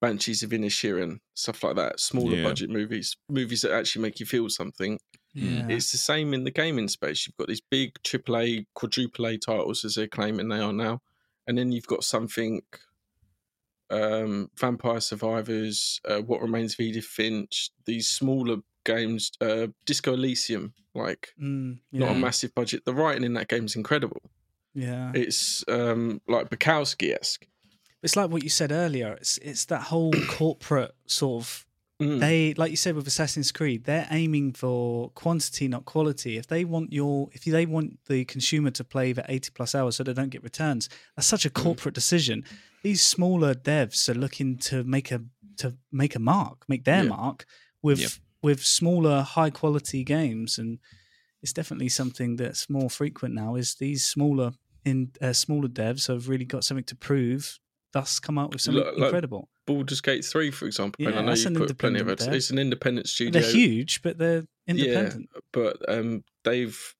Banshees 0.00 0.42
of 0.42 0.50
Inisherin, 0.50 1.20
stuff 1.34 1.62
like 1.62 1.76
that. 1.76 2.00
Smaller 2.00 2.36
Yeah. 2.36 2.42
budget 2.44 2.70
movies, 2.70 3.16
movies 3.28 3.62
that 3.62 3.72
actually 3.72 4.02
make 4.02 4.20
you 4.20 4.26
feel 4.26 4.48
something. 4.48 4.98
Yeah. 5.34 5.66
It's 5.68 5.92
the 5.92 5.98
same 5.98 6.34
in 6.34 6.44
the 6.44 6.50
gaming 6.50 6.88
space. 6.88 7.26
You've 7.26 7.36
got 7.36 7.48
these 7.48 7.60
big 7.62 7.94
AAA, 8.02 8.66
quadruple 8.74 9.26
A 9.26 9.38
titles, 9.38 9.84
as 9.84 9.94
they're 9.94 10.06
claiming 10.06 10.48
they 10.48 10.60
are 10.60 10.72
now, 10.72 11.00
and 11.46 11.56
then 11.56 11.72
you've 11.72 11.86
got 11.86 12.04
something. 12.04 12.62
Um, 13.90 14.50
Vampire 14.58 15.00
Survivors, 15.00 16.00
uh, 16.08 16.20
What 16.20 16.40
Remains 16.40 16.72
of 16.74 16.80
Edith 16.80 17.04
Finch, 17.04 17.70
these 17.84 18.08
smaller 18.08 18.56
games, 18.84 19.30
uh, 19.40 19.66
Disco 19.84 20.14
Elysium, 20.14 20.72
like 20.94 21.34
Mm, 21.40 21.78
not 21.92 22.12
a 22.12 22.14
massive 22.14 22.54
budget. 22.54 22.84
The 22.86 22.94
writing 22.94 23.22
in 23.24 23.34
that 23.34 23.48
game 23.48 23.66
is 23.66 23.76
incredible. 23.76 24.22
yeah. 24.74 25.12
It's 25.14 25.62
um, 25.68 26.22
like 26.26 26.48
Bukowski 26.48 27.14
esque. 27.14 27.46
It's 28.02 28.16
like 28.16 28.30
what 28.30 28.42
you 28.42 28.48
said 28.48 28.72
earlier. 28.72 29.12
It's 29.12 29.36
it's 29.38 29.66
that 29.66 29.82
whole 29.82 30.12
corporate 30.28 30.94
sort 31.06 31.44
of 31.44 31.66
Mm. 32.02 32.20
they 32.20 32.54
like 32.54 32.70
you 32.70 32.76
said 32.76 32.94
with 32.96 33.06
Assassin's 33.06 33.52
Creed, 33.52 33.84
they're 33.84 34.08
aiming 34.10 34.52
for 34.54 35.10
quantity, 35.10 35.68
not 35.68 35.84
quality. 35.84 36.36
If 36.36 36.46
they 36.48 36.64
want 36.64 36.92
your 36.92 37.28
if 37.32 37.44
they 37.44 37.66
want 37.66 37.98
the 38.06 38.24
consumer 38.24 38.70
to 38.72 38.84
play 38.84 39.12
for 39.12 39.24
80 39.28 39.50
plus 39.54 39.74
hours 39.74 39.96
so 39.96 40.04
they 40.04 40.12
don't 40.12 40.30
get 40.30 40.42
returns, 40.42 40.88
that's 41.16 41.26
such 41.28 41.44
a 41.46 41.50
Mm. 41.50 41.62
corporate 41.62 41.94
decision. 41.94 42.44
These 42.82 43.02
smaller 43.02 43.54
devs 43.54 44.08
are 44.08 44.14
looking 44.24 44.56
to 44.68 44.84
make 44.84 45.10
a 45.12 45.22
to 45.58 45.76
make 45.90 46.14
a 46.16 46.18
mark, 46.18 46.64
make 46.68 46.84
their 46.84 47.02
Yeah. 47.04 47.10
mark 47.10 47.44
with 47.82 48.00
Yep. 48.00 48.10
with 48.42 48.64
smaller 48.64 49.22
high 49.22 49.50
quality 49.50 50.02
games 50.04 50.58
and 50.58 50.78
it's 51.42 51.52
definitely 51.52 51.88
something 51.88 52.36
that's 52.36 52.68
more 52.70 52.88
frequent 52.90 53.34
now 53.34 53.54
is 53.56 53.74
these 53.76 54.04
smaller 54.04 54.52
in 54.84 55.10
uh, 55.20 55.32
smaller 55.32 55.68
devs 55.68 56.08
have 56.08 56.28
really 56.28 56.44
got 56.44 56.64
something 56.64 56.84
to 56.84 56.96
prove 56.96 57.58
thus 57.92 58.18
come 58.18 58.38
out 58.38 58.52
with 58.52 58.60
something 58.62 58.84
like- 58.84 58.96
incredible 58.96 59.48
Baldur's 59.74 60.00
Gate 60.00 60.24
3, 60.24 60.50
for 60.50 60.66
example. 60.66 61.04
and 61.06 61.14
Yeah, 61.14 61.20
I 61.20 61.22
know 61.24 61.28
that's 61.30 61.44
you've 61.44 61.56
an 61.56 61.66
put 61.66 61.78
plenty 61.78 62.00
of 62.00 62.08
it. 62.08 62.20
It's 62.22 62.50
an 62.50 62.58
independent 62.58 63.08
studio. 63.08 63.40
they're 63.40 63.50
huge 63.50 64.02
but 64.02 64.18
they're 64.18 64.44
independent 64.66 65.28
Yeah, 65.34 65.40
but 65.52 65.76
um, 65.88 66.24
they've 66.44 66.94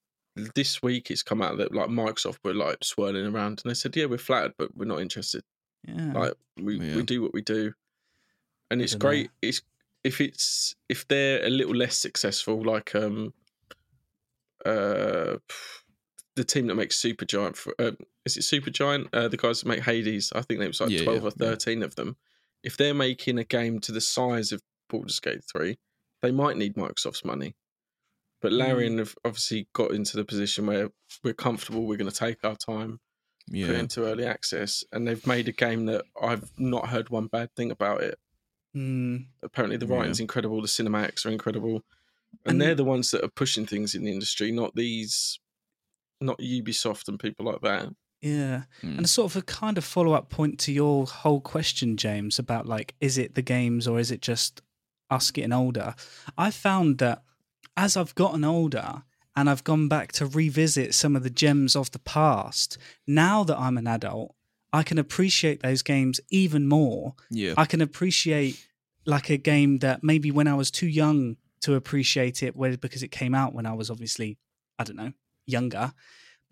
this 0.54 0.82
week 0.82 1.11
it's 1.11 1.22
come 1.22 1.42
out 1.42 1.58
that 1.58 1.74
like 1.74 1.88
Microsoft 1.88 2.38
were 2.42 2.54
like 2.54 2.78
swirling 2.82 3.26
around 3.26 3.61
and 3.62 3.70
they 3.70 3.74
said, 3.74 3.94
"Yeah, 3.94 4.06
we're 4.06 4.16
flattered, 4.18 4.54
but 4.58 4.74
we're 4.76 4.87
not 4.87 5.00
interested. 5.02 5.42
yeah, 5.87 6.12
Like 6.14 6.32
we, 6.56 6.78
Yeah. 6.80 6.96
we 6.96 7.02
do 7.02 7.20
what 7.22 7.35
we 7.35 7.42
do, 7.42 7.74
and 8.70 8.80
it's 8.80 8.92
dunno. 8.94 9.00
great. 9.11 9.30
It's 9.42 9.61
if 10.04 10.20
it's 10.22 10.74
if 10.88 11.06
they're 11.06 11.44
a 11.44 11.50
little 11.50 11.74
less 11.74 11.96
successful, 11.98 12.62
like 12.64 12.94
um, 12.94 13.35
uh, 14.64 15.37
the 16.37 16.44
team 16.44 16.66
that 16.68 16.76
makes 16.76 17.00
Supergiant 17.00 17.56
for 17.56 17.74
uh, 17.78 17.92
is 18.24 18.37
it 18.37 18.40
Supergiant? 18.40 19.08
Uh, 19.12 19.28
the 19.28 19.37
guys 19.37 19.61
that 19.61 19.68
make 19.68 19.82
Hades, 19.82 20.32
I 20.35 20.40
think 20.42 20.61
there 20.61 20.68
was 20.68 20.80
like 20.80 20.90
Yeah, 20.90 21.02
twelve 21.04 21.22
yeah, 21.22 21.28
or 21.28 21.32
yeah. 21.37 21.50
thirteen 21.50 21.82
of 21.82 21.94
them. 21.96 22.16
If 22.62 22.77
they're 22.77 22.94
making 22.94 23.38
a 23.38 23.44
game 23.44 23.81
to 23.81 23.92
the 23.92 24.01
size 24.01 24.53
of 24.53 24.62
Baldur's 24.88 25.20
Gate 25.20 25.42
three, 25.51 25.79
they 26.20 26.31
might 26.31 26.57
need 26.57 26.75
Microsoft's 26.75 27.25
money. 27.25 27.55
But 28.40 28.53
Mm. 28.53 28.59
Larian 28.59 28.98
have 28.98 29.14
obviously 29.25 29.68
got 29.72 29.92
into 29.92 30.16
the 30.16 30.25
position 30.25 30.66
where 30.66 30.90
we're 31.22 31.35
comfortable. 31.35 31.87
We're 31.87 31.96
going 31.96 32.11
to 32.11 32.16
take 32.16 32.44
our 32.44 32.57
time, 32.57 33.01
put 33.48 33.57
it 33.57 33.59
Yeah. 33.59 33.79
into 33.79 34.05
early 34.05 34.25
access, 34.25 34.85
and 34.92 35.07
they've 35.07 35.27
made 35.27 35.48
a 35.48 35.53
game 35.53 35.87
that 35.87 36.05
I've 36.20 36.51
not 36.59 36.88
heard 36.88 37.09
one 37.11 37.27
bad 37.29 37.55
thing 37.55 37.70
about 37.70 38.03
it. 38.03 38.18
Mm, 38.77 39.27
Apparently, 39.42 39.77
the 39.77 39.87
Yeah. 39.87 39.94
writing's 39.96 40.20
incredible, 40.20 40.61
the 40.62 40.68
cinematics 40.68 41.27
are 41.27 41.31
incredible, 41.31 41.85
and, 42.44 42.53
And- 42.53 42.61
they're 42.62 42.75
the 42.75 42.85
ones 42.85 43.11
that 43.11 43.22
are 43.25 43.29
pushing 43.31 43.66
things 43.66 43.94
in 43.94 44.05
the 44.05 44.12
industry, 44.12 44.51
not 44.51 44.75
these, 44.75 45.38
not 46.20 46.38
Ubisoft 46.38 47.07
and 47.09 47.18
people 47.20 47.44
like 47.44 47.61
that. 47.62 47.94
Yeah 48.22 48.62
Mm. 48.82 48.96
and 48.96 49.04
a 49.04 49.08
sort 49.08 49.30
of 49.32 49.37
a 49.37 49.42
kind 49.42 49.76
of 49.78 49.85
follow-up 49.85 50.30
point 50.30 50.58
to 50.61 50.72
your 50.72 51.06
whole 51.06 51.40
question 51.40 51.96
james 51.96 52.38
about 52.38 52.66
like 52.66 52.94
is 53.00 53.18
it 53.18 53.35
the 53.35 53.42
games 53.42 53.87
or 53.88 53.98
is 53.98 54.11
it 54.11 54.20
just 54.22 54.62
us 55.11 55.30
getting 55.30 55.52
older 55.52 55.94
i 56.38 56.50
found 56.50 56.98
that 56.98 57.22
as 57.76 57.96
i've 57.96 58.14
gotten 58.14 58.44
older 58.44 59.02
and 59.37 59.50
i've 59.50 59.64
gone 59.64 59.88
back 59.88 60.12
to 60.12 60.24
revisit 60.26 60.94
some 60.94 61.16
of 61.16 61.22
the 61.22 61.30
gems 61.30 61.74
of 61.76 61.90
the 61.90 61.98
past 61.98 62.78
now 63.06 63.42
that 63.44 63.58
i'm 63.58 63.76
an 63.76 63.87
adult 63.87 64.35
i 64.72 64.82
can 64.82 64.98
appreciate 64.98 65.61
those 65.62 65.82
games 65.82 66.20
even 66.30 66.66
more 66.68 67.14
yeah. 67.30 67.54
I 67.56 67.64
can 67.66 67.80
appreciate 67.80 68.64
like 69.04 69.28
a 69.30 69.37
game 69.37 69.78
that 69.80 70.02
maybe 70.04 70.30
when 70.30 70.46
I 70.46 70.54
was 70.54 70.70
too 70.70 70.87
young 70.87 71.37
to 71.62 71.74
appreciate 71.74 72.40
it, 72.42 72.54
whether 72.54 72.76
because 72.76 73.02
it 73.02 73.11
came 73.11 73.35
out 73.35 73.52
when 73.52 73.66
I 73.66 73.72
was 73.72 73.90
obviously, 73.90 74.38
I 74.78 74.85
don't 74.85 74.96
know, 74.96 75.12
younger. 75.44 75.92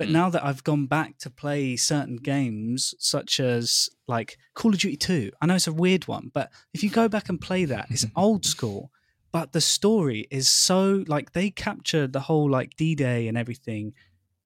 But 0.00 0.08
Mm. 0.08 0.12
now 0.12 0.30
that 0.30 0.42
I've 0.42 0.64
gone 0.64 0.86
back 0.86 1.18
to 1.18 1.28
play 1.28 1.76
certain 1.76 2.16
games, 2.16 2.94
such 2.98 3.38
as 3.38 3.90
like 4.08 4.38
Call 4.54 4.72
of 4.72 4.80
Duty 4.80 4.96
2, 4.96 5.30
I 5.42 5.46
know 5.46 5.56
it's 5.56 5.66
a 5.66 5.74
weird 5.74 6.08
one, 6.08 6.30
but 6.32 6.50
if 6.72 6.82
you 6.82 6.88
go 6.88 7.06
back 7.06 7.28
and 7.28 7.38
play 7.38 7.66
that, 7.66 7.88
it's 7.90 8.06
old 8.16 8.46
school, 8.46 8.90
but 9.30 9.52
the 9.52 9.60
story 9.60 10.26
is 10.30 10.48
so 10.48 11.04
like 11.06 11.32
they 11.32 11.50
captured 11.50 12.14
the 12.14 12.20
whole 12.20 12.48
like 12.50 12.76
D 12.76 12.94
Day 12.94 13.28
and 13.28 13.36
everything 13.36 13.92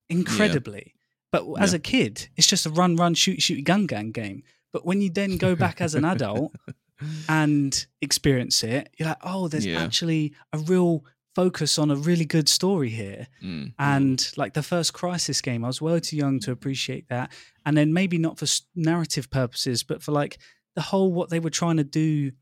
incredibly. 0.09 0.97
But 1.31 1.45
as 1.61 1.73
Yeah. 1.73 1.77
a 1.77 1.81
kid, 1.81 2.29
it's 2.37 2.49
just 2.49 2.67
a 2.67 2.71
run, 2.71 2.97
run, 2.97 3.15
shoot, 3.15 3.41
shoot, 3.41 3.63
gun, 3.65 3.87
gang 3.87 4.11
game. 4.11 4.43
But 4.73 4.85
when 4.85 5.01
you 5.01 5.09
then 5.11 5.37
go 5.37 5.55
back 5.55 5.81
as 5.81 5.95
an 5.95 6.05
adult 6.05 6.53
and 7.29 7.87
experience 8.01 8.63
it, 8.65 8.93
you're 8.99 9.09
like, 9.09 9.19
oh, 9.23 9.47
there's 9.49 9.67
Yeah. 9.67 9.81
actually 9.83 10.33
a 10.53 10.59
real 10.59 11.05
focus 11.35 11.79
on 11.79 11.91
a 11.91 11.97
really 11.97 12.25
good 12.25 12.49
story 12.49 12.91
here. 12.91 13.27
Mm. 13.43 13.75
And 13.79 14.33
like 14.37 14.55
the 14.55 14.63
first 14.63 14.93
Crysis 14.93 15.43
game, 15.43 15.65
I 15.65 15.69
was 15.69 15.83
well 15.83 16.01
too 16.01 16.17
young 16.17 16.39
to 16.41 16.53
appreciate 16.53 17.09
that. 17.09 17.33
And 17.67 17.77
then 17.77 17.93
maybe 17.93 18.19
not 18.19 18.39
for 18.39 18.47
narrative 18.75 19.31
purposes, 19.31 19.83
but 19.83 20.03
for 20.03 20.13
like 20.13 20.39
the 20.75 20.83
whole 20.83 21.13
what 21.13 21.31
they 21.31 21.41
were 21.41 21.51
trying 21.51 21.77
to 21.79 21.85
do 21.85 22.33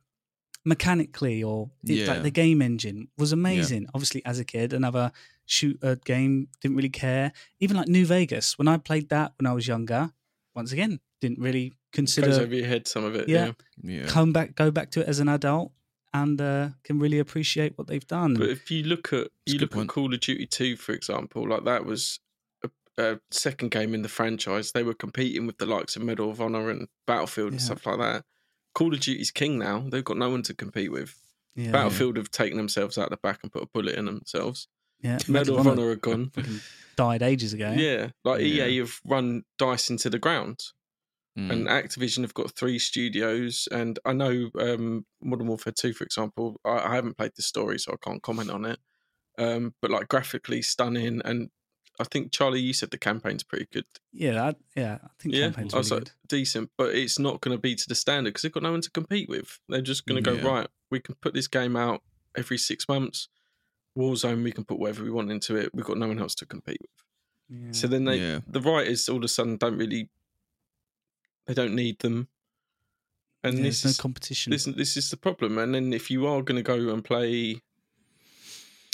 mechanically 0.64 1.42
or 1.42 1.70
the, 1.83 1.94
Yeah. 1.94 2.07
like 2.07 2.22
the 2.22 2.31
game 2.31 2.62
engine 2.62 3.09
was 3.18 3.33
amazing. 3.33 3.87
Obviously, 3.94 4.24
as 4.24 4.38
a 4.38 4.44
kid, 4.44 4.72
another 4.72 5.12
shooter 5.46 5.96
game 5.96 6.48
didn't 6.61 6.76
really 6.76 6.88
care. 6.88 7.33
Even 7.61 7.76
like 7.76 7.88
New 7.88 8.07
Vegas, 8.07 8.59
when 8.59 8.68
I 8.68 8.76
played 8.76 9.09
that 9.09 9.33
when 9.38 9.46
I 9.46 9.52
was 9.55 9.66
younger, 9.66 10.12
once 10.55 10.72
again, 10.72 11.00
didn't 11.20 11.38
really 11.40 11.70
Goes 11.70 11.76
consider 11.92 12.31
over 12.33 12.55
your 12.55 12.66
head, 12.66 12.87
some 12.87 13.05
of 13.05 13.14
it. 13.16 13.28
Yeah. 13.28 13.52
Yeah. 13.83 14.00
Yeah. 14.02 14.07
come 14.07 14.33
back 14.33 14.55
go 14.55 14.70
back 14.70 14.90
to 14.92 15.00
it 15.00 15.09
as 15.09 15.18
an 15.18 15.28
adult 15.28 15.72
and 16.14 16.40
uh, 16.40 16.68
can 16.85 16.98
really 16.98 17.18
appreciate 17.18 17.77
what 17.79 17.87
they've 17.87 18.07
done. 18.07 18.35
But 18.35 18.48
if 18.51 18.70
you 18.70 18.83
look 18.85 19.12
at 19.12 19.29
That's 19.46 19.55
you 19.55 19.59
look 19.59 19.72
point. 19.72 19.90
at 19.90 19.94
Call 19.94 20.12
of 20.12 20.20
Duty 20.20 20.46
Two, 20.46 20.77
for 20.77 20.92
example, 20.92 21.48
like 21.48 21.64
that 21.64 21.85
was 21.85 22.20
a, 22.64 22.70
a 22.98 23.20
second 23.31 23.70
game 23.70 23.94
in 23.94 24.03
the 24.03 24.09
franchise. 24.09 24.72
They 24.72 24.83
were 24.83 24.94
competing 24.94 25.46
with 25.46 25.59
the 25.59 25.66
likes 25.66 25.96
of 25.96 26.03
Medal 26.03 26.31
of 26.31 26.40
Honor 26.40 26.70
and 26.70 26.88
Battlefield 27.07 27.53
and 27.53 27.62
stuff 27.62 27.87
like 27.87 27.98
that. 27.98 28.25
Call 28.75 28.92
of 28.94 29.01
Duty's 29.01 29.31
king 29.31 29.59
now. 29.59 29.85
They've 29.88 30.05
got 30.05 30.16
no 30.16 30.31
one 30.31 30.42
to 30.44 30.55
compete 30.55 30.90
with. 30.92 31.14
yeah, 31.55 31.70
Battlefield 31.70 32.16
have 32.16 32.31
taken 32.31 32.57
themselves 32.57 32.96
out 32.98 33.11
the 33.11 33.16
back 33.18 33.40
and 33.42 33.53
put 33.53 33.62
a 33.62 33.66
bullet 33.72 33.94
in 33.96 34.07
themselves. 34.07 34.68
yeah. 35.03 35.18
Medal 35.29 35.59
of 35.59 35.66
Honor 35.66 35.88
are 35.88 35.96
gone. 35.96 36.31
fucking 36.31 36.61
died 36.96 37.22
ages 37.22 37.53
ago. 37.53 37.75
Yeah, 37.77 38.09
like 38.25 38.40
Yeah. 38.40 38.66
EA 38.66 38.79
have 38.79 39.01
run 39.05 39.44
DICE 39.59 39.90
into 39.90 40.09
the 40.11 40.18
ground, 40.18 40.61
Mm. 41.38 41.51
and 41.51 41.66
Activision 41.66 42.21
have 42.23 42.35
got 42.35 42.55
three 42.55 42.79
studios. 42.79 43.66
And 43.73 43.99
I 44.05 44.12
know 44.12 44.51
um, 44.61 45.07
Modern 45.23 45.47
Warfare 45.49 45.73
Two, 45.73 45.92
for 45.95 46.05
example. 46.05 46.61
I, 46.64 46.90
I 46.90 46.95
haven't 46.95 47.16
played 47.16 47.33
the 47.37 47.42
story, 47.42 47.79
so 47.79 47.92
I 47.92 47.97
can't 48.07 48.23
comment 48.23 48.51
on 48.51 48.64
it. 48.66 48.79
Um, 49.38 49.75
but 49.81 49.90
like 49.90 50.09
graphically 50.09 50.61
stunning, 50.61 51.23
and 51.25 51.49
I 51.99 52.05
think 52.05 52.33
Charlie, 52.33 52.61
you 52.61 52.75
said 52.75 52.90
the 52.90 52.99
campaign's 52.99 53.42
pretty 53.45 53.66
good. 53.73 53.87
yeah, 54.12 54.49
I, 54.49 54.55
yeah. 54.77 54.99
I 55.03 55.09
think 55.18 55.35
Yeah, 55.35 55.45
campaign's 55.47 55.73
I 55.75 55.79
was 55.79 55.90
really 55.90 56.01
like 56.01 56.09
good. 56.09 56.29
decent, 56.29 56.71
but 56.77 56.95
it's 56.95 57.18
not 57.18 57.40
going 57.40 57.57
to 57.57 57.61
be 57.61 57.75
to 57.77 57.88
the 57.88 57.95
standard 57.95 58.31
because 58.31 58.42
they've 58.42 58.53
got 58.53 58.62
no 58.62 58.73
one 58.73 58.83
to 58.83 58.90
compete 58.90 59.29
with. 59.31 59.59
They're 59.71 59.81
just 59.81 60.05
going 60.05 60.23
to 60.23 60.31
Yeah. 60.35 60.40
go 60.42 60.51
right. 60.51 60.68
We 60.90 61.01
can 61.01 61.14
put 61.23 61.33
this 61.33 61.49
game 61.49 61.77
out 61.77 62.03
every 62.37 62.59
six 62.59 62.87
months. 62.88 63.29
Warzone, 63.97 64.42
we 64.42 64.53
can 64.53 64.64
put 64.64 64.79
whatever 64.79 65.03
we 65.05 65.11
want 65.11 65.31
into 65.31 65.57
it. 65.57 65.71
We've 65.75 65.85
got 65.85 65.99
no 65.99 66.09
one 66.09 66.18
else 66.18 66.35
to 66.37 66.47
compete 66.47 66.79
with. 66.81 66.90
Yeah. 67.61 67.73
So 67.73 67.87
then 67.87 68.05
they, 68.05 68.16
Yeah. 68.16 68.40
the 68.47 68.61
writers, 68.61 69.09
all 69.09 69.18
of 69.18 69.25
a 69.25 69.29
sudden 69.29 69.57
don't 69.59 69.77
really, 69.77 70.09
they 71.46 71.55
don't 71.55 71.74
need 71.74 71.98
them. 72.00 72.28
And 73.44 73.59
Yeah, 73.59 73.64
this 73.64 73.83
there's 73.83 73.92
is 73.94 73.98
no 73.98 74.02
competition. 74.02 74.50
this 74.50 74.64
this 74.64 74.96
is 74.96 75.11
the 75.11 75.16
problem. 75.16 75.59
And 75.59 75.74
then 75.74 75.92
if 75.92 76.11
you 76.11 76.26
are 76.26 76.42
going 76.42 76.57
to 76.57 76.62
go 76.62 76.92
and 76.92 77.05
play, 77.05 77.61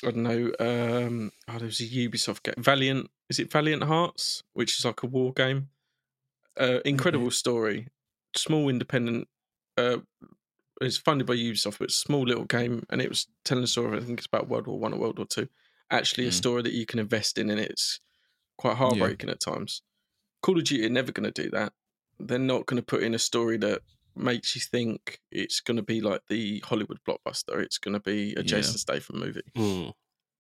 I 0.04 0.10
don't 0.10 0.22
know, 0.22 0.52
um, 0.60 1.32
oh, 1.48 1.58
there 1.58 1.66
was 1.66 1.80
a 1.80 1.84
Ubisoft 1.84 2.42
game, 2.44 2.54
Valiant. 2.62 3.10
Is 3.28 3.38
it 3.38 3.50
Valiant 3.52 3.84
Hearts, 3.84 4.42
which 4.54 4.78
is 4.78 4.84
like 4.84 5.02
a 5.02 5.06
war 5.06 5.32
game? 5.32 5.68
Uh, 6.58 6.80
incredible 6.84 7.30
story, 7.30 7.88
small 8.34 8.68
independent. 8.68 9.28
Uh, 9.76 9.98
it's 10.80 10.96
funded 10.96 11.26
by 11.26 11.34
Ubisoft, 11.34 11.78
but 11.78 11.90
small 11.90 12.22
little 12.22 12.44
game, 12.44 12.84
and 12.90 13.02
it 13.02 13.08
was 13.08 13.26
telling 13.44 13.64
a 13.64 13.66
story. 13.66 13.98
I 13.98 14.00
think 14.00 14.18
it's 14.18 14.26
about 14.26 14.48
World 14.48 14.66
War 14.66 14.78
One 14.78 14.92
or 14.94 14.98
World 14.98 15.18
War 15.18 15.26
Two. 15.26 15.48
Actually, 15.90 16.26
a 16.26 16.30
Mm. 16.30 16.34
story 16.34 16.62
that 16.62 16.72
you 16.72 16.86
can 16.86 16.98
invest 17.00 17.36
in, 17.38 17.50
and 17.50 17.60
it's 17.60 18.00
quite 18.56 18.76
heartbreaking 18.76 19.28
at 19.30 19.40
times. 19.40 19.82
Call 20.42 20.56
of 20.58 20.64
Duty 20.64 20.86
are 20.86 20.90
never 20.90 21.12
going 21.12 21.30
to 21.30 21.42
do 21.42 21.50
that. 21.50 21.72
They're 22.20 22.38
not 22.38 22.66
going 22.66 22.80
to 22.80 22.86
put 22.86 23.02
in 23.02 23.14
a 23.14 23.18
story 23.18 23.56
that 23.58 23.82
makes 24.16 24.54
you 24.54 24.60
think 24.60 25.20
it's 25.30 25.60
going 25.60 25.76
to 25.76 25.82
be 25.82 26.00
like 26.00 26.22
the 26.28 26.60
Hollywood 26.66 26.98
blockbuster. 27.06 27.60
It's 27.62 27.78
going 27.78 27.94
to 27.94 28.00
be 28.00 28.32
a 28.34 28.40
Yeah. 28.40 28.42
Jason 28.42 28.78
Statham 28.78 29.20
movie. 29.20 29.42
Mm. 29.56 29.92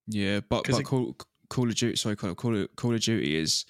Yeah, 0.08 0.40
but, 0.48 0.64
'Cause 0.64 0.74
but 0.76 0.80
it- 0.80 0.84
Call, 0.86 1.16
Call 1.48 1.68
of 1.68 1.74
Duty, 1.76 1.96
sorry, 1.96 2.16
Call, 2.16 2.34
Call, 2.34 2.56
of, 2.56 2.68
Call 2.76 2.94
of 2.94 3.00
Duty 3.00 3.36
is 3.36 3.64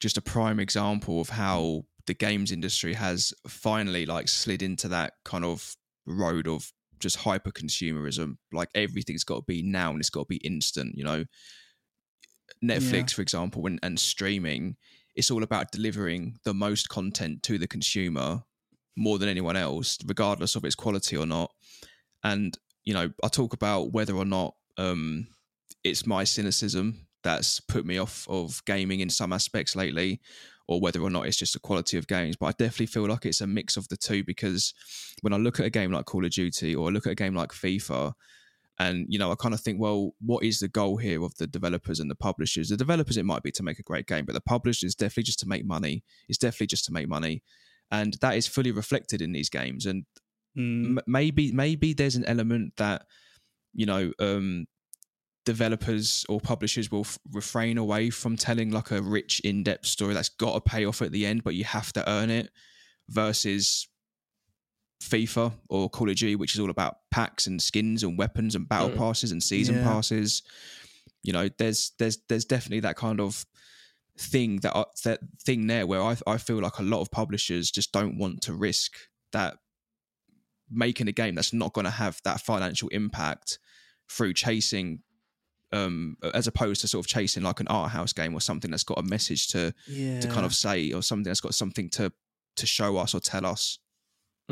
just 0.00 0.16
a 0.18 0.22
prime 0.22 0.60
example 0.60 1.20
of 1.20 1.30
how 1.30 1.84
the 2.06 2.14
games 2.14 2.50
industry 2.52 2.94
has 2.94 3.32
finally 3.46 4.04
like 4.06 4.28
slid 4.28 4.62
into 4.62 4.88
that 4.88 5.14
kind 5.24 5.44
of 5.44 5.76
road 6.06 6.46
of 6.48 6.72
just 7.00 7.16
hyper 7.16 7.50
consumerism. 7.50 8.36
Like 8.52 8.68
everything's 8.74 9.24
got 9.24 9.36
to 9.36 9.44
be 9.46 9.62
now 9.62 9.90
and 9.90 10.00
it's 10.00 10.10
got 10.10 10.22
to 10.22 10.26
be 10.28 10.36
instant. 10.38 10.96
You 10.96 11.04
know, 11.04 11.24
Netflix, 12.62 13.10
Yeah. 13.10 13.14
for 13.16 13.22
example, 13.22 13.66
and, 13.66 13.78
and 13.82 13.98
streaming, 13.98 14.76
it's 15.14 15.30
all 15.30 15.42
about 15.42 15.72
delivering 15.72 16.38
the 16.44 16.54
most 16.54 16.88
content 16.88 17.42
to 17.44 17.58
the 17.58 17.66
consumer 17.66 18.42
more 18.96 19.18
than 19.18 19.28
anyone 19.28 19.56
else, 19.56 19.98
regardless 20.06 20.56
of 20.56 20.64
its 20.64 20.74
quality 20.74 21.16
or 21.16 21.26
not. 21.26 21.50
And 22.24 22.56
you 22.84 22.94
know, 22.94 23.10
I 23.22 23.28
talk 23.28 23.52
about 23.52 23.92
whether 23.92 24.14
or 24.14 24.24
not 24.24 24.54
um, 24.76 25.26
it's 25.84 26.06
my 26.06 26.24
cynicism 26.24 27.06
that's 27.22 27.60
put 27.60 27.86
me 27.86 27.98
off 27.98 28.26
of 28.28 28.60
gaming 28.66 29.00
in 29.00 29.08
some 29.08 29.32
aspects 29.32 29.76
lately, 29.76 30.20
or 30.66 30.80
whether 30.80 31.00
or 31.00 31.10
not 31.10 31.26
it's 31.26 31.36
just 31.36 31.52
the 31.52 31.60
quality 31.60 31.96
of 31.96 32.06
games. 32.06 32.36
But 32.36 32.46
I 32.46 32.50
definitely 32.52 32.86
feel 32.86 33.06
like 33.06 33.26
it's 33.26 33.40
a 33.40 33.46
mix 33.46 33.76
of 33.76 33.88
the 33.88 33.96
two 33.96 34.24
because 34.24 34.74
when 35.20 35.32
I 35.32 35.36
look 35.36 35.60
at 35.60 35.66
a 35.66 35.70
game 35.70 35.92
like 35.92 36.06
Call 36.06 36.24
of 36.24 36.30
Duty 36.30 36.74
or 36.74 36.88
I 36.88 36.92
look 36.92 37.06
at 37.06 37.12
a 37.12 37.16
game 37.16 37.34
like 37.34 37.50
FIFA, 37.50 38.12
and 38.82 39.06
you 39.08 39.18
know, 39.18 39.30
I 39.32 39.36
kind 39.36 39.54
of 39.54 39.60
think, 39.60 39.80
well, 39.80 40.12
what 40.20 40.44
is 40.44 40.58
the 40.58 40.68
goal 40.68 40.96
here 40.96 41.22
of 41.22 41.34
the 41.36 41.46
developers 41.46 42.00
and 42.00 42.10
the 42.10 42.14
publishers? 42.28 42.68
The 42.68 42.76
developers, 42.76 43.16
it 43.16 43.24
might 43.24 43.42
be 43.42 43.52
to 43.52 43.62
make 43.62 43.78
a 43.78 43.82
great 43.90 44.06
game, 44.06 44.24
but 44.24 44.34
the 44.34 44.40
publishers 44.54 44.88
is 44.88 44.94
definitely 44.94 45.24
just 45.24 45.40
to 45.40 45.48
make 45.48 45.64
money. 45.64 46.02
It's 46.28 46.38
definitely 46.38 46.68
just 46.68 46.84
to 46.86 46.92
make 46.92 47.08
money, 47.08 47.42
and 47.90 48.14
that 48.20 48.36
is 48.36 48.46
fully 48.46 48.72
reflected 48.72 49.22
in 49.22 49.32
these 49.32 49.50
games. 49.50 49.86
And 49.86 50.04
Mm, 50.56 50.98
m- 50.98 51.04
maybe 51.06 51.50
maybe 51.52 51.94
there's 51.94 52.16
an 52.16 52.26
element 52.26 52.74
that 52.76 53.06
you 53.72 53.86
know 53.86 54.12
um 54.18 54.66
developers 55.46 56.26
or 56.28 56.40
publishers 56.40 56.90
will 56.90 57.00
f- 57.00 57.18
refrain 57.32 57.78
away 57.78 58.10
from 58.10 58.36
telling 58.36 58.70
like 58.70 58.90
a 58.90 59.00
rich 59.02 59.40
in-depth 59.44 59.86
story 59.86 60.14
that's 60.14 60.28
got 60.28 60.54
to 60.54 60.60
pay 60.60 60.84
off 60.84 61.02
at 61.02 61.10
the 61.10 61.26
end 61.26 61.42
but 61.42 61.54
you 61.54 61.64
have 61.64 61.92
to 61.92 62.08
earn 62.08 62.30
it 62.30 62.50
versus 63.08 63.88
FIFA 65.12 65.52
or 65.68 65.90
Call 65.90 66.08
of 66.08 66.16
Duty 66.16 66.36
which 66.36 66.54
is 66.54 66.60
all 66.60 66.70
about 66.70 66.96
packs 67.10 67.46
and 67.46 67.60
skins 67.60 68.02
and 68.02 68.18
weapons 68.18 68.54
and 68.54 68.68
battle 68.68 68.90
Mm. 68.90 68.96
passes 68.96 69.30
and 69.32 69.42
season 69.42 69.76
Yeah. 69.76 69.84
passes 69.84 70.42
you 71.22 71.32
know 71.32 71.48
there's 71.58 71.92
there's 71.98 72.18
there's 72.28 72.44
definitely 72.44 72.80
that 72.80 72.96
kind 72.96 73.20
of 73.20 73.44
thing 74.18 74.56
that 74.60 74.76
I, 74.76 74.84
that 75.04 75.20
thing 75.44 75.66
there 75.66 75.86
where 75.86 76.02
I 76.02 76.16
I 76.26 76.36
feel 76.38 76.60
like 76.60 76.78
a 76.78 76.82
lot 76.82 77.00
of 77.00 77.10
publishers 77.10 77.70
just 77.70 77.92
don't 77.92 78.18
want 78.18 78.42
to 78.42 78.52
risk 78.54 78.92
that 79.32 79.56
making 80.70 81.08
a 81.08 81.12
game 81.12 81.34
that's 81.34 81.52
not 81.52 81.72
going 81.72 81.84
to 81.84 81.90
have 81.90 82.20
that 82.24 82.40
financial 82.40 82.88
impact 82.88 83.58
through 84.10 84.32
chasing 84.34 85.00
um 85.72 86.16
as 86.34 86.46
opposed 86.46 86.80
to 86.82 86.88
sort 86.88 87.04
of 87.04 87.08
chasing 87.08 87.42
like 87.42 87.60
an 87.60 87.68
art 87.68 87.90
house 87.90 88.12
game 88.12 88.34
or 88.34 88.40
something 88.40 88.70
that's 88.70 88.84
got 88.84 88.98
a 88.98 89.02
message 89.02 89.48
to 89.48 89.72
yeah. 89.88 90.20
to 90.20 90.28
kind 90.28 90.44
of 90.44 90.54
say 90.54 90.92
or 90.92 91.02
something 91.02 91.24
that's 91.30 91.40
got 91.40 91.54
something 91.54 91.88
to 91.88 92.12
to 92.56 92.66
show 92.66 92.96
us 92.98 93.14
or 93.14 93.20
tell 93.20 93.46
us 93.46 93.78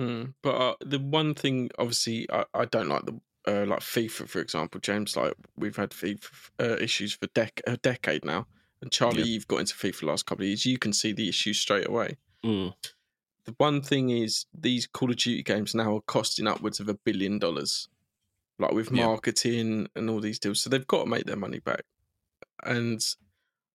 Mm. 0.01 0.35
But 0.43 0.55
uh, 0.55 0.75
the 0.81 0.99
one 0.99 1.35
thing, 1.35 1.71
obviously, 1.79 2.27
I, 2.33 2.45
I 2.55 2.65
don't 2.65 2.89
like 2.89 3.05
the 3.05 3.21
uh, 3.47 3.67
like 3.67 3.81
FIFA, 3.81 4.29
for 4.29 4.41
example, 4.41 4.81
James. 4.81 5.17
Like 5.17 5.35
we've 5.57 5.77
had 5.77 5.91
FIFA 5.91 6.31
uh, 6.61 6.77
issues 6.81 7.13
for 7.15 7.27
dec- 7.29 7.61
a 7.67 7.77
decade 7.77 8.25
now, 8.25 8.47
and 8.81 8.91
Charlie, 8.91 9.21
Yeah. 9.21 9.25
you've 9.27 9.49
got 9.49 9.61
into 9.61 9.75
FIFA 9.75 10.01
the 10.01 10.07
last 10.07 10.27
couple 10.27 10.43
of 10.45 10.49
years. 10.49 10.65
You 10.67 10.79
can 10.79 10.93
see 10.93 11.13
the 11.13 11.29
issues 11.29 11.61
straight 11.61 11.87
away. 11.89 12.17
Mm. 12.45 12.75
The 13.45 13.55
one 13.59 13.83
thing 13.83 14.11
is, 14.11 14.47
these 14.59 14.87
Call 14.87 15.11
of 15.11 15.17
Duty 15.17 15.43
games 15.43 15.75
now 15.75 15.97
are 15.97 16.01
costing 16.03 16.47
upwards 16.47 16.81
of 16.81 16.89
a 16.89 16.95
billion 16.95 17.39
dollars, 17.39 17.89
like 18.59 18.73
with 18.73 18.91
Yeah. 18.93 19.07
marketing 19.07 19.89
and 19.97 20.09
all 20.11 20.21
these 20.21 20.39
deals. 20.39 20.61
So 20.63 20.71
they've 20.71 20.87
got 20.87 21.05
to 21.05 21.11
make 21.11 21.25
their 21.25 21.37
money 21.37 21.59
back, 21.59 21.85
and 22.65 23.01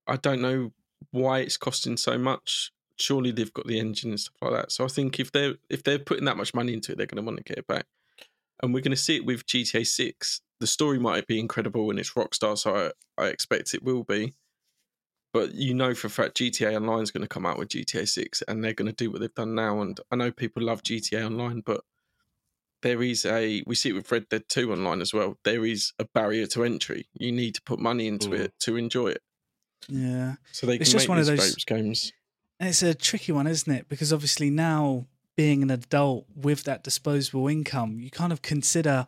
I 0.08 0.16
don't 0.18 0.42
know 0.42 0.72
why 1.12 1.40
it's 1.40 1.58
costing 1.58 1.98
so 1.98 2.18
much. 2.18 2.72
Surely 2.98 3.32
they've 3.32 3.54
got 3.54 3.68
the 3.68 3.80
engine 3.80 4.12
and 4.12 4.20
stuff 4.20 4.36
like 4.42 4.52
that. 4.54 4.72
So 4.72 4.86
I 4.86 4.88
think 4.88 5.20
if 5.20 5.32
they're 5.32 5.56
if 5.70 5.84
they're 5.84 6.00
putting 6.00 6.26
that 6.26 6.38
much 6.38 6.54
money 6.54 6.74
into 6.74 6.92
it, 6.92 6.98
they're 6.98 7.08
going 7.08 7.24
to 7.24 7.26
want 7.26 7.38
to 7.38 7.44
get 7.44 7.58
it 7.58 7.68
back. 7.68 7.86
And 8.64 8.74
we're 8.74 8.80
going 8.82 8.92
to 8.92 8.98
see 8.98 9.18
it 9.18 9.26
with 9.26 9.46
GTA 9.46 9.86
Six. 9.86 10.42
The 10.62 10.68
story 10.68 10.98
might 11.00 11.28
be 11.28 11.40
incredible 11.40 11.90
and 11.90 12.00
it's 12.00 12.14
Rockstar, 12.14 12.58
so 12.58 12.94
I, 13.18 13.24
I 13.24 13.28
expect 13.28 13.74
it 13.74 13.84
will 13.84 14.04
be. 14.04 14.34
But 15.34 15.54
you 15.54 15.74
know 15.74 15.94
for 15.94 16.08
a 16.08 16.10
fact 16.10 16.38
GTA 16.38 16.78
Online 16.78 17.04
is 17.04 17.12
going 17.12 17.24
to 17.24 17.28
come 17.28 17.46
out 17.46 17.58
with 17.60 17.68
GTA 17.70 18.08
Six, 18.08 18.42
and 18.48 18.64
they're 18.64 18.74
going 18.74 18.90
to 18.90 18.96
do 18.96 19.12
what 19.12 19.20
they've 19.20 19.34
done 19.36 19.54
now. 19.56 19.82
And 19.82 20.00
I 20.10 20.16
know 20.16 20.32
people 20.32 20.64
love 20.64 20.82
GTA 20.84 21.26
Online, 21.26 21.60
but 21.60 21.82
there 22.82 23.04
is 23.04 23.26
a 23.26 23.62
we 23.68 23.76
see 23.76 23.90
it 23.90 23.94
with 23.94 24.10
Red 24.12 24.30
Dead 24.30 24.44
Two 24.48 24.72
Online 24.72 25.02
as 25.02 25.14
well. 25.14 25.38
There 25.44 25.66
is 25.66 25.92
a 26.00 26.06
barrier 26.06 26.46
to 26.48 26.64
entry. 26.64 27.10
You 27.14 27.34
need 27.34 27.56
to 27.56 27.62
put 27.64 27.80
money 27.80 28.08
into 28.08 28.30
Mm. 28.30 28.40
it 28.40 28.54
to 28.62 28.78
enjoy 28.78 29.08
it. 29.08 29.22
yeah. 29.90 30.36
So 30.54 30.66
they 30.68 30.78
It's 30.78 30.92
just 30.92 31.04
make 31.04 31.10
one 31.10 31.18
of 31.20 31.26
those- 31.26 31.56
games. 31.66 32.14
It's 32.60 32.82
a 32.82 32.94
tricky 32.94 33.32
one, 33.32 33.48
isn't 33.48 33.72
it? 33.74 33.90
Because 33.90 34.14
obviously 34.14 34.50
now 34.50 35.08
being 35.36 35.62
an 35.64 35.70
adult 35.72 36.26
with 36.36 36.64
that 36.64 36.84
disposable 36.84 37.48
income, 37.48 38.00
you 38.00 38.10
kind 38.10 38.32
of 38.32 38.42
consider 38.42 39.06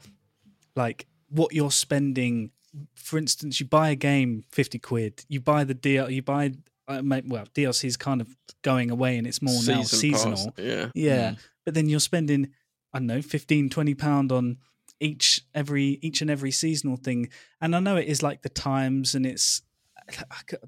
like 0.75 1.07
what 1.29 1.53
you're 1.53 1.71
spending. 1.71 2.51
For 2.95 3.17
instance, 3.17 3.59
you 3.59 3.65
buy 3.65 3.89
a 3.89 3.95
game 3.95 4.43
fifty 4.51 4.79
quid. 4.79 5.23
You 5.29 5.39
buy 5.39 5.63
the 5.63 5.75
DL. 5.75 6.11
You 6.13 6.21
buy 6.21 6.53
uh, 6.87 7.01
well 7.25 7.45
DLC 7.53 7.85
is 7.85 7.97
kind 7.97 8.21
of 8.21 8.35
going 8.61 8.91
away 8.91 9.17
and 9.17 9.25
it's 9.27 9.41
more 9.41 9.53
now 9.65 9.81
Season 9.83 10.11
pass, 10.11 10.21
seasonal. 10.43 10.53
Yeah. 10.57 10.89
Yeah, 10.93 11.29
Mm. 11.31 11.37
but 11.65 11.73
then 11.73 11.89
you're 11.89 11.99
spending 11.99 12.49
I 12.93 12.99
don't 12.99 13.07
know 13.07 13.21
15 13.21 13.69
20 13.69 13.95
pound 13.95 14.31
on 14.31 14.57
each 14.99 15.41
every 15.53 15.99
each 16.01 16.21
and 16.21 16.29
every 16.29 16.51
seasonal 16.51 16.97
thing. 16.97 17.29
And 17.61 17.75
I 17.75 17.79
know 17.79 17.95
it 17.97 18.07
is 18.07 18.21
like 18.23 18.41
the 18.41 18.49
times 18.49 19.15
and 19.15 19.25
it's 19.25 19.61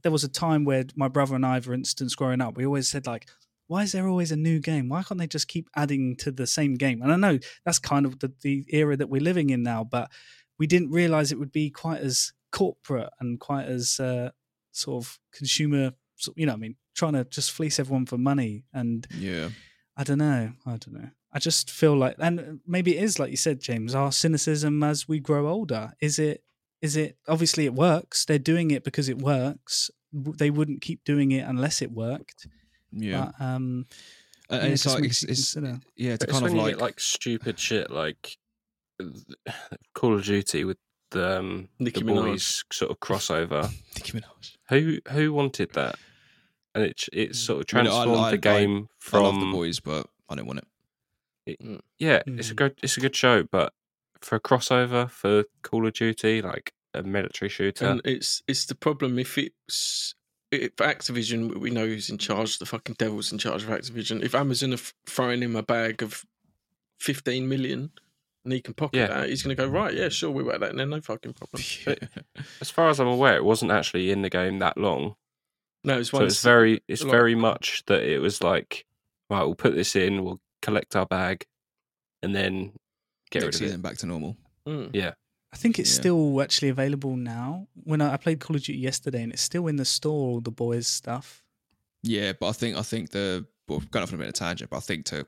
there 0.02 0.12
was 0.12 0.24
a 0.24 0.30
time 0.30 0.66
where 0.66 0.86
my 0.96 1.08
brother 1.08 1.36
and 1.36 1.46
I 1.46 1.60
for 1.60 1.74
instance 1.74 2.16
growing 2.16 2.42
up 2.42 2.58
we 2.58 2.66
always 2.66 2.90
said 2.90 3.08
like 3.08 3.28
why 3.68 3.84
is 3.84 3.92
there 3.92 4.08
always 4.08 4.32
a 4.32 4.36
new 4.36 4.60
game? 4.60 4.90
Why 4.90 5.04
can't 5.04 5.20
they 5.20 5.28
just 5.28 5.48
keep 5.48 5.70
adding 5.76 6.16
to 6.18 6.32
the 6.32 6.48
same 6.48 6.74
game? 6.74 7.04
And 7.04 7.12
I 7.14 7.16
know 7.18 7.38
that's 7.64 7.78
kind 7.78 8.08
of 8.08 8.18
the, 8.18 8.34
the 8.42 8.66
era 8.70 8.98
that 8.98 9.12
we're 9.12 9.22
living 9.22 9.52
in 9.52 9.62
now, 9.62 9.84
but 9.84 10.10
we 10.58 10.66
didn't 10.66 10.90
realize 10.90 11.32
it 11.32 11.38
would 11.38 11.52
be 11.52 11.70
quite 11.70 12.02
as 12.02 12.34
corporate 12.52 13.12
and 13.20 13.40
quite 13.40 13.68
as 13.68 14.00
uh, 14.00 14.32
sort 14.72 15.06
of 15.06 15.20
consumer, 15.32 15.92
you 16.36 16.48
know, 16.48 16.54
what 16.54 16.58
I 16.58 16.62
mean, 16.62 16.78
trying 16.96 17.14
to 17.14 17.26
just 17.26 17.52
fleece 17.52 17.80
everyone 17.80 18.08
for 18.08 18.18
money. 18.18 18.64
And 18.74 19.06
yeah 19.16 19.50
I 20.00 20.04
don't 20.04 20.18
know. 20.18 20.54
I 20.66 20.70
don't 20.78 20.94
know. 20.94 21.10
I 21.34 21.40
just 21.40 21.70
feel 21.70 21.96
like, 21.96 22.16
and 22.20 22.62
maybe 22.66 22.98
it 22.98 23.04
is 23.04 23.20
like 23.20 23.32
you 23.32 23.38
said, 23.38 23.60
James. 23.60 23.94
Our 23.94 24.14
cynicism 24.14 24.82
as 24.82 25.10
we 25.10 25.20
grow 25.20 25.50
older 25.50 25.92
is 26.02 26.18
it? 26.18 26.42
Is 26.82 26.96
it? 26.96 27.18
Obviously, 27.28 27.66
it 27.66 27.74
works. 27.74 28.26
They're 28.26 28.40
doing 28.40 28.72
it 28.72 28.84
because 28.84 29.10
it 29.10 29.18
works. 29.20 29.92
They 30.14 30.50
wouldn't 30.50 30.82
keep 30.82 31.04
doing 31.04 31.32
it 31.32 31.42
unless 31.48 31.82
it 31.82 31.92
worked. 31.92 32.48
yeah 32.92 33.32
But, 33.38 33.46
um, 33.46 33.86
and 34.50 34.64
yeah, 34.64 34.70
it's 34.70 34.86
like 34.86 35.04
it's, 35.04 35.22
you 35.24 35.30
it's 35.30 35.56
yeah 35.96 36.18
to 36.18 36.26
But 36.26 36.30
it's 36.30 36.32
kind 36.40 36.44
when 36.44 36.52
of 36.52 36.56
you 36.58 36.62
like, 36.64 36.74
get 36.76 36.82
like 36.82 37.00
stupid 37.00 37.60
shit 37.60 37.92
like 37.92 38.38
Call 39.94 40.16
of 40.16 40.24
Duty 40.24 40.64
with 40.64 40.78
the, 41.12 41.40
um, 41.40 41.70
Nicki 41.80 42.02
the 42.02 42.12
Minaj. 42.12 42.24
boys 42.24 42.64
sort 42.72 42.92
of 42.92 43.00
crossover. 43.00 43.64
Nicki 43.96 44.20
Minaj. 44.20 44.56
who 44.70 45.00
who 45.12 45.34
wanted 45.34 45.72
that? 45.74 45.96
And 46.76 46.84
it 46.86 47.06
it 47.12 47.36
sort 47.36 47.62
of 47.62 47.76
I 47.78 47.82
mean, 47.84 47.88
I- 47.88 47.90
transformed 47.92 48.26
I- 48.26 48.32
the 48.32 48.38
game 48.38 48.88
I 48.90 48.96
from 49.00 49.24
love 49.24 49.40
the 49.40 49.52
boys 49.52 49.80
but 49.80 50.08
I 50.30 50.36
don't 50.36 50.46
want 50.48 50.60
it 50.60 50.66
yeah, 51.98 52.22
it's 52.28 52.52
a 52.52 52.54
Mm. 52.54 52.58
good 52.58 52.76
it's 52.84 52.98
a 52.98 53.00
good 53.00 53.16
show, 53.16 53.44
but 53.44 53.74
for 54.22 54.36
a 54.36 54.40
crossover 54.40 55.10
for 55.10 55.46
Call 55.64 55.88
of 55.88 55.94
Duty, 55.94 56.42
like 56.42 56.74
a 56.94 57.04
military 57.04 57.50
shooter, 57.50 57.86
And 57.86 58.02
it's 58.06 58.42
it's 58.48 58.66
the 58.66 58.76
problem 58.76 59.20
if 59.20 59.38
it's 59.38 60.16
if 60.52 60.76
Activision 60.78 61.58
we 61.60 61.70
know 61.70 61.86
who's 61.86 62.10
in 62.10 62.18
charge, 62.18 62.58
the 62.60 62.66
fucking 62.66 62.96
devil's 62.98 63.32
in 63.32 63.38
charge 63.38 63.64
of 63.64 63.70
Activision. 63.70 64.24
If 64.24 64.34
Amazon 64.36 64.74
are 64.74 64.80
throwing 65.06 65.42
him 65.44 65.56
a 65.56 65.64
bag 65.64 66.02
of 66.02 66.26
fifteen 67.00 67.48
million 67.48 67.92
and 68.44 68.54
he 68.54 68.62
can 68.62 68.74
pocket 68.74 68.98
Yeah. 68.98 69.08
that, 69.08 69.30
he's 69.30 69.44
going 69.44 69.56
to 69.56 69.62
go 69.64 69.70
right. 69.70 69.94
Yeah, 69.94 70.10
sure, 70.10 70.32
we 70.32 70.44
work 70.44 70.60
that, 70.62 70.72
and 70.72 70.80
then 70.80 70.90
no 70.90 71.02
fucking 71.02 71.34
problem. 71.34 71.62
as 72.62 72.70
far 72.72 72.90
as 72.90 73.00
I'm 73.00 73.08
aware, 73.08 73.36
it 73.36 73.44
wasn't 73.44 73.72
actually 73.72 74.12
in 74.12 74.22
the 74.22 74.30
game 74.30 74.60
that 74.60 74.78
long. 74.78 75.16
No, 75.84 76.00
it's 76.00 76.10
So 76.10 76.24
it's 76.24 76.42
very 76.44 76.82
it's 76.88 77.04
like- 77.04 77.12
very 77.12 77.36
much 77.36 77.84
that 77.88 78.02
it 78.04 78.20
was 78.20 78.42
like, 78.42 78.86
right, 79.30 79.44
we'll 79.44 79.56
put 79.56 79.76
this 79.76 79.96
in, 79.96 80.24
we'll 80.24 80.42
collect 80.62 80.96
our 80.96 81.06
bag, 81.06 81.46
and 82.24 82.34
then 82.36 82.74
get 83.32 83.44
next 83.44 83.46
rid 83.60 83.64
of 83.64 83.68
season 83.70 83.82
back 83.82 83.98
to 83.98 84.06
normal 84.06 84.38
Mm. 84.68 84.92
Yeah. 84.94 85.14
I 85.52 85.58
think 85.58 85.80
it's 85.80 85.90
Yeah. 85.90 86.00
still 86.02 86.42
actually 86.44 86.70
available 86.70 87.16
now. 87.16 87.68
When 87.84 88.02
I, 88.02 88.14
I 88.14 88.18
played 88.18 88.40
Call 88.40 88.56
of 88.56 88.62
Duty 88.64 88.78
yesterday, 88.80 89.24
and 89.24 89.32
it's 89.34 89.42
still 89.42 89.66
in 89.68 89.78
the 89.78 89.86
store. 89.86 90.30
All 90.30 90.42
the 90.42 90.52
boys 90.52 90.86
stuff. 90.88 91.44
Yeah, 92.04 92.34
but 92.40 92.50
I 92.50 92.52
think 92.52 92.78
I 92.78 92.84
think 92.84 93.10
the 93.12 93.46
well, 93.68 93.80
going 93.92 94.04
off 94.04 94.10
on 94.10 94.16
a 94.16 94.18
bit 94.20 94.28
of 94.28 94.30
a 94.30 94.34
tangent, 94.34 94.70
but 94.70 94.78
I 94.78 94.82
think 94.82 95.06
to 95.06 95.26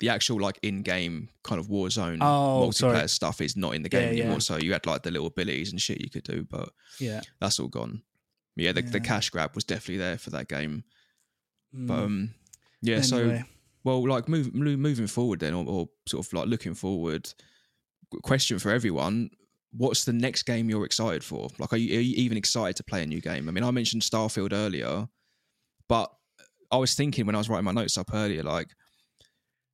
the 0.00 0.08
actual 0.08 0.40
like 0.40 0.58
in-game 0.62 1.28
kind 1.44 1.60
of 1.60 1.68
Warzone 1.68 2.18
Oh, 2.20 2.66
multiplayer 2.68 2.74
sorry. 2.74 3.08
stuff 3.08 3.40
is 3.40 3.56
not 3.56 3.74
in 3.76 3.82
the 3.82 3.88
Yeah, 3.92 4.00
game 4.00 4.12
anymore. 4.14 4.32
yeah. 4.34 4.38
So 4.38 4.56
you 4.56 4.72
had 4.72 4.86
like 4.86 5.02
the 5.04 5.10
little 5.12 5.28
abilities 5.28 5.70
and 5.70 5.80
shit 5.80 6.00
you 6.00 6.10
could 6.10 6.24
do, 6.24 6.44
but 6.44 6.70
Yeah. 6.98 7.20
that's 7.40 7.60
all 7.60 7.68
gone. 7.68 8.02
Yeah, 8.56 8.72
the, 8.72 8.82
the 8.82 9.00
cash 9.00 9.30
grab 9.30 9.54
was 9.54 9.64
definitely 9.64 9.98
there 9.98 10.18
for 10.18 10.30
that 10.30 10.48
game. 10.48 10.84
But 11.72 11.94
Mm. 12.00 12.04
um, 12.04 12.34
yeah, 12.82 13.00
so 13.02 13.18
Anyway. 13.18 13.44
Well, 13.84 14.06
like 14.08 14.28
move, 14.28 14.54
moving 14.54 15.06
forward 15.06 15.40
then, 15.40 15.54
or, 15.54 15.64
or 15.66 15.88
sort 16.06 16.26
of 16.26 16.32
like 16.32 16.48
looking 16.48 16.74
forward. 16.74 17.32
Question 18.22 18.58
for 18.58 18.70
everyone: 18.70 19.30
What's 19.72 20.04
the 20.04 20.12
next 20.12 20.44
game 20.44 20.70
you're 20.70 20.84
excited 20.84 21.22
for? 21.22 21.48
Like, 21.58 21.72
are 21.72 21.76
you, 21.76 21.98
are 21.98 22.02
you 22.02 22.14
even 22.16 22.38
excited 22.38 22.76
to 22.76 22.84
play 22.84 23.02
a 23.02 23.06
new 23.06 23.20
game? 23.20 23.48
I 23.48 23.52
mean, 23.52 23.64
I 23.64 23.70
mentioned 23.70 24.02
Starfield 24.02 24.52
earlier, 24.52 25.08
but 25.88 26.10
I 26.70 26.76
was 26.78 26.94
thinking 26.94 27.26
when 27.26 27.34
I 27.34 27.38
was 27.38 27.48
writing 27.48 27.64
my 27.64 27.72
notes 27.72 27.98
up 27.98 28.10
earlier, 28.12 28.42
like 28.42 28.68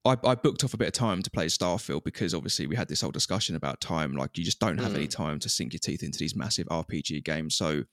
I, 0.04 0.16
I 0.24 0.34
booked 0.34 0.64
off 0.64 0.74
a 0.74 0.78
bit 0.78 0.88
of 0.88 0.94
time 0.94 1.22
to 1.22 1.30
play 1.30 1.46
Starfield 1.46 2.04
because 2.04 2.34
obviously 2.34 2.66
we 2.66 2.76
had 2.76 2.88
this 2.88 3.02
whole 3.02 3.10
discussion 3.10 3.54
about 3.54 3.80
time. 3.80 4.16
Like 4.16 4.36
you 4.38 4.44
just 4.44 4.58
don't 4.58 4.78
have 4.78 4.94
any 4.94 5.06
mm. 5.06 5.10
time 5.14 5.38
to 5.40 5.48
sink 5.48 5.72
your 5.72 5.80
teeth 5.80 6.02
into 6.02 6.18
these 6.18 6.34
massive 6.34 6.66
RPG 6.68 7.24
games. 7.24 7.54
So 7.54 7.84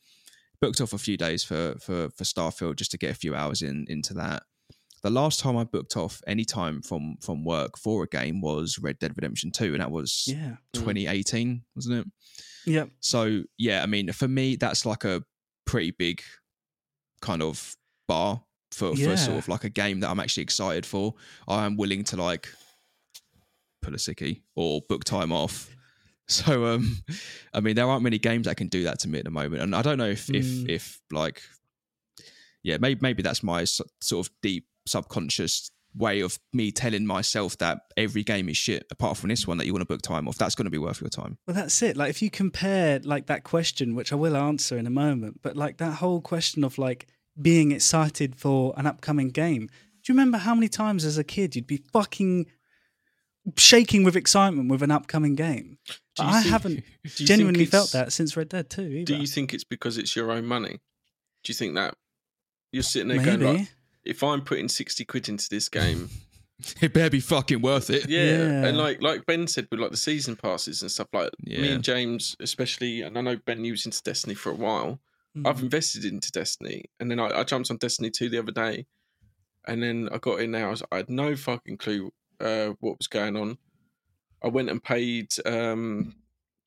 booked 0.62 0.82
off 0.82 0.94
a 0.94 0.98
few 0.98 1.18
days 1.18 1.44
for 1.44 1.76
for 1.80 2.10
for 2.10 2.24
Starfield 2.24 2.78
just 2.78 2.92
to 2.92 2.98
get 2.98 3.12
a 3.12 3.16
few 3.16 3.36
hours 3.36 3.62
in 3.62 3.86
into 3.90 4.14
that. 4.16 4.44
The 5.04 5.10
last 5.12 5.40
time 5.40 5.56
I 5.56 5.64
booked 5.64 5.96
off 5.96 6.22
any 6.28 6.44
time 6.46 6.82
from 6.82 7.18
from 7.22 7.44
work 7.44 7.78
for 7.78 8.04
a 8.04 8.08
game 8.08 8.42
was 8.42 8.80
Red 8.80 9.00
Dead 9.00 9.14
Redemption 9.16 9.52
Two, 9.52 9.74
and 9.74 9.82
that 9.82 9.92
was 9.92 10.26
Yeah. 10.28 10.56
Mm. 10.76 10.80
2018, 10.80 11.64
wasn't 11.76 12.00
it? 12.00 12.08
yeah 12.66 12.86
So 13.00 13.44
yeah, 13.58 13.84
I 13.84 13.86
mean, 13.86 14.12
for 14.12 14.28
me, 14.28 14.56
that's 14.56 14.86
like 14.86 15.04
a 15.06 15.24
pretty 15.66 15.92
big 15.92 16.22
kind 17.22 17.42
of 17.42 17.76
bar 18.08 18.44
for, 18.72 18.94
Yeah. 18.96 19.12
for 19.12 19.18
sort 19.18 19.38
of 19.38 19.48
like 19.48 19.64
a 19.64 19.70
game 19.70 20.00
that 20.02 20.10
I'm 20.10 20.20
actually 20.20 20.44
excited 20.44 20.86
for. 20.86 21.14
I 21.48 21.66
am 21.66 21.78
willing 21.78 22.04
to 22.06 22.18
like 22.18 22.48
pull 23.82 23.94
a 23.94 23.98
sickie 23.98 24.42
or 24.56 24.82
book 24.90 25.04
time 25.04 25.32
off. 25.32 25.70
So 26.30 26.66
um, 26.66 26.98
I 27.54 27.62
mean, 27.62 27.76
there 27.78 27.88
aren't 27.88 28.04
many 28.04 28.18
games 28.18 28.48
that 28.48 28.58
can 28.58 28.68
do 28.68 28.84
that 28.84 29.00
to 29.00 29.08
me 29.08 29.18
at 29.20 29.24
the 29.24 29.32
moment, 29.32 29.62
and 29.62 29.74
I 29.74 29.82
don't 29.82 29.98
know 29.98 30.10
if 30.10 30.30
if 30.30 30.44
Mm. 30.46 30.70
if 30.70 31.00
like 31.10 31.42
yeah, 32.64 32.76
maybe 32.82 33.00
maybe 33.02 33.24
that's 33.24 33.42
my 33.44 33.64
sort 33.64 34.28
of 34.28 34.30
deep 34.42 34.66
subconscious 34.88 35.72
way 35.96 36.20
of 36.22 36.38
me 36.54 36.72
telling 36.72 37.06
myself 37.06 37.58
that 37.58 37.80
every 37.96 38.22
game 38.24 38.50
is 38.50 38.58
shit 38.58 38.86
apart 38.92 39.18
from 39.18 39.30
this 39.30 39.48
one 39.48 39.58
that 39.58 39.66
you 39.66 39.74
want 39.74 39.82
to 39.82 39.86
book 39.92 40.02
time 40.02 40.28
off 40.28 40.38
that's 40.38 40.54
going 40.54 40.66
to 40.66 40.70
be 40.72 40.78
worth 40.78 41.02
your 41.02 41.10
time 41.10 41.38
Well, 41.48 41.56
that's 41.56 41.82
it. 41.82 41.98
Like, 41.98 42.10
if 42.12 42.22
you 42.22 42.30
compare 42.30 43.00
like 43.04 43.26
that 43.28 43.44
question, 43.44 43.96
which 43.96 44.12
I 44.14 44.16
will 44.16 44.38
answer 44.38 44.78
in 44.78 44.86
a 44.86 44.92
moment, 44.92 45.40
but 45.42 45.56
like 45.58 45.78
that 45.78 45.94
whole 45.96 46.22
question 46.22 46.64
of 46.64 46.78
like 46.78 47.08
being 47.42 47.72
excited 47.72 48.36
for 48.36 48.74
an 48.78 48.86
upcoming 48.86 49.30
game. 49.30 49.68
Do 49.68 50.14
you 50.14 50.14
remember 50.14 50.38
how 50.40 50.54
many 50.56 50.68
times 50.68 51.04
as 51.06 51.18
a 51.18 51.24
kid 51.24 51.56
you'd 51.56 51.68
be 51.68 51.84
fucking 51.92 52.46
shaking 53.58 54.04
with 54.04 54.16
excitement 54.16 54.70
with 54.70 54.84
an 54.84 54.92
upcoming 54.92 55.36
game? 55.36 55.78
Do 56.16 56.24
you 56.24 56.30
I 56.30 56.42
think- 56.42 56.52
haven't 56.52 56.76
Do 57.04 57.24
you 57.24 57.28
genuinely 57.28 57.66
felt 57.66 57.92
that 57.92 58.12
since 58.14 58.36
Red 58.38 58.50
Dead 58.50 58.70
2. 58.70 58.82
Either. 58.82 59.04
Do 59.06 59.16
you 59.16 59.28
think 59.28 59.54
it's 59.54 59.64
because 59.64 59.98
it's 59.98 60.16
your 60.16 60.32
own 60.32 60.46
money? 60.46 60.80
Do 61.44 61.52
you 61.52 61.54
think 61.54 61.76
that 61.76 61.94
you're 62.72 62.84
sitting 62.84 63.08
there 63.08 63.18
Maybe. 63.18 63.38
going 63.38 63.58
like, 63.60 63.74
if 64.08 64.24
I'm 64.24 64.42
putting 64.42 64.70
sixty 64.70 65.06
quid 65.06 65.30
into 65.30 65.48
this 65.50 65.70
game, 65.70 66.10
it 66.82 66.94
better 66.94 67.10
be 67.10 67.20
fucking 67.20 67.62
worth 67.62 67.90
it 67.90 68.10
yeah, 68.10 68.24
Yeah. 68.24 68.66
and 68.66 68.78
like 68.78 69.02
like 69.02 69.26
Ben 69.26 69.48
said 69.48 69.68
with 69.70 69.80
like 69.80 69.92
the 69.92 69.98
season 69.98 70.36
passes 70.36 70.82
and 70.82 70.90
stuff 70.92 71.08
like 71.14 71.30
me 71.46 71.72
and 71.72 71.84
James 71.84 72.36
especially, 72.40 73.02
and 73.02 73.18
I 73.18 73.22
know 73.22 73.36
Ben 73.36 73.64
you 73.64 73.72
was 73.74 73.86
into 73.86 74.02
Destiny 74.02 74.34
for 74.36 74.52
a 74.52 74.56
while. 74.56 75.00
I've 75.46 75.58
Mm. 75.58 75.64
invested 75.64 76.04
into 76.06 76.32
Destiny, 76.32 76.86
and 77.00 77.12
then 77.12 77.20
I, 77.20 77.28
I 77.40 77.44
jumped 77.44 77.70
on 77.70 77.78
Destiny 77.78 78.10
two 78.10 78.28
the 78.30 78.40
other 78.40 78.52
day, 78.52 78.88
and 79.68 79.84
then 79.84 80.10
I 80.12 80.18
got 80.18 80.40
in 80.40 80.52
there. 80.52 80.66
I, 80.68 80.72
was, 80.72 80.82
I 80.92 80.98
had 80.98 81.10
no 81.10 81.36
fucking 81.36 81.78
clue 81.78 82.12
uh, 82.40 82.70
what 82.80 82.98
was 82.98 83.08
going 83.08 83.36
on. 83.38 83.58
I 84.44 84.48
went 84.48 84.70
and 84.72 84.84
paid 84.84 85.34
um, 85.46 86.16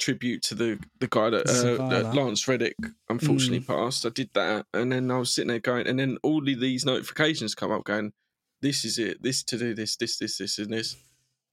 tribute 0.00 0.42
to 0.42 0.54
the 0.56 0.78
the 0.98 1.06
guy 1.06 1.30
that, 1.30 1.48
uh, 1.48 1.88
that 1.90 2.14
Lance 2.14 2.48
Reddick 2.48 2.74
unfortunately 3.08 3.60
Mm. 3.60 3.66
passed. 3.68 4.04
I 4.04 4.08
did 4.08 4.30
that, 4.34 4.66
and 4.74 4.90
then 4.90 5.10
I 5.10 5.18
was 5.18 5.32
sitting 5.32 5.48
there 5.48 5.60
going, 5.60 5.86
and 5.86 5.98
then 5.98 6.18
all 6.24 6.38
of 6.40 6.60
these 6.60 6.84
notifications 6.84 7.54
come 7.54 7.70
up 7.70 7.84
going, 7.84 8.12
"This 8.62 8.84
is 8.84 8.98
it. 8.98 9.22
This 9.22 9.42
to 9.44 9.56
do 9.58 9.74
this. 9.74 9.96
This 9.96 10.18
this 10.18 10.38
this 10.38 10.58
and 10.58 10.72
this." 10.72 10.96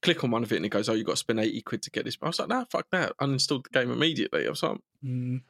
Click 0.01 0.23
on 0.23 0.31
one 0.31 0.43
of 0.43 0.51
it, 0.51 0.57
and 0.57 0.65
it 0.65 0.69
goes, 0.69 0.87
"Oh, 0.89 0.93
you 0.93 1.03
got 1.03 1.13
to 1.13 1.17
spend 1.17 1.39
eighty 1.39 1.61
quid 1.61 1.81
to 1.83 1.91
get 1.91 2.05
this." 2.05 2.17
I 2.21 2.27
was 2.27 2.39
like, 2.39 2.49
"Nah, 2.49 2.65
fuck 2.71 2.87
that." 2.91 3.13
Uninstalled 3.19 3.63
the 3.65 3.69
game 3.79 3.91
immediately. 3.91 4.45
I 4.47 4.49
was 4.49 4.63
like, 4.63 4.77
Mm. 5.05 5.41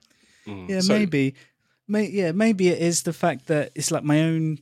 Mm. 0.46 0.70
Yeah, 0.70 0.80
So- 0.82 0.98
maybe. 0.98 1.36
May, 1.90 2.10
yeah, 2.10 2.32
maybe 2.34 2.68
it 2.68 2.82
is 2.82 3.04
the 3.04 3.14
fact 3.14 3.48
that 3.48 3.72
it's 3.76 3.92
like 3.92 4.04
my 4.04 4.22
own 4.24 4.60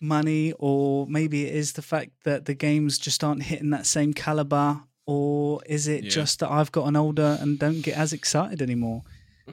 money, 0.00 0.52
or 0.58 1.06
maybe 1.06 1.44
it 1.44 1.54
is 1.54 1.72
the 1.74 1.82
fact 1.82 2.12
that 2.24 2.46
the 2.46 2.54
games 2.54 2.98
just 2.98 3.22
aren't 3.22 3.42
hitting 3.42 3.68
that 3.70 3.86
same 3.86 4.12
caliber, 4.14 4.82
or 5.06 5.60
is 5.66 5.86
it 5.88 6.04
Yeah. 6.04 6.10
just 6.10 6.40
that 6.40 6.50
I've 6.50 6.72
gotten 6.72 6.96
older 6.96 7.38
and 7.40 7.58
don't 7.58 7.80
get 7.82 7.96
as 7.96 8.12
excited 8.12 8.62
anymore? 8.62 9.02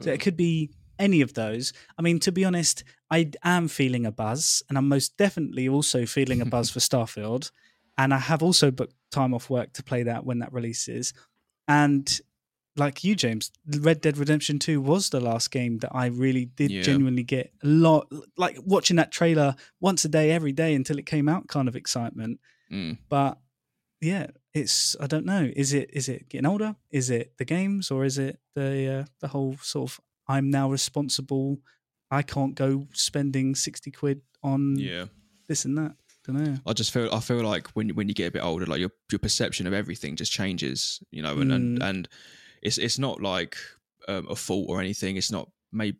So 0.00 0.10
it 0.10 0.20
could 0.20 0.36
be 0.36 0.70
any 0.98 1.20
of 1.20 1.34
those. 1.34 1.72
I 1.98 2.02
mean, 2.02 2.18
to 2.20 2.32
be 2.32 2.44
honest, 2.44 2.82
I 3.10 3.30
am 3.42 3.68
feeling 3.68 4.06
a 4.06 4.12
buzz, 4.12 4.62
and 4.68 4.78
I'm 4.78 4.88
most 4.88 5.16
definitely 5.18 5.68
also 5.68 6.06
feeling 6.06 6.40
a 6.40 6.46
buzz 6.46 6.70
for 6.74 6.78
Starfield. 6.80 7.50
And 7.98 8.14
I 8.14 8.18
have 8.18 8.42
also 8.42 8.70
booked 8.70 8.94
time 9.10 9.34
off 9.34 9.50
work 9.50 9.74
to 9.74 9.82
play 9.82 10.02
that 10.04 10.24
when 10.24 10.38
that 10.38 10.52
releases. 10.52 11.12
And 11.68 12.20
like 12.74 13.04
you, 13.04 13.14
James, 13.14 13.52
Red 13.66 14.00
Dead 14.00 14.16
Redemption 14.16 14.58
2 14.58 14.80
was 14.80 15.10
the 15.10 15.20
last 15.20 15.50
game 15.50 15.76
that 15.78 15.90
I 15.94 16.06
really 16.06 16.46
did 16.46 16.70
Yeah. 16.70 16.80
genuinely 16.82 17.22
get 17.22 17.52
a 17.62 17.66
lot 17.66 18.10
like 18.38 18.56
watching 18.64 18.96
that 18.96 19.12
trailer 19.12 19.56
once 19.80 20.06
a 20.06 20.08
day, 20.08 20.30
every 20.30 20.52
day 20.52 20.74
until 20.74 20.98
it 20.98 21.04
came 21.04 21.28
out 21.28 21.48
kind 21.48 21.68
of 21.68 21.76
excitement. 21.76 22.40
Mm. 22.72 22.96
But 23.10 23.38
yeah, 24.00 24.28
it's 24.54 24.96
I 25.00 25.06
don't 25.06 25.24
know. 25.26 25.50
Is 25.56 25.72
it 25.72 25.90
is 25.92 26.08
it 26.08 26.28
getting 26.28 26.46
older? 26.46 26.76
Is 26.90 27.10
it 27.10 27.36
the 27.38 27.44
games 27.44 27.90
or 27.90 28.04
is 28.04 28.18
it 28.18 28.38
the 28.54 29.00
uh, 29.00 29.04
the 29.20 29.28
whole 29.28 29.56
sort 29.62 29.90
of 29.90 30.00
I'm 30.28 30.50
now 30.50 30.70
responsible. 30.70 31.58
I 32.10 32.22
can't 32.22 32.54
go 32.54 32.86
spending 32.92 33.54
sixty 33.54 33.90
quid 33.90 34.20
on 34.42 34.76
yeah 34.78 35.06
this 35.48 35.64
and 35.64 35.76
that. 35.78 35.94
Don't 36.24 36.36
know. 36.44 36.56
I 36.66 36.72
just 36.72 36.92
feel 36.92 37.12
I 37.12 37.20
feel 37.20 37.42
like 37.42 37.68
when 37.68 37.88
when 37.90 38.08
you 38.08 38.14
get 38.14 38.28
a 38.28 38.30
bit 38.30 38.44
older, 38.44 38.66
like 38.66 38.80
your 38.80 38.92
your 39.10 39.18
perception 39.18 39.66
of 39.66 39.72
everything 39.72 40.14
just 40.16 40.30
changes, 40.32 41.02
you 41.10 41.22
know, 41.22 41.38
and 41.40 41.52
and, 41.52 41.78
Mm. 41.78 41.88
and 41.88 42.08
it's 42.62 42.78
it's 42.78 42.98
not 42.98 43.20
like 43.22 43.56
um, 44.08 44.26
a 44.28 44.36
fault 44.36 44.66
or 44.68 44.80
anything. 44.80 45.16
It's 45.16 45.32
not 45.32 45.50
maybe 45.72 45.98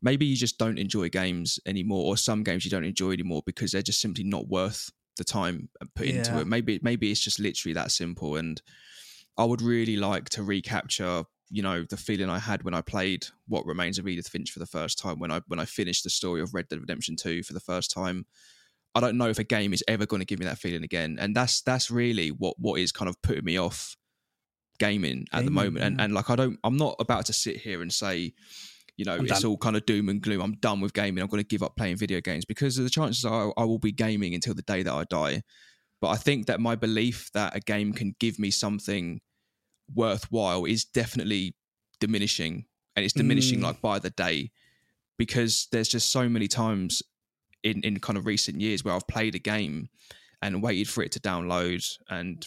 maybe 0.00 0.24
you 0.24 0.36
just 0.36 0.56
don't 0.58 0.78
enjoy 0.78 1.08
games 1.10 1.58
anymore, 1.66 2.04
or 2.06 2.16
some 2.16 2.42
games 2.42 2.64
you 2.64 2.70
don't 2.70 2.84
enjoy 2.84 3.12
anymore 3.12 3.42
because 3.44 3.72
they're 3.72 3.82
just 3.82 4.00
simply 4.00 4.24
not 4.24 4.48
worth 4.48 4.90
the 5.20 5.24
time 5.24 5.68
uh, 5.80 5.86
put 5.94 6.06
into 6.06 6.40
it. 6.40 6.46
Maybe 6.46 6.80
maybe 6.82 7.10
it's 7.10 7.20
just 7.20 7.38
literally 7.38 7.74
that 7.74 7.92
simple. 7.92 8.36
And 8.36 8.60
I 9.36 9.44
would 9.44 9.62
really 9.62 9.96
like 9.96 10.28
to 10.30 10.42
recapture, 10.42 11.24
you 11.50 11.62
know, 11.62 11.84
the 11.88 11.96
feeling 11.96 12.30
I 12.30 12.38
had 12.38 12.62
when 12.62 12.74
I 12.74 12.80
played 12.80 13.26
What 13.46 13.66
Remains 13.66 13.98
of 13.98 14.08
Edith 14.08 14.28
Finch 14.28 14.50
for 14.50 14.58
the 14.58 14.66
first 14.66 14.98
time, 14.98 15.18
when 15.18 15.30
I 15.30 15.40
when 15.46 15.60
I 15.60 15.66
finished 15.66 16.04
the 16.04 16.10
story 16.10 16.40
of 16.40 16.54
Red 16.54 16.68
Dead 16.68 16.80
Redemption 16.80 17.16
Two 17.16 17.42
for 17.42 17.52
the 17.52 17.60
first 17.60 17.90
time. 17.90 18.26
I 18.92 19.00
don't 19.00 19.18
know 19.18 19.28
if 19.28 19.38
a 19.38 19.44
game 19.44 19.72
is 19.72 19.84
ever 19.86 20.04
going 20.04 20.18
to 20.18 20.26
give 20.26 20.40
me 20.40 20.46
that 20.46 20.58
feeling 20.58 20.82
again, 20.82 21.16
and 21.20 21.36
that's 21.36 21.62
that's 21.62 21.90
really 21.92 22.30
what 22.30 22.56
what 22.58 22.80
is 22.80 22.90
kind 22.90 23.08
of 23.08 23.20
putting 23.22 23.44
me 23.44 23.56
off 23.56 23.96
gaming 24.80 25.26
at 25.32 25.44
the 25.44 25.50
Gaming, 25.50 25.54
moment. 25.54 25.84
And 25.84 26.00
and 26.00 26.12
like 26.12 26.28
I 26.30 26.34
don't, 26.34 26.58
I'm 26.64 26.76
not 26.76 26.96
about 26.98 27.26
to 27.26 27.32
sit 27.32 27.58
here 27.58 27.82
and 27.82 27.92
say, 27.92 28.32
you 29.00 29.06
know, 29.06 29.14
I'm 29.14 29.24
it's 29.24 29.40
done. 29.40 29.50
all 29.50 29.56
kind 29.56 29.76
of 29.76 29.86
doom 29.86 30.10
and 30.10 30.20
gloom. 30.20 30.42
I'm 30.42 30.56
done 30.56 30.80
with 30.82 30.92
gaming. 30.92 31.22
I'm 31.22 31.28
going 31.30 31.42
to 31.42 31.48
give 31.48 31.62
up 31.62 31.74
playing 31.74 31.96
video 31.96 32.20
games 32.20 32.44
because 32.44 32.76
the 32.76 32.90
chances 32.90 33.24
are 33.24 33.52
I 33.56 33.64
will 33.64 33.78
be 33.78 33.92
gaming 33.92 34.34
until 34.34 34.52
the 34.52 34.60
day 34.62 34.82
that 34.82 34.92
I 34.92 35.04
die. 35.04 35.42
But 36.02 36.08
I 36.08 36.16
think 36.16 36.46
that 36.48 36.60
my 36.60 36.74
belief 36.76 37.30
that 37.32 37.56
a 37.56 37.60
game 37.60 37.94
can 37.94 38.14
give 38.20 38.38
me 38.38 38.50
something 38.50 39.22
worthwhile 39.94 40.66
is 40.66 40.84
definitely 40.84 41.54
diminishing, 41.98 42.66
and 42.94 43.04
it's 43.04 43.14
diminishing 43.14 43.60
Mm. 43.60 43.62
like 43.62 43.80
by 43.80 43.98
the 43.98 44.10
day 44.10 44.50
because 45.16 45.66
there's 45.72 45.88
just 45.88 46.10
so 46.10 46.28
many 46.28 46.46
times 46.48 47.02
in 47.62 47.80
in 47.82 47.98
kind 48.00 48.18
of 48.18 48.26
recent 48.26 48.60
years 48.60 48.84
where 48.84 48.94
I've 48.94 49.08
played 49.08 49.34
a 49.34 49.38
game 49.38 49.88
and 50.42 50.62
waited 50.62 50.88
for 50.88 51.02
it 51.02 51.12
to 51.12 51.20
download 51.20 51.84
and 52.08 52.46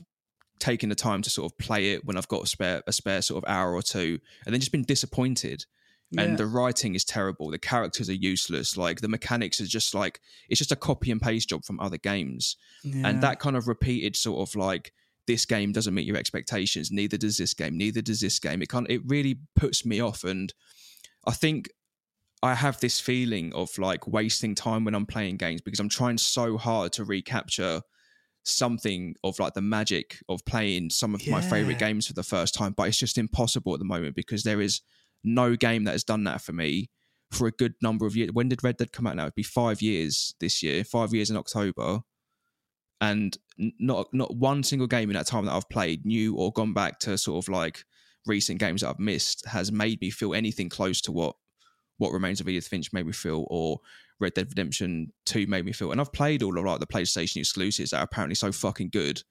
taken 0.59 0.89
the 0.89 0.95
time 0.95 1.21
to 1.23 1.29
sort 1.29 1.51
of 1.51 1.57
play 1.57 1.93
it 1.93 2.05
when 2.05 2.17
I've 2.17 2.27
got 2.27 2.43
a 2.43 2.47
spare 2.47 2.81
a 2.87 2.93
spare 2.93 3.21
sort 3.21 3.43
of 3.43 3.49
hour 3.49 3.73
or 3.73 3.81
two 3.81 4.19
and 4.45 4.53
then 4.53 4.59
just 4.59 4.71
been 4.71 4.83
disappointed 4.83 5.65
Yeah. 6.13 6.23
and 6.23 6.37
the 6.37 6.45
writing 6.45 6.95
is 6.95 7.03
terrible. 7.03 7.49
The 7.49 7.59
characters 7.59 8.09
are 8.09 8.13
useless. 8.13 8.77
Like 8.77 9.01
the 9.01 9.07
mechanics 9.07 9.59
are 9.59 9.65
just 9.65 9.93
like 9.93 10.19
it's 10.49 10.59
just 10.59 10.71
a 10.71 10.75
copy 10.75 11.11
and 11.11 11.21
paste 11.21 11.49
job 11.49 11.65
from 11.65 11.79
other 11.79 11.97
games. 11.97 12.55
Yeah. 12.83 13.07
and 13.07 13.21
that 13.23 13.39
kind 13.39 13.55
of 13.55 13.67
repeated 13.67 14.15
sort 14.15 14.47
of 14.47 14.55
like 14.55 14.93
this 15.25 15.45
game 15.45 15.71
doesn't 15.71 15.93
meet 15.93 16.05
your 16.05 16.17
expectations. 16.17 16.91
Neither 16.91 17.17
does 17.17 17.37
this 17.37 17.53
game. 17.53 17.77
Neither 17.77 18.01
does 18.01 18.19
this 18.19 18.39
game. 18.39 18.61
It 18.61 18.69
kind 18.69 18.85
it 18.89 19.01
really 19.05 19.39
puts 19.55 19.85
me 19.85 19.99
off. 20.01 20.23
And 20.23 20.53
i 21.25 21.31
think 21.31 21.69
i 22.41 22.53
have 22.53 22.77
this 22.81 22.99
feeling 22.99 23.53
of 23.53 23.77
like 23.77 24.05
wasting 24.07 24.53
time 24.55 24.83
when 24.83 24.93
i'm 24.93 25.05
playing 25.05 25.37
games 25.37 25.61
because 25.61 25.79
i'm 25.79 25.87
trying 25.87 26.17
so 26.17 26.57
hard 26.57 26.91
to 26.91 27.05
recapture 27.05 27.81
something 28.43 29.15
of 29.23 29.39
like 29.39 29.53
the 29.53 29.61
magic 29.61 30.17
of 30.27 30.43
playing 30.45 30.89
some 30.89 31.15
of 31.15 31.25
my 31.27 31.39
favorite 31.39 31.79
games 31.79 32.07
for 32.07 32.13
the 32.13 32.23
first 32.23 32.53
time 32.53 32.73
but 32.75 32.87
it's 32.89 32.97
just 32.97 33.17
impossible 33.17 33.73
at 33.73 33.79
the 33.79 33.85
moment 33.85 34.15
because 34.15 34.43
there 34.43 34.59
is 34.59 34.81
no 35.23 35.55
game 35.55 35.83
that 35.85 35.91
has 35.91 36.03
done 36.03 36.23
that 36.25 36.41
for 36.41 36.53
me 36.53 36.89
for 37.31 37.47
a 37.47 37.51
good 37.51 37.73
number 37.81 38.05
of 38.05 38.15
years 38.15 38.29
when 38.33 38.47
did 38.49 38.63
red 38.63 38.77
dead 38.77 38.91
come 38.91 39.07
out 39.07 39.15
now 39.15 39.23
it'd 39.23 39.33
be 39.35 39.41
five 39.43 39.81
years 39.81 40.35
this 40.39 40.61
year 40.61 40.83
five 40.83 41.13
years 41.13 41.29
in 41.31 41.37
october 41.37 42.01
and 43.01 43.37
not 43.79 44.07
not 44.13 44.35
one 44.35 44.63
single 44.63 44.87
game 44.87 45.09
in 45.09 45.15
that 45.15 45.27
time 45.27 45.45
that 45.45 45.51
I've 45.53 45.67
played, 45.69 46.05
new 46.05 46.35
or 46.35 46.51
gone 46.53 46.73
back 46.73 46.99
to 46.99 47.17
sort 47.17 47.43
of 47.43 47.49
like 47.49 47.83
recent 48.25 48.59
games 48.59 48.79
that 48.81 48.89
I've 48.89 48.99
missed, 48.99 49.45
has 49.45 49.71
made 49.73 49.99
me 49.99 50.09
feel 50.09 50.33
anything 50.33 50.69
close 50.69 51.01
to 51.01 51.11
what 51.11 51.35
what 51.97 52.11
Remains 52.13 52.39
of 52.39 52.47
Edith 52.47 52.67
Finch 52.67 52.93
made 52.93 53.05
me 53.05 53.11
feel, 53.11 53.45
or 53.49 53.79
Red 54.21 54.35
Dead 54.35 54.47
Redemption 54.49 55.11
Two 55.25 55.45
made 55.47 55.65
me 55.65 55.73
feel. 55.73 55.91
And 55.91 55.99
I've 55.99 56.13
played 56.13 56.43
all 56.43 56.57
of 56.57 56.63
like 56.63 56.79
the 56.79 56.87
PlayStation 56.87 57.37
exclusives 57.37 57.91
that 57.91 57.97
are 57.97 58.03
apparently 58.03 58.35
so 58.35 58.51
fucking 58.53 58.89
good. 58.89 59.21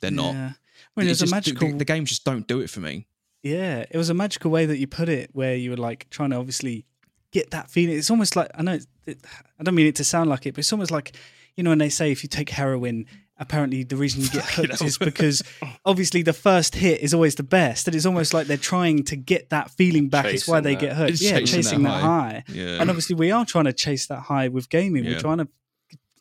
They're 0.00 0.10
not. 0.10 0.34
Yeah. 0.34 0.52
I 0.96 1.00
mean, 1.00 1.08
It's 1.08 1.20
there's 1.20 1.22
a 1.22 1.24
just- 1.24 1.30
the- 1.30 1.52
magical. 1.52 1.68
The, 1.70 1.78
the 1.78 1.84
games 1.86 2.10
just 2.10 2.24
don't 2.24 2.46
do 2.46 2.60
it 2.60 2.68
for 2.68 2.80
me. 2.80 3.06
Yeah, 3.48 3.84
it 3.90 3.96
was 3.96 4.10
a 4.10 4.14
magical 4.14 4.50
way 4.50 4.66
that 4.66 4.78
you 4.78 4.86
put 4.86 5.08
it, 5.08 5.30
where 5.32 5.54
you 5.54 5.70
were 5.70 5.76
like 5.76 6.06
trying 6.10 6.30
to 6.30 6.36
obviously 6.36 6.84
get 7.32 7.50
that 7.50 7.70
feeling. 7.70 7.96
It's 7.96 8.10
almost 8.10 8.36
like 8.36 8.50
I 8.54 8.62
know 8.62 8.72
it's, 8.74 8.86
it, 9.06 9.18
I 9.58 9.62
don't 9.62 9.74
mean 9.74 9.86
it 9.86 9.96
to 9.96 10.04
sound 10.04 10.30
like 10.30 10.46
it, 10.46 10.54
but 10.54 10.60
it's 10.60 10.72
almost 10.72 10.90
like 10.90 11.14
you 11.56 11.62
know 11.64 11.70
when 11.70 11.78
they 11.78 11.88
say 11.88 12.12
if 12.12 12.22
you 12.22 12.28
take 12.28 12.50
heroin, 12.50 13.06
apparently 13.38 13.82
the 13.82 13.96
reason 13.96 14.22
you 14.22 14.28
get 14.30 14.44
hooked 14.44 14.82
is 14.82 14.98
because 15.10 15.42
obviously 15.84 16.22
the 16.22 16.32
first 16.32 16.74
hit 16.74 17.00
is 17.00 17.14
always 17.14 17.34
the 17.36 17.42
best, 17.42 17.86
and 17.88 17.94
it's 17.94 18.06
almost 18.06 18.34
like 18.34 18.46
they're 18.46 18.56
trying 18.56 19.04
to 19.04 19.16
get 19.16 19.50
that 19.50 19.70
feeling 19.70 20.08
back. 20.08 20.26
it's 20.26 20.48
why 20.48 20.60
they 20.60 20.74
that. 20.74 20.80
get 20.80 20.96
hooked. 20.96 21.10
It's 21.12 21.22
yeah, 21.22 21.38
chasing 21.38 21.62
chasing, 21.62 21.82
that 21.84 21.90
that, 21.90 22.00
high. 22.02 22.44
high. 22.48 22.52
Yeah. 22.52 22.80
And 22.80 22.90
obviously 22.90 23.16
we 23.16 23.30
are 23.30 23.44
trying 23.44 23.64
to 23.66 23.72
chase 23.72 24.06
that 24.08 24.20
high 24.20 24.48
with 24.48 24.68
gaming. 24.68 25.04
Yeah. 25.04 25.12
We're 25.12 25.20
trying 25.20 25.38
to 25.38 25.48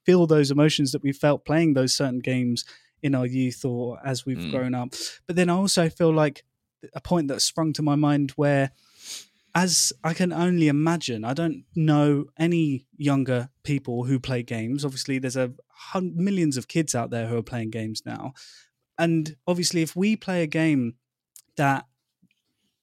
feel 0.05 0.27
those 0.27 0.51
emotions 0.51 0.91
that 0.91 1.01
we 1.01 1.11
felt 1.11 1.45
playing 1.45 1.73
those 1.73 1.95
certain 1.95 2.19
games 2.19 2.63
in 3.01 3.15
our 3.15 3.25
youth 3.25 3.63
or 3.65 3.99
as 4.05 4.25
we've 4.25 4.37
Mm. 4.37 4.51
grown 4.51 4.75
up. 4.75 4.93
But 5.27 5.35
then 5.35 5.49
I 5.49 5.53
also 5.53 5.89
feel 5.89 6.13
like 6.13 6.43
a 6.93 7.01
point 7.01 7.27
that 7.27 7.41
sprung 7.41 7.73
to 7.73 7.81
my 7.81 7.95
mind 7.95 8.31
where 8.31 8.71
as 9.53 9.93
I 10.03 10.13
can 10.13 10.33
only 10.33 10.67
imagine, 10.67 11.23
I 11.23 11.33
don't 11.33 11.63
know 11.75 12.25
any 12.37 12.87
younger 12.97 13.49
people 13.63 14.03
who 14.03 14.19
play 14.19 14.43
games. 14.43 14.83
Obviously, 14.83 15.17
there's 15.17 15.37
a 15.37 15.53
hun- 15.69 16.13
millions 16.15 16.57
of 16.57 16.67
kids 16.67 16.93
out 16.93 17.09
there 17.09 17.27
who 17.27 17.37
are 17.37 17.41
playing 17.43 17.71
games 17.71 18.01
now, 18.05 18.33
and 18.97 19.35
obviously, 19.47 19.81
if 19.81 19.95
we 19.95 20.17
play 20.17 20.43
a 20.43 20.47
game 20.47 20.95
that 21.55 21.85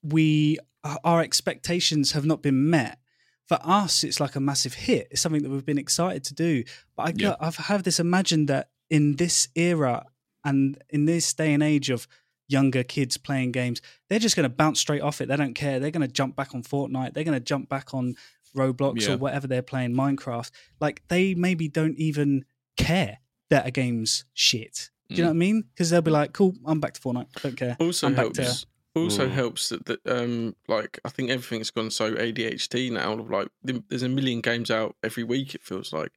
we 0.02 0.58
uh, 0.84 0.96
our 1.04 1.20
expectations 1.20 2.12
have 2.12 2.24
not 2.24 2.42
been 2.42 2.70
met, 2.70 2.98
for 3.46 3.58
us, 3.62 4.02
it's 4.02 4.18
like 4.18 4.34
a 4.34 4.40
massive 4.40 4.74
hit. 4.74 5.08
It's 5.10 5.20
something 5.20 5.42
that 5.42 5.50
we've 5.50 5.66
been 5.66 5.78
excited 5.78 6.24
to 6.24 6.34
do. 6.34 6.64
But 6.96 7.02
I, 7.02 7.12
Yeah. 7.14 7.36
I've 7.38 7.56
have 7.56 7.82
this 7.82 8.00
imagined 8.00 8.48
that 8.48 8.70
in 8.88 9.16
this 9.16 9.48
era 9.54 10.06
and 10.44 10.82
in 10.90 11.04
this 11.04 11.34
day 11.34 11.52
and 11.52 11.62
age 11.62 11.90
of 11.90 12.08
younger 12.48 12.82
kids 12.82 13.16
playing 13.16 13.52
games, 13.52 13.80
they're 14.08 14.18
just 14.18 14.36
going 14.36 14.44
to 14.44 14.54
bounce 14.54 14.80
straight 14.80 15.00
off 15.02 15.20
it. 15.20 15.28
They 15.28 15.36
don't 15.36 15.54
care. 15.54 15.78
They're 15.80 15.90
going 15.90 16.06
to 16.06 16.12
jump 16.12 16.36
back 16.36 16.54
on 16.54 16.62
Fortnite. 16.62 17.14
They're 17.14 17.24
going 17.24 17.38
to 17.38 17.44
jump 17.44 17.68
back 17.68 17.94
on 17.94 18.14
Roblox 18.56 19.06
Yeah. 19.06 19.14
or 19.14 19.18
whatever 19.18 19.46
they're 19.46 19.62
playing, 19.62 19.92
Minecraft. 19.94 20.50
Like 20.80 21.02
they 21.08 21.34
maybe 21.34 21.68
don't 21.68 21.96
even 21.98 22.44
care 22.76 23.18
that 23.50 23.66
a 23.66 23.70
game's 23.70 24.24
shit. 24.34 24.90
Do 25.08 25.16
you 25.16 25.22
know 25.22 25.28
Mm. 25.28 25.30
what 25.30 25.36
I 25.36 25.38
mean? 25.38 25.64
Because 25.74 25.90
they'll 25.90 26.00
be 26.02 26.10
like, 26.10 26.32
"Cool, 26.32 26.54
I'm 26.64 26.80
back 26.80 26.94
to 26.94 27.00
Fortnite. 27.00 27.32
Don't 27.42 27.56
care." 27.56 27.76
Also 27.80 28.06
I'm 28.06 28.14
back 28.14 28.32
to- 28.34 28.42
helps. 28.44 28.66
Also 28.94 29.26
Mm. 29.26 29.32
helps 29.32 29.68
that, 29.70 29.86
that 29.86 30.00
um 30.06 30.54
like 30.68 30.98
I 31.04 31.08
think 31.08 31.30
everything's 31.30 31.70
gone 31.70 31.90
so 31.90 32.14
ADHD 32.14 32.90
now. 32.90 33.14
Like 33.14 33.48
there's 33.62 34.02
a 34.02 34.08
million 34.08 34.40
games 34.42 34.70
out 34.70 34.96
every 35.02 35.24
week. 35.24 35.54
It 35.54 35.62
feels 35.62 35.92
like, 35.94 36.12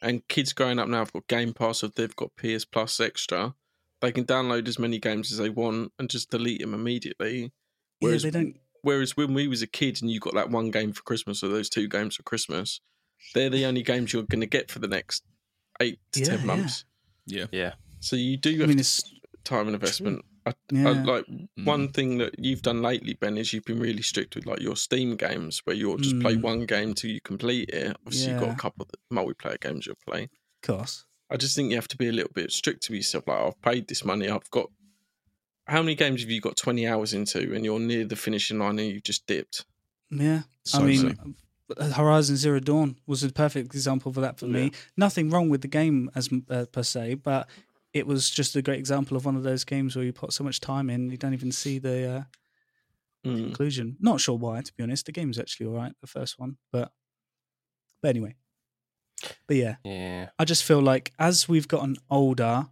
and 0.00 0.26
kids 0.28 0.52
growing 0.52 0.78
up 0.78 0.88
now 0.88 0.98
have 0.98 1.12
got 1.12 1.26
Game 1.26 1.52
Pass 1.52 1.82
or 1.82 1.88
they've 1.88 2.14
got 2.14 2.36
PS 2.36 2.64
Plus 2.64 3.00
Extra. 3.00 3.54
They 4.00 4.12
can 4.12 4.24
download 4.24 4.66
as 4.68 4.78
many 4.78 4.98
games 4.98 5.30
as 5.30 5.38
they 5.38 5.50
want 5.50 5.92
and 5.98 6.08
just 6.08 6.30
delete 6.30 6.60
them 6.60 6.72
immediately. 6.74 7.52
Whereas 7.98 8.24
yeah, 8.24 8.30
they 8.30 8.38
don't. 8.38 8.56
Whereas 8.82 9.16
when 9.16 9.34
we 9.34 9.46
was 9.46 9.60
a 9.60 9.66
kid 9.66 10.00
and 10.00 10.10
you 10.10 10.20
got 10.20 10.34
that 10.34 10.50
one 10.50 10.70
game 10.70 10.92
for 10.94 11.02
Christmas 11.02 11.42
or 11.42 11.48
those 11.48 11.68
two 11.68 11.86
games 11.86 12.16
for 12.16 12.22
Christmas, 12.22 12.80
they're 13.34 13.50
the 13.50 13.66
only 13.66 13.82
games 13.82 14.12
you're 14.12 14.22
going 14.22 14.40
to 14.40 14.46
get 14.46 14.70
for 14.70 14.78
the 14.78 14.88
next 14.88 15.22
eight 15.80 15.98
to 16.12 16.20
Yeah, 16.20 16.26
ten 16.36 16.46
months. 16.46 16.84
yeah. 17.26 17.46
Yeah. 17.52 17.74
So 18.00 18.16
you 18.16 18.38
do 18.38 18.54
I 18.56 18.60
have 18.60 18.68
mean, 18.68 18.78
it's 18.78 19.02
time 19.44 19.66
and 19.66 19.74
investment. 19.74 20.24
I, 20.46 20.54
I, 20.74 20.92
like 20.92 21.26
Mm. 21.26 21.48
one 21.64 21.88
thing 21.92 22.16
that 22.18 22.38
you've 22.38 22.62
done 22.62 22.80
lately, 22.80 23.12
Ben, 23.12 23.36
is 23.36 23.52
you've 23.52 23.66
been 23.66 23.78
really 23.78 24.00
strict 24.00 24.34
with 24.34 24.46
like 24.46 24.60
your 24.60 24.74
Steam 24.76 25.16
games, 25.16 25.60
where 25.64 25.76
you'll 25.76 25.98
just 25.98 26.18
play 26.20 26.36
Mm. 26.36 26.42
one 26.42 26.64
game 26.64 26.94
till 26.94 27.10
you 27.10 27.20
complete 27.20 27.68
it. 27.68 27.94
Obviously, 28.06 28.32
you've 28.32 28.40
got 28.40 28.54
a 28.54 28.56
couple 28.56 28.86
of 28.88 28.90
multiplayer 29.14 29.60
games 29.60 29.84
you'll 29.86 29.96
play. 30.08 30.22
of 30.24 30.30
course. 30.66 31.04
I 31.30 31.36
just 31.36 31.54
think 31.54 31.70
you 31.70 31.76
have 31.76 31.88
to 31.88 31.96
be 31.96 32.08
a 32.08 32.12
little 32.12 32.32
bit 32.34 32.50
strict 32.52 32.82
to 32.84 32.94
yourself. 32.94 33.28
Like, 33.28 33.38
I've 33.38 33.62
paid 33.62 33.88
this 33.88 34.04
money. 34.04 34.28
I've 34.28 34.50
got. 34.50 34.70
How 35.66 35.82
many 35.82 35.94
games 35.94 36.22
have 36.22 36.30
you 36.30 36.40
got 36.40 36.56
20 36.56 36.86
hours 36.88 37.14
into 37.14 37.54
and 37.54 37.64
you're 37.64 37.78
near 37.78 38.04
the 38.04 38.16
finishing 38.16 38.58
line 38.58 38.78
and 38.80 38.88
you've 38.88 39.04
just 39.04 39.26
dipped? 39.26 39.64
Yeah. 40.10 40.42
So 40.64 40.80
I 40.80 40.82
mean, 40.82 41.16
so. 41.16 41.34
uh, 41.76 41.90
Horizon 41.92 42.36
Zero 42.36 42.58
Dawn 42.58 42.96
was 43.06 43.22
a 43.22 43.30
perfect 43.30 43.72
example 43.72 44.12
for 44.12 44.20
that 44.20 44.38
for 44.40 44.46
me. 44.46 44.72
Nothing 44.96 45.30
wrong 45.30 45.48
with 45.48 45.60
the 45.60 45.68
game 45.68 46.10
as 46.16 46.28
uh, 46.50 46.64
per 46.72 46.82
se, 46.82 47.14
but 47.14 47.48
it 47.92 48.06
was 48.08 48.30
just 48.30 48.56
a 48.56 48.62
great 48.62 48.80
example 48.80 49.16
of 49.16 49.24
one 49.24 49.36
of 49.36 49.44
those 49.44 49.62
games 49.62 49.94
where 49.94 50.04
you 50.04 50.12
put 50.12 50.32
so 50.32 50.42
much 50.42 50.58
time 50.58 50.90
in, 50.90 51.10
you 51.10 51.16
don't 51.16 51.34
even 51.34 51.52
see 51.52 51.78
the 51.78 52.10
uh, 52.10 52.22
Mm. 53.22 53.36
conclusion. 53.48 53.96
Not 54.00 54.18
sure 54.18 54.38
why, 54.38 54.62
to 54.62 54.72
be 54.74 54.82
honest. 54.82 55.04
The 55.04 55.12
game's 55.12 55.38
actually 55.38 55.66
all 55.66 55.74
right, 55.74 55.92
the 56.00 56.06
first 56.06 56.38
one, 56.38 56.56
but 56.72 56.90
but 58.00 58.08
anyway. 58.08 58.34
But 59.46 59.56
yeah, 59.56 59.76
Yeah. 59.84 60.28
I 60.38 60.44
just 60.44 60.64
feel 60.64 60.80
like 60.80 61.12
as 61.18 61.48
we've 61.48 61.68
gotten 61.68 61.96
older, 62.10 62.66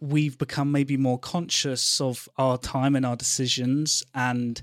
we've 0.00 0.36
become 0.38 0.70
maybe 0.72 0.96
more 0.96 1.18
conscious 1.18 2.00
of 2.00 2.28
our 2.36 2.58
time 2.58 2.94
and 2.96 3.06
our 3.06 3.16
decisions. 3.16 4.02
And 4.14 4.60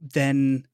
then 0.00 0.66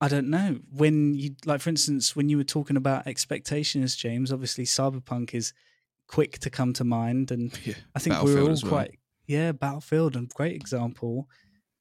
I 0.00 0.08
don't 0.08 0.28
know 0.28 0.60
when 0.70 1.14
you, 1.14 1.34
like, 1.44 1.60
for 1.60 1.70
instance, 1.70 2.14
when 2.14 2.28
you 2.28 2.36
were 2.36 2.44
talking 2.44 2.76
about 2.76 3.06
expectations, 3.06 3.96
James, 3.96 4.32
obviously 4.32 4.64
Cyberpunk 4.64 5.34
is 5.34 5.52
quick 6.06 6.38
to 6.40 6.50
come 6.50 6.72
to 6.74 6.84
mind. 6.84 7.30
And 7.30 7.58
Yeah. 7.66 7.74
I 7.94 7.98
think 7.98 8.22
we're 8.22 8.40
all 8.40 8.48
well. 8.48 8.56
quite, 8.66 8.98
yeah, 9.26 9.52
Battlefield, 9.52 10.14
and 10.16 10.28
great 10.28 10.54
example. 10.56 11.28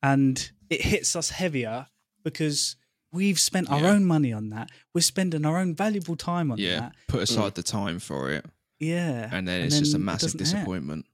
And 0.02 0.52
it 0.70 0.82
hits 0.82 1.16
us 1.16 1.30
heavier 1.32 1.88
because 2.24 2.76
we've 3.14 3.40
spent 3.40 3.70
our 3.70 3.80
Yeah. 3.80 3.92
own 3.92 4.04
money 4.06 4.34
on 4.34 4.50
that. 4.50 4.70
We're 4.94 5.02
spending 5.02 5.46
our 5.46 5.58
own 5.60 5.74
valuable 5.76 6.16
time 6.18 6.52
on 6.52 6.58
Yeah. 6.58 6.80
that. 6.80 6.96
Put 7.08 7.22
aside 7.22 7.56
the 7.56 7.64
time 7.64 8.00
for 8.00 8.32
it, 8.32 8.46
Yeah. 8.80 9.30
and 9.32 9.48
then 9.48 9.62
it's 9.62 9.80
just 9.80 9.94
a 9.96 10.00
massive 10.00 10.34
disappointment. 10.34 11.06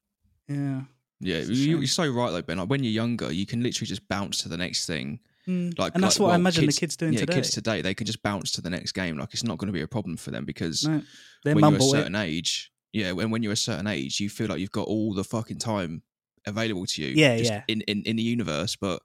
Yeah. 0.48 0.84
Yeah, 1.22 1.40
you, 1.42 1.78
you're 1.80 1.88
so 1.88 2.10
right 2.10 2.32
though, 2.32 2.42
Ben. 2.42 2.58
Like 2.58 2.70
when 2.70 2.82
you're 2.84 2.94
younger, 2.94 3.32
you 3.32 3.46
can 3.46 3.62
literally 3.62 3.88
just 3.88 4.08
bounce 4.08 4.38
to 4.40 4.50
the 4.50 4.56
next 4.58 4.86
thing. 4.86 5.20
Mm. 5.48 5.78
Like, 5.78 5.94
and 5.96 6.04
that's 6.04 6.18
like, 6.20 6.28
what 6.28 6.32
I 6.34 6.36
imagine 6.36 6.64
kids- 6.64 6.76
the 6.76 6.80
kids 6.80 6.96
doing 6.96 7.14
yeah, 7.14 7.20
today. 7.22 7.34
kids 7.34 7.52
today 7.52 7.82
they 7.82 7.94
can 7.94 8.06
just 8.06 8.22
bounce 8.24 8.52
to 8.52 8.62
the 8.62 8.70
next 8.70 8.94
game. 8.94 9.18
Like 9.18 9.34
it's 9.34 9.44
not 9.44 9.58
going 9.58 9.68
to 9.68 9.74
be 9.74 9.82
a 9.82 9.88
problem 9.88 10.16
for 10.16 10.32
them 10.32 10.46
because 10.46 10.86
no, 10.88 11.02
when 11.44 11.58
you're 11.58 11.58
a 11.58 11.60
mumble 11.60 11.90
certain 11.92 12.16
it. 12.16 12.24
age, 12.24 12.72
yeah, 12.94 13.12
when 13.12 13.32
when 13.32 13.44
you're 13.44 13.52
a 13.54 13.58
certain 13.58 13.88
age, 13.88 14.20
you 14.22 14.30
feel 14.30 14.48
like 14.48 14.60
you've 14.60 14.72
got 14.72 14.88
all 14.88 15.14
the 15.14 15.24
fucking 15.26 15.58
time 15.58 16.04
available 16.46 16.86
to 16.86 17.02
you. 17.04 17.10
Yeah, 17.16 17.38
just 17.38 17.52
yeah. 17.52 17.64
In, 17.68 17.82
in 17.82 18.04
in 18.04 18.16
the 18.16 18.24
universe, 18.24 18.76
but 18.78 19.02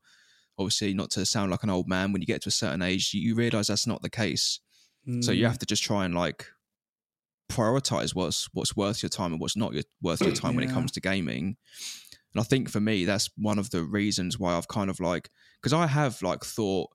obviously 0.59 0.95
not 0.95 1.11
to 1.13 1.27
sound 1.27 1.51
like 1.51 1.63
an 1.63 1.71
old 1.71 1.89
man. 1.89 2.13
When 2.13 2.23
you 2.23 2.27
get 2.27 2.43
to 2.43 2.49
a 2.49 2.53
certain 2.53 2.83
age, 2.83 3.13
you, 3.15 3.21
you 3.21 3.35
realize 3.35 3.67
that's 3.69 3.87
not 3.87 4.03
the 4.03 4.11
case. 4.11 4.61
So 5.21 5.33
you 5.33 5.45
Mm. 5.45 5.49
have 5.49 5.59
to 5.59 5.67
just 5.67 5.83
try 5.83 6.05
and 6.05 6.15
like 6.15 6.47
prioritize 7.51 8.15
what's 8.15 8.49
what's 8.55 8.75
worth 8.75 9.03
your 9.03 9.11
time 9.11 9.33
and 9.33 9.41
what's 9.41 9.57
not 9.57 9.75
your, 9.75 9.83
worth 10.03 10.25
your 10.25 10.33
time 10.33 10.55
when 10.55 10.65
it 10.65 10.71
comes 10.71 10.93
to 10.93 11.01
gaming. 11.01 11.57
And 12.35 12.41
I 12.41 12.43
think 12.43 12.69
for 12.71 12.81
me, 12.81 13.05
that's 13.05 13.31
one 13.37 13.59
of 13.59 13.71
the 13.71 13.85
reasons 13.85 14.39
why 14.39 14.55
I've 14.57 14.69
kind 14.69 14.91
of 14.91 14.99
like 15.01 15.31
because 15.61 15.73
I 15.73 15.87
have 15.87 16.21
like 16.23 16.45
thought, 16.45 16.91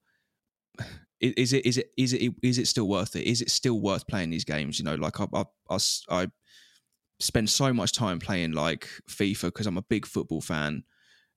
is 1.21 1.53
it 1.53 1.65
is 1.65 1.77
it 1.77 1.91
is 1.97 2.13
it 2.13 2.33
is 2.41 2.57
it 2.57 2.67
still 2.67 2.87
worth 2.87 3.15
it? 3.15 3.25
Is 3.27 3.41
it 3.41 3.51
still 3.51 3.79
worth 3.79 4.07
playing 4.07 4.31
these 4.31 4.45
games? 4.45 4.79
You 4.79 4.85
know, 4.85 4.95
like 4.95 5.19
I 5.19 5.27
I 5.69 5.77
I 6.09 6.27
spend 7.19 7.49
so 7.49 7.73
much 7.73 7.91
time 7.93 8.19
playing 8.19 8.53
like 8.53 8.87
FIFA 9.09 9.43
because 9.47 9.67
I'm 9.67 9.77
a 9.77 9.81
big 9.83 10.05
football 10.05 10.41
fan, 10.41 10.83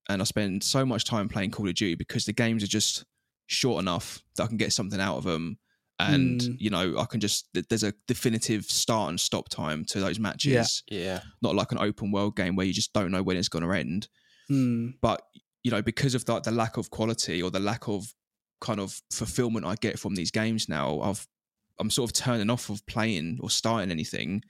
and 0.09 0.20
I 0.20 0.24
spend 0.24 0.62
so 0.64 0.84
much 0.84 1.05
time 1.05 1.28
playing 1.28 1.50
Call 1.53 1.68
of 1.68 1.74
Duty 1.74 1.94
because 1.94 2.24
the 2.24 2.32
games 2.32 2.62
are 2.62 2.68
just 2.68 3.05
short 3.46 3.80
enough 3.82 4.22
that 4.36 4.44
I 4.44 4.46
can 4.46 4.57
get 4.57 4.72
something 4.72 5.00
out 5.00 5.16
of 5.18 5.24
them. 5.24 5.59
And 5.98 6.40
Mm. 6.40 6.57
you 6.59 6.70
know, 6.70 6.98
I 6.98 7.05
can 7.05 7.20
just 7.20 7.48
there's 7.53 7.84
a 7.84 7.92
definitive 8.09 8.64
start 8.64 9.11
and 9.11 9.20
stop 9.20 9.48
time 9.48 9.84
to 9.86 10.00
those 10.00 10.18
matches. 10.18 10.82
Yeah. 10.88 10.98
yeah. 10.98 11.20
Not 11.42 11.55
like 11.55 11.70
an 11.70 11.78
open 11.78 12.11
world 12.11 12.34
game 12.36 12.57
where 12.57 12.66
you 12.66 12.72
just 12.72 12.92
don't 12.92 13.11
know 13.12 13.22
when 13.22 13.36
it's 13.36 13.48
going 13.48 13.62
to 13.64 13.70
end 13.72 14.09
Mm. 14.50 14.94
but 15.00 15.22
you 15.62 15.70
know 15.70 15.80
because 15.82 16.16
of 16.16 16.28
like 16.28 16.42
the 16.42 16.50
lack 16.50 16.76
of 16.76 16.90
quality 16.90 17.40
or 17.40 17.50
the 17.53 17.61
lack 17.61 17.86
of 17.86 18.12
kind 18.61 18.80
of 18.80 19.00
fulfillment 19.12 19.64
I 19.64 19.76
get 19.76 19.98
from 20.00 20.16
these 20.16 20.32
games 20.32 20.68
now 20.68 21.00
I've 21.00 21.28
I'm 21.78 21.90
sort 21.90 22.11
of 22.11 22.14
turning 22.14 22.50
off 22.50 22.68
of 22.68 22.84
playing 22.86 23.38
or 23.40 23.48
starting 23.50 23.92
anything 23.92 24.42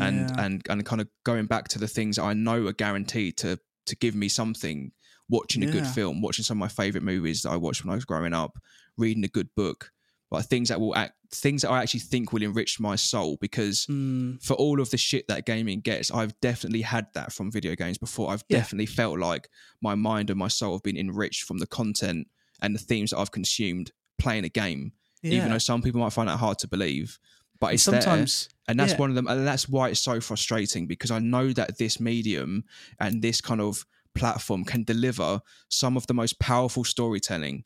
and 0.00 0.30
and 0.38 0.62
and 0.68 0.84
kind 0.84 1.00
of 1.00 1.08
going 1.24 1.46
back 1.46 1.68
to 1.68 1.78
the 1.78 1.88
things 1.88 2.18
I 2.18 2.34
know 2.34 2.66
are 2.66 2.72
guaranteed 2.74 3.38
to 3.38 3.58
to 3.86 3.96
give 3.96 4.14
me 4.14 4.28
something 4.28 4.92
watching 5.28 5.62
a 5.62 5.66
good 5.66 5.86
film 5.86 6.20
watching 6.20 6.44
some 6.44 6.56
of 6.58 6.60
my 6.60 6.68
favorite 6.68 7.02
movies 7.02 7.42
that 7.42 7.50
I 7.50 7.56
watched 7.56 7.84
when 7.84 7.92
I 7.92 7.94
was 7.94 8.04
growing 8.04 8.34
up 8.34 8.58
reading 8.98 9.24
a 9.24 9.28
good 9.28 9.48
book 9.54 9.90
like 10.30 10.44
things 10.46 10.68
that 10.68 10.80
will 10.80 10.94
act 10.96 11.12
things 11.30 11.62
that 11.62 11.70
I 11.70 11.80
actually 11.82 12.00
think 12.00 12.32
will 12.32 12.42
enrich 12.42 12.78
my 12.80 12.96
soul 12.96 13.38
because 13.40 13.86
Mm. 13.86 14.42
for 14.42 14.54
all 14.54 14.80
of 14.80 14.90
the 14.90 14.96
shit 14.98 15.26
that 15.28 15.46
gaming 15.46 15.80
gets, 15.80 16.10
I've 16.10 16.38
definitely 16.40 16.82
had 16.82 17.06
that 17.14 17.32
from 17.32 17.50
video 17.50 17.74
games 17.74 17.96
before. 17.98 18.30
I've 18.30 18.44
Yeah. 18.48 18.58
definitely 18.58 18.86
felt 18.86 19.18
like 19.18 19.48
my 19.82 19.94
mind 19.94 20.28
and 20.30 20.38
my 20.38 20.48
soul 20.48 20.72
have 20.74 20.82
been 20.82 20.96
enriched 20.98 21.44
from 21.44 21.58
the 21.58 21.66
content 21.66 22.28
and 22.60 22.74
the 22.74 22.78
themes 22.78 23.10
that 23.10 23.18
I've 23.18 23.30
consumed 23.32 23.92
playing 24.18 24.44
a 24.44 24.48
game. 24.50 24.92
yeah. 25.22 25.32
Even 25.34 25.50
though 25.50 25.58
some 25.58 25.80
people 25.82 26.00
might 26.00 26.12
find 26.12 26.28
that 26.28 26.38
hard 26.38 26.58
to 26.60 26.68
believe, 26.68 27.18
but 27.62 27.72
it's 27.74 27.84
there. 27.86 28.00
sometimes 28.02 28.48
And 28.68 28.78
that's 28.78 28.92
yeah. 28.92 28.98
one 28.98 29.10
of 29.10 29.16
them, 29.16 29.26
and 29.26 29.46
that's 29.46 29.68
why 29.68 29.88
it's 29.88 30.00
so 30.00 30.20
frustrating 30.20 30.86
because 30.86 31.10
I 31.10 31.18
know 31.18 31.52
that 31.52 31.78
this 31.78 31.98
medium 31.98 32.64
and 33.00 33.22
this 33.22 33.40
kind 33.40 33.60
of 33.60 33.84
platform 34.14 34.64
can 34.64 34.84
deliver 34.84 35.40
some 35.68 35.96
of 35.96 36.06
the 36.06 36.14
most 36.14 36.38
powerful 36.38 36.84
storytelling 36.84 37.64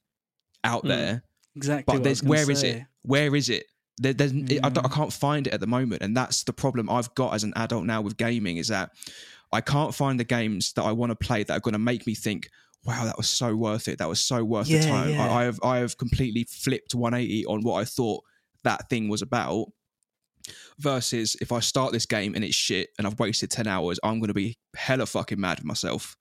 out 0.63 0.85
Mm, 0.85 0.89
there 0.89 1.23
exactly. 1.57 1.95
but 1.97 2.05
there's 2.05 2.23
where 2.23 2.49
is 2.51 2.63
it? 2.63 2.85
Where 3.03 3.35
is 3.35 3.49
it? 3.49 3.65
There, 3.99 4.13
there's, 4.13 4.33
it- 4.33 4.61
I, 4.63 4.69
I 4.69 4.89
can't 4.89 5.13
find 5.13 5.47
it 5.47 5.53
at 5.55 5.61
the 5.61 5.67
moment, 5.67 6.03
and 6.03 6.17
that's 6.17 6.45
the 6.45 6.53
problem 6.53 6.89
I've 6.91 7.15
got 7.15 7.35
as 7.35 7.45
an 7.45 7.53
adult 7.57 7.85
now 7.85 8.01
with 8.03 8.17
gaming 8.17 8.57
is 8.59 8.69
that 8.69 8.91
I 9.53 9.61
can't 9.61 9.95
find 9.95 10.19
the 10.21 10.25
games 10.25 10.73
that 10.75 10.83
I 10.83 10.93
want 10.93 11.11
to 11.11 11.17
play 11.27 11.43
that 11.45 11.53
are 11.57 11.61
going 11.61 11.73
to 11.73 11.79
make 11.93 12.07
me 12.07 12.15
think, 12.15 12.49
wow, 12.85 13.05
that 13.05 13.17
was 13.17 13.29
so 13.29 13.55
worth 13.57 13.87
it. 13.89 13.99
That 13.99 14.09
was 14.09 14.21
so 14.21 14.45
worth 14.45 14.69
Yeah, 14.69 14.81
the 14.81 14.87
time. 14.87 15.11
yeah. 15.11 15.23
I, 15.25 15.41
I 15.41 15.45
have 15.45 15.59
I 15.63 15.77
have 15.79 15.97
completely 15.97 16.45
flipped 16.45 16.95
180 16.95 17.47
on 17.47 17.63
what 17.63 17.77
I 17.81 17.85
thought 17.85 18.23
that 18.65 18.89
thing 18.91 19.09
was 19.09 19.23
about. 19.23 19.67
Versus 20.79 21.37
if 21.41 21.53
I 21.53 21.61
start 21.61 21.93
this 21.93 22.07
game 22.07 22.35
and 22.35 22.45
it's 22.45 22.55
shit 22.55 22.91
and 22.99 23.07
I've 23.07 23.19
wasted 23.19 23.51
10 23.51 23.67
hours, 23.67 23.99
I'm 24.03 24.19
going 24.21 24.29
to 24.29 24.35
be 24.35 24.57
hella 24.75 25.07
fucking 25.07 25.41
mad 25.41 25.59
at 25.59 25.65
myself. 25.65 26.17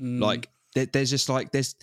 Mm. 0.00 0.20
Like 0.20 0.48
there, 0.74 0.86
there's 0.86 1.10
just 1.10 1.28
like 1.28 1.52
there's 1.52 1.74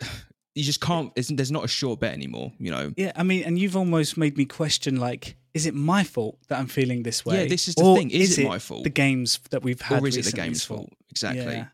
you 0.54 0.62
just 0.62 0.80
can't. 0.80 1.14
There's, 1.14 1.28
there's 1.28 1.50
not 1.50 1.64
a 1.64 1.68
short 1.68 2.00
bet 2.00 2.12
anymore. 2.12 2.52
You 2.58 2.70
know. 2.70 2.92
Yeah, 2.96 3.12
I 3.16 3.22
mean, 3.22 3.44
and 3.44 3.58
you've 3.58 3.76
almost 3.76 4.16
made 4.16 4.36
me 4.36 4.44
question 4.44 4.96
like, 4.96 5.36
is 5.52 5.66
it 5.66 5.74
my 5.74 6.04
fault 6.04 6.38
that 6.48 6.58
I'm 6.58 6.66
feeling 6.66 7.02
this 7.02 7.24
way? 7.24 7.42
Yeah, 7.42 7.48
this 7.48 7.68
is 7.68 7.74
the 7.74 7.82
Or 7.82 7.96
thing. 7.96 8.10
Is 8.10 8.38
it 8.38 8.46
my 8.46 8.58
fault? 8.58 8.84
The 8.84 8.90
games 8.90 9.40
that 9.50 9.62
we've 9.62 9.80
had, 9.80 10.02
or 10.02 10.06
is 10.06 10.16
it 10.16 10.24
the 10.24 10.32
game's 10.32 10.64
fault? 10.64 10.90
Exactly. 11.10 11.44
Yeah. 11.44 11.66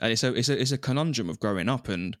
And 0.00 0.12
it's 0.12 0.22
a, 0.22 0.34
it's 0.34 0.48
a 0.48 0.60
it's 0.60 0.72
a 0.72 0.78
conundrum 0.78 1.30
of 1.30 1.40
growing 1.40 1.68
up. 1.68 1.88
And 1.88 2.16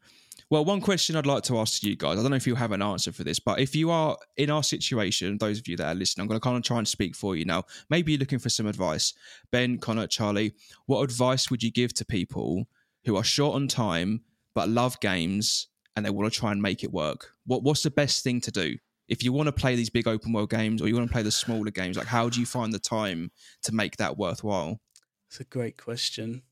well, 0.48 0.64
one 0.64 0.80
question 0.80 1.16
I'd 1.16 1.26
like 1.26 1.42
to 1.44 1.58
ask 1.58 1.82
you 1.82 1.96
guys. 1.96 2.18
I 2.18 2.22
don't 2.22 2.30
know 2.30 2.36
if 2.36 2.46
you 2.46 2.54
have 2.54 2.70
an 2.70 2.82
answer 2.82 3.10
for 3.10 3.24
this, 3.24 3.40
but 3.40 3.58
if 3.58 3.74
you 3.74 3.90
are 3.90 4.16
in 4.36 4.48
our 4.48 4.62
situation, 4.62 5.38
those 5.38 5.58
of 5.58 5.66
you 5.66 5.76
that 5.76 5.88
are 5.88 5.94
listening, 5.94 6.22
I'm 6.22 6.28
going 6.28 6.40
to 6.40 6.44
kind 6.44 6.56
of 6.56 6.62
try 6.62 6.78
and 6.78 6.86
speak 6.86 7.16
for 7.16 7.34
you 7.34 7.44
now. 7.44 7.64
Maybe 7.90 8.12
you're 8.12 8.20
looking 8.20 8.38
for 8.38 8.48
some 8.48 8.66
advice. 8.66 9.12
Ben, 9.50 9.78
Connor, 9.78 10.06
Charlie, 10.06 10.54
what 10.86 11.02
advice 11.02 11.50
would 11.50 11.64
you 11.64 11.72
give 11.72 11.92
to 11.94 12.04
people 12.04 12.68
who 13.04 13.16
are 13.16 13.24
short 13.24 13.56
on 13.56 13.66
time 13.66 14.20
but 14.54 14.68
love 14.68 15.00
games 15.00 15.66
and 15.96 16.06
they 16.06 16.10
want 16.10 16.32
to 16.32 16.38
try 16.38 16.52
and 16.52 16.62
make 16.62 16.84
it 16.84 16.92
work? 16.92 17.32
What 17.46 17.64
what's 17.64 17.82
the 17.82 17.90
best 17.90 18.22
thing 18.22 18.40
to 18.42 18.52
do? 18.52 18.76
If 19.08 19.24
you 19.24 19.32
want 19.32 19.46
to 19.48 19.52
play 19.52 19.74
these 19.74 19.90
big 19.90 20.06
open 20.06 20.32
world 20.32 20.50
games 20.50 20.80
or 20.80 20.86
you 20.86 20.94
want 20.94 21.08
to 21.08 21.12
play 21.12 21.22
the 21.22 21.32
smaller 21.32 21.70
games, 21.70 21.96
like 21.96 22.06
how 22.06 22.28
do 22.28 22.38
you 22.38 22.46
find 22.46 22.72
the 22.72 22.78
time 22.78 23.32
to 23.62 23.74
make 23.74 23.96
that 23.96 24.16
worthwhile? 24.16 24.80
It's 25.28 25.40
a 25.40 25.44
great 25.44 25.76
question 25.76 26.42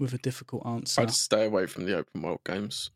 with 0.00 0.12
a 0.14 0.18
difficult 0.18 0.66
answer. 0.66 1.02
I'd 1.02 1.12
stay 1.12 1.44
away 1.46 1.66
from 1.66 1.84
the 1.84 1.96
open 1.96 2.22
world 2.22 2.40
games. 2.44 2.90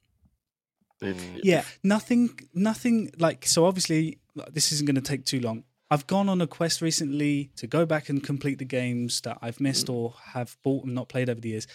If- 1.00 1.16
Mm. 1.16 1.40
yeah, 1.44 1.64
nothing, 1.82 2.38
nothing 2.54 3.10
like. 3.18 3.46
So 3.46 3.66
obviously, 3.66 4.18
this 4.50 4.72
isn't 4.72 4.86
going 4.86 4.94
to 4.96 5.00
take 5.02 5.24
too 5.24 5.40
long. 5.40 5.64
I've 5.90 6.06
gone 6.06 6.28
on 6.28 6.40
a 6.40 6.46
quest 6.46 6.80
recently 6.80 7.50
to 7.56 7.66
go 7.66 7.84
back 7.86 8.08
and 8.08 8.22
complete 8.22 8.58
the 8.58 8.64
games 8.64 9.20
that 9.20 9.38
I've 9.42 9.60
missed 9.60 9.88
or 9.88 10.14
have 10.32 10.56
bought 10.62 10.84
and 10.86 10.94
not 10.94 11.08
played 11.08 11.28
over 11.28 11.40
the 11.40 11.50
years. 11.50 11.66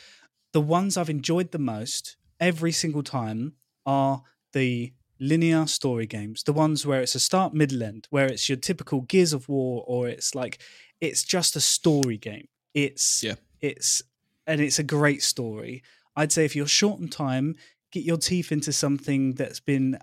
The 0.52 0.62
ones 0.62 0.98
I've 0.98 1.10
enjoyed 1.12 1.52
the 1.52 1.60
most 1.60 2.18
every 2.40 2.72
single 2.72 3.04
time 3.04 3.54
are 3.86 4.24
the 4.54 4.94
linear 5.20 5.68
story 5.68 6.08
games, 6.08 6.44
the 6.44 6.54
ones 6.54 6.86
where 6.86 7.02
it's 7.02 7.14
a 7.14 7.20
start, 7.20 7.54
middle, 7.54 7.84
end, 7.84 8.08
where 8.10 8.26
it's 8.26 8.50
your 8.50 8.58
typical 8.58 9.02
Gears 9.02 9.32
of 9.34 9.48
War, 9.48 9.84
or 9.86 10.08
it's 10.08 10.34
like 10.34 10.60
it's 11.00 11.24
just 11.24 11.56
a 11.56 11.62
story 11.62 12.18
game. 12.18 12.48
It's 12.74 13.22
Yeah. 13.24 13.36
it's 13.62 14.02
and 14.50 14.60
it's 14.60 14.80
a 14.80 14.84
great 14.84 15.22
story. 15.22 15.84
I'd 16.16 16.32
say 16.32 16.44
if 16.44 16.56
you're 16.56 16.68
short 16.68 17.00
on 17.00 17.08
time, 17.08 17.56
get 17.92 18.04
your 18.04 18.18
teeth 18.18 18.52
into 18.52 18.74
something 18.74 19.36
that's 19.36 19.60
been 19.60 20.00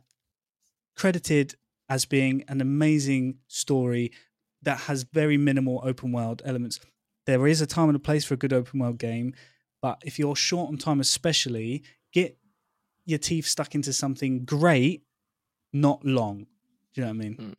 credited 0.96 1.56
as 1.88 2.04
being 2.04 2.44
an 2.46 2.60
amazing 2.60 3.38
story 3.48 4.12
that 4.62 4.78
has 4.82 5.02
very 5.02 5.36
minimal 5.36 5.80
open 5.84 6.12
world 6.12 6.42
elements. 6.44 6.78
There 7.26 7.48
is 7.48 7.60
a 7.60 7.66
time 7.66 7.88
and 7.88 7.96
a 7.96 8.00
place 8.00 8.24
for 8.24 8.34
a 8.34 8.36
good 8.36 8.52
open 8.52 8.78
world 8.78 8.98
game, 8.98 9.34
but 9.82 10.00
if 10.04 10.16
you're 10.16 10.36
short 10.36 10.68
on 10.68 10.78
time, 10.78 11.00
especially, 11.00 11.82
get 12.12 12.38
your 13.04 13.18
teeth 13.18 13.46
stuck 13.46 13.74
into 13.74 13.92
something 13.92 14.44
great, 14.44 15.02
not 15.72 16.04
long. 16.04 16.46
Do 16.94 17.00
you 17.00 17.02
know 17.02 17.08
what 17.08 17.14
I 17.14 17.18
mean? 17.18 17.34
Hmm. 17.34 17.52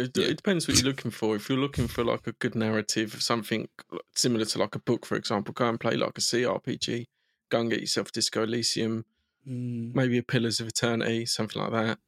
It, 0.00 0.16
Yeah. 0.16 0.26
it 0.26 0.36
depends 0.36 0.66
what 0.68 0.76
you're 0.76 0.86
looking 0.92 1.10
for. 1.10 1.36
If 1.36 1.48
you're 1.48 1.58
looking 1.58 1.88
for 1.88 2.04
like 2.04 2.26
a 2.26 2.32
good 2.32 2.54
narrative 2.54 3.22
something 3.22 3.68
similar 4.14 4.44
to 4.46 4.58
like 4.58 4.74
a 4.74 4.78
book, 4.80 5.06
for 5.06 5.16
example, 5.16 5.52
go 5.54 5.68
and 5.68 5.78
play 5.80 5.96
like 5.96 6.16
a 6.18 6.20
CRPG. 6.20 7.06
Go 7.48 7.60
and 7.60 7.70
get 7.70 7.80
yourself 7.80 8.12
Disco 8.12 8.42
Elysium, 8.44 9.04
Mm. 9.48 9.94
maybe 9.94 10.18
a 10.18 10.22
Pillars 10.22 10.60
of 10.60 10.68
Eternity, 10.68 11.24
something 11.26 11.62
like 11.62 11.72
that. 11.72 11.98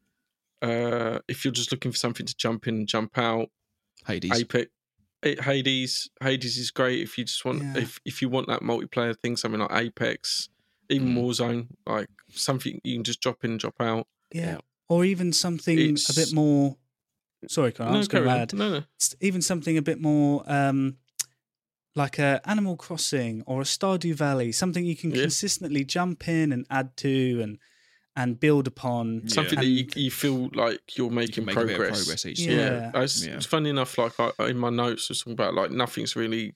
Uh, 0.61 1.19
if 1.29 1.45
you're 1.45 1.53
just 1.53 1.73
looking 1.73 1.91
for 1.91 1.97
something 1.99 2.27
to 2.27 2.37
jump 2.37 2.69
in 2.69 2.75
and 2.77 2.87
jump 2.87 3.17
out, 3.17 3.49
Hades. 4.07 4.33
Apex, 4.39 4.71
eh, 5.23 5.41
Hades, 5.43 6.11
Hades 6.23 6.59
is 6.59 6.71
great. 6.71 7.01
If 7.01 7.17
you 7.17 7.25
just 7.25 7.45
want, 7.45 7.63
Yeah. 7.63 7.79
if 7.79 8.01
if 8.05 8.21
you 8.23 8.29
want 8.29 8.49
that 8.49 8.61
multiplayer 8.61 9.19
thing, 9.19 9.37
something 9.37 9.61
like 9.61 9.73
Apex, 9.73 10.51
even 10.91 11.09
Mm. 11.15 11.17
Warzone, 11.23 11.67
like 11.87 12.09
something 12.31 12.81
you 12.85 12.97
can 12.97 13.05
just 13.05 13.21
drop 13.23 13.45
in 13.45 13.53
and 13.53 13.61
drop 13.61 13.81
out. 13.81 14.07
Yeah. 14.33 14.59
Or 14.89 15.05
even 15.05 15.33
something 15.33 15.79
a 15.79 16.13
bit 16.15 16.33
more. 16.35 16.77
Sorry, 17.49 17.73
Connor, 17.73 17.91
I 17.91 17.99
was 17.99 18.09
going 18.09 18.25
carry 18.25 18.37
to 18.37 18.43
add. 18.43 18.53
No, 18.55 18.71
no. 18.71 18.85
s- 19.01 19.15
even 19.21 19.43
something 19.43 19.77
a 19.77 19.83
bit 19.83 20.01
more 20.01 20.45
um, 20.47 20.97
like 21.95 22.19
a 22.19 22.41
Animal 22.45 22.77
Crossing 22.77 23.43
or 23.47 23.61
a 23.61 23.65
Stardew 23.65 24.15
Valley, 24.15 24.53
something 24.53 24.85
you 24.85 24.97
can 24.97 25.11
Yeah. 25.11 25.23
consistently 25.23 25.85
jump 25.85 26.29
in 26.29 26.53
and 26.53 26.67
add 26.71 26.97
to 26.99 27.41
and 27.43 27.59
and 28.15 28.39
build 28.39 28.67
upon. 28.67 29.27
Something 29.29 29.59
that 29.59 29.65
you, 29.65 29.87
you 29.97 30.11
feel 30.11 30.51
like 30.55 30.99
you're 30.99 31.09
making 31.11 31.33
can 31.33 31.45
make 31.47 31.57
a 31.57 31.61
progress. 31.61 31.99
progress 32.05 32.27
each 32.27 32.41
Yeah. 32.41 32.51
time. 32.81 32.91
Yeah, 32.95 33.03
it's, 33.03 33.25
Yeah. 33.27 33.37
it's 33.37 33.47
funny 33.47 33.71
enough. 33.71 33.97
Like 33.97 34.13
I, 34.21 34.31
in 34.49 34.59
my 34.59 34.69
notes, 34.71 35.07
I 35.09 35.13
was 35.13 35.21
talking 35.21 35.33
about 35.33 35.55
like 35.55 35.71
nothing's 35.71 36.15
really 36.15 36.55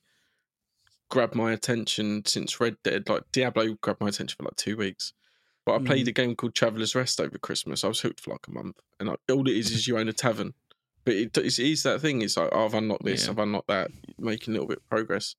grabbed 1.08 1.34
my 1.34 1.52
attention 1.52 2.24
since 2.26 2.60
Red 2.60 2.76
Dead. 2.82 3.08
Like 3.08 3.22
Diablo 3.32 3.74
grabbed 3.80 4.00
my 4.00 4.08
attention 4.08 4.36
for 4.36 4.42
like 4.44 4.56
two 4.56 4.76
weeks, 4.76 5.12
but 5.64 5.74
I 5.74 5.78
Mm. 5.78 5.86
played 5.86 6.08
a 6.08 6.12
game 6.12 6.34
called 6.36 6.54
Traveller's 6.54 6.94
Rest 6.94 7.20
over 7.20 7.38
Christmas. 7.38 7.84
I 7.84 7.88
was 7.88 8.00
hooked 8.00 8.20
for 8.20 8.32
like 8.32 8.46
a 8.48 8.50
month, 8.52 8.78
and 9.00 9.08
like, 9.08 9.20
all 9.30 9.48
it 9.48 9.56
is 9.56 9.70
is 9.70 9.86
you 9.88 9.98
own 9.98 10.08
a 10.08 10.12
tavern. 10.12 10.54
But 11.06 11.14
it, 11.14 11.38
it's, 11.38 11.58
it's 11.58 11.84
that 11.84 12.00
thing. 12.02 12.20
It's 12.20 12.36
like 12.36 12.50
oh, 12.52 12.66
I've 12.66 12.74
unlocked 12.74 13.04
this, 13.04 13.24
Yeah. 13.24 13.30
I've 13.30 13.38
unlocked 13.38 13.68
that, 13.68 13.90
making 14.18 14.52
a 14.52 14.54
little 14.54 14.66
bit 14.68 14.78
of 14.78 14.88
progress. 14.90 15.34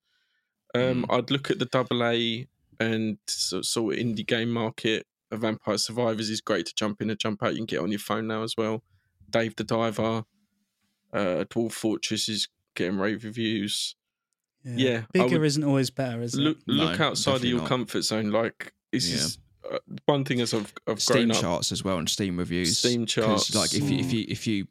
Um, 0.74 1.04
Mm. 1.06 1.06
I'd 1.18 1.30
look 1.30 1.52
at 1.52 1.60
the 1.60 1.66
double 1.66 2.04
A 2.04 2.48
and 2.80 3.18
sort 3.28 3.66
sort 3.66 3.94
of 3.94 4.00
indie 4.00 4.26
game 4.26 4.50
market. 4.52 5.06
A 5.30 5.38
Vampire 5.38 5.78
Survivors 5.78 6.30
is 6.30 6.40
great 6.42 6.66
to 6.68 6.74
jump 6.74 7.02
in 7.02 7.10
and 7.10 7.20
jump 7.20 7.44
out. 7.44 7.52
You 7.52 7.58
can 7.58 7.66
get 7.66 7.82
on 7.82 7.92
your 7.92 8.00
phone 8.00 8.28
now 8.28 8.44
as 8.44 8.56
well. 8.58 8.82
Dave 9.30 9.56
the 9.58 9.64
Diver, 9.66 10.24
uh, 11.14 11.44
Dwarf 11.50 11.74
Fortress 11.74 12.30
is 12.30 12.48
getting 12.76 12.98
rave 12.98 13.24
reviews. 13.26 13.96
Yeah, 14.64 15.04
I 15.04 15.06
bigger 15.12 15.40
would- 15.40 15.46
isn't 15.48 15.64
always 15.64 15.90
better, 15.90 16.22
is 16.22 16.36
Look, 16.36 16.58
it? 16.60 16.64
look 16.68 16.98
No, 17.00 17.06
outside 17.06 17.36
of 17.38 17.44
your 17.46 17.60
not. 17.60 17.68
comfort 17.70 18.02
zone. 18.04 18.32
Like 18.32 18.74
this 18.92 19.10
Yeah. 19.10 19.16
is 19.16 19.38
uh, 19.70 19.80
one 20.06 20.24
thing 20.24 20.40
as 20.42 20.54
I've, 20.54 20.74
I've 20.88 21.02
Steam 21.02 21.28
grown 21.28 21.32
up. 21.32 21.42
charts 21.42 21.72
as 21.74 21.84
well 21.84 21.98
and 21.98 22.10
Steam 22.10 22.38
reviews. 22.38 22.78
Steam 22.78 23.06
charts. 23.06 23.54
Like 23.56 23.74
if 23.74 23.90
you 23.90 24.00
if 24.00 24.14
you 24.14 24.26
if 24.30 24.48
you 24.48 24.68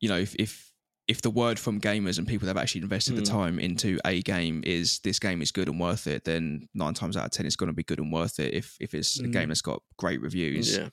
you 0.00 0.08
know 0.08 0.18
if 0.18 0.34
if 0.36 0.72
if 1.08 1.22
the 1.22 1.30
word 1.30 1.58
from 1.58 1.80
gamers 1.80 2.18
and 2.18 2.26
people 2.28 2.46
that 2.46 2.54
have 2.56 2.62
actually 2.62 2.82
invested 2.82 3.16
the 3.16 3.22
Mm. 3.22 3.30
time 3.30 3.58
into 3.58 3.98
a 4.04 4.22
game 4.22 4.62
is 4.64 5.00
this 5.00 5.18
game 5.18 5.42
is 5.42 5.50
good 5.50 5.68
and 5.68 5.80
worth 5.80 6.06
it, 6.06 6.24
then 6.24 6.68
nine 6.72 6.94
times 6.94 7.16
out 7.16 7.24
of 7.24 7.30
ten 7.32 7.46
it's 7.46 7.56
going 7.56 7.66
to 7.68 7.72
be 7.74 7.82
good 7.82 7.98
and 7.98 8.12
worth 8.12 8.38
it. 8.38 8.54
If 8.54 8.76
if 8.80 8.94
it's 8.94 9.18
a 9.18 9.24
Mm. 9.24 9.32
game 9.32 9.48
that's 9.48 9.62
got 9.62 9.82
great 9.96 10.20
reviews, 10.20 10.76
Yeah, 10.76 10.88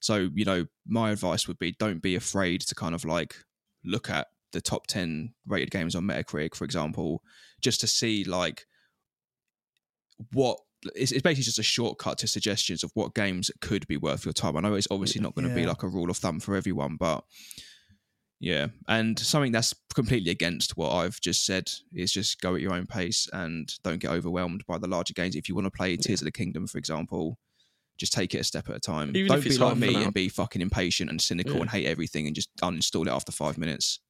So, 0.00 0.30
you 0.34 0.44
know, 0.44 0.66
my 0.84 1.12
advice 1.12 1.46
would 1.46 1.60
be 1.60 1.72
don't 1.78 2.02
be 2.02 2.16
afraid 2.16 2.60
to 2.62 2.74
kind 2.74 2.92
of 2.94 3.04
like 3.04 3.36
look 3.84 4.10
at 4.10 4.28
the 4.50 4.60
top 4.60 4.88
10 4.88 5.32
rated 5.46 5.70
games 5.70 5.94
on 5.94 6.02
Metacritic, 6.04 6.56
for 6.56 6.64
example, 6.64 7.22
just 7.60 7.80
to 7.82 7.86
see 7.86 8.24
like 8.24 8.66
what 10.32 10.58
it's, 10.96 11.12
it's 11.12 11.22
basically 11.22 11.44
just 11.44 11.58
a 11.60 11.62
shortcut 11.62 12.18
to 12.18 12.26
suggestions 12.26 12.82
of 12.82 12.90
what 12.94 13.14
games 13.14 13.50
could 13.60 13.86
be 13.86 13.96
worth 13.96 14.24
your 14.24 14.32
time. 14.32 14.56
I 14.56 14.60
know 14.60 14.74
it's 14.74 14.88
obviously 14.90 15.20
not 15.20 15.34
going 15.36 15.48
to 15.48 15.54
be 15.54 15.66
like 15.66 15.84
a 15.84 15.88
rule 15.88 16.10
of 16.10 16.16
thumb 16.16 16.40
for 16.40 16.56
everyone, 16.56 16.96
but 16.96 17.22
yeah. 18.42 18.66
And 18.88 19.16
something 19.18 19.52
that's 19.52 19.72
completely 19.94 20.30
against 20.32 20.76
what 20.76 20.92
I've 20.92 21.18
just 21.20 21.46
said 21.46 21.70
is 21.94 22.12
just 22.12 22.40
go 22.40 22.54
at 22.56 22.60
your 22.60 22.74
own 22.74 22.86
pace 22.86 23.28
and 23.32 23.72
don't 23.84 24.00
get 24.00 24.10
overwhelmed 24.10 24.64
by 24.66 24.76
the 24.78 24.88
larger 24.88 25.14
games. 25.14 25.36
If 25.36 25.48
you 25.48 25.54
want 25.54 25.66
to 25.66 25.70
play 25.70 25.96
Tears 25.96 26.20
of 26.20 26.24
the 26.26 26.32
Kingdom, 26.32 26.66
for 26.66 26.76
example, 26.78 27.38
just 27.98 28.12
take 28.12 28.34
it 28.34 28.38
a 28.40 28.44
step 28.44 28.68
at 28.68 28.74
a 28.76 28.80
time. 28.80 29.14
Even 29.14 29.28
Don't 29.28 29.38
if 29.38 29.44
be 29.44 29.50
it's 29.50 29.58
like 29.60 29.76
me 29.76 29.94
and 30.02 30.12
be 30.12 30.28
fucking 30.28 30.60
impatient 30.60 31.08
and 31.08 31.20
cynical 31.22 31.54
Yeah. 31.54 31.60
and 31.60 31.70
hate 31.70 31.86
everything 31.86 32.26
and 32.26 32.34
just 32.34 32.50
uninstall 32.56 33.06
it 33.06 33.12
after 33.12 33.30
five 33.32 33.56
minutes. 33.56 34.00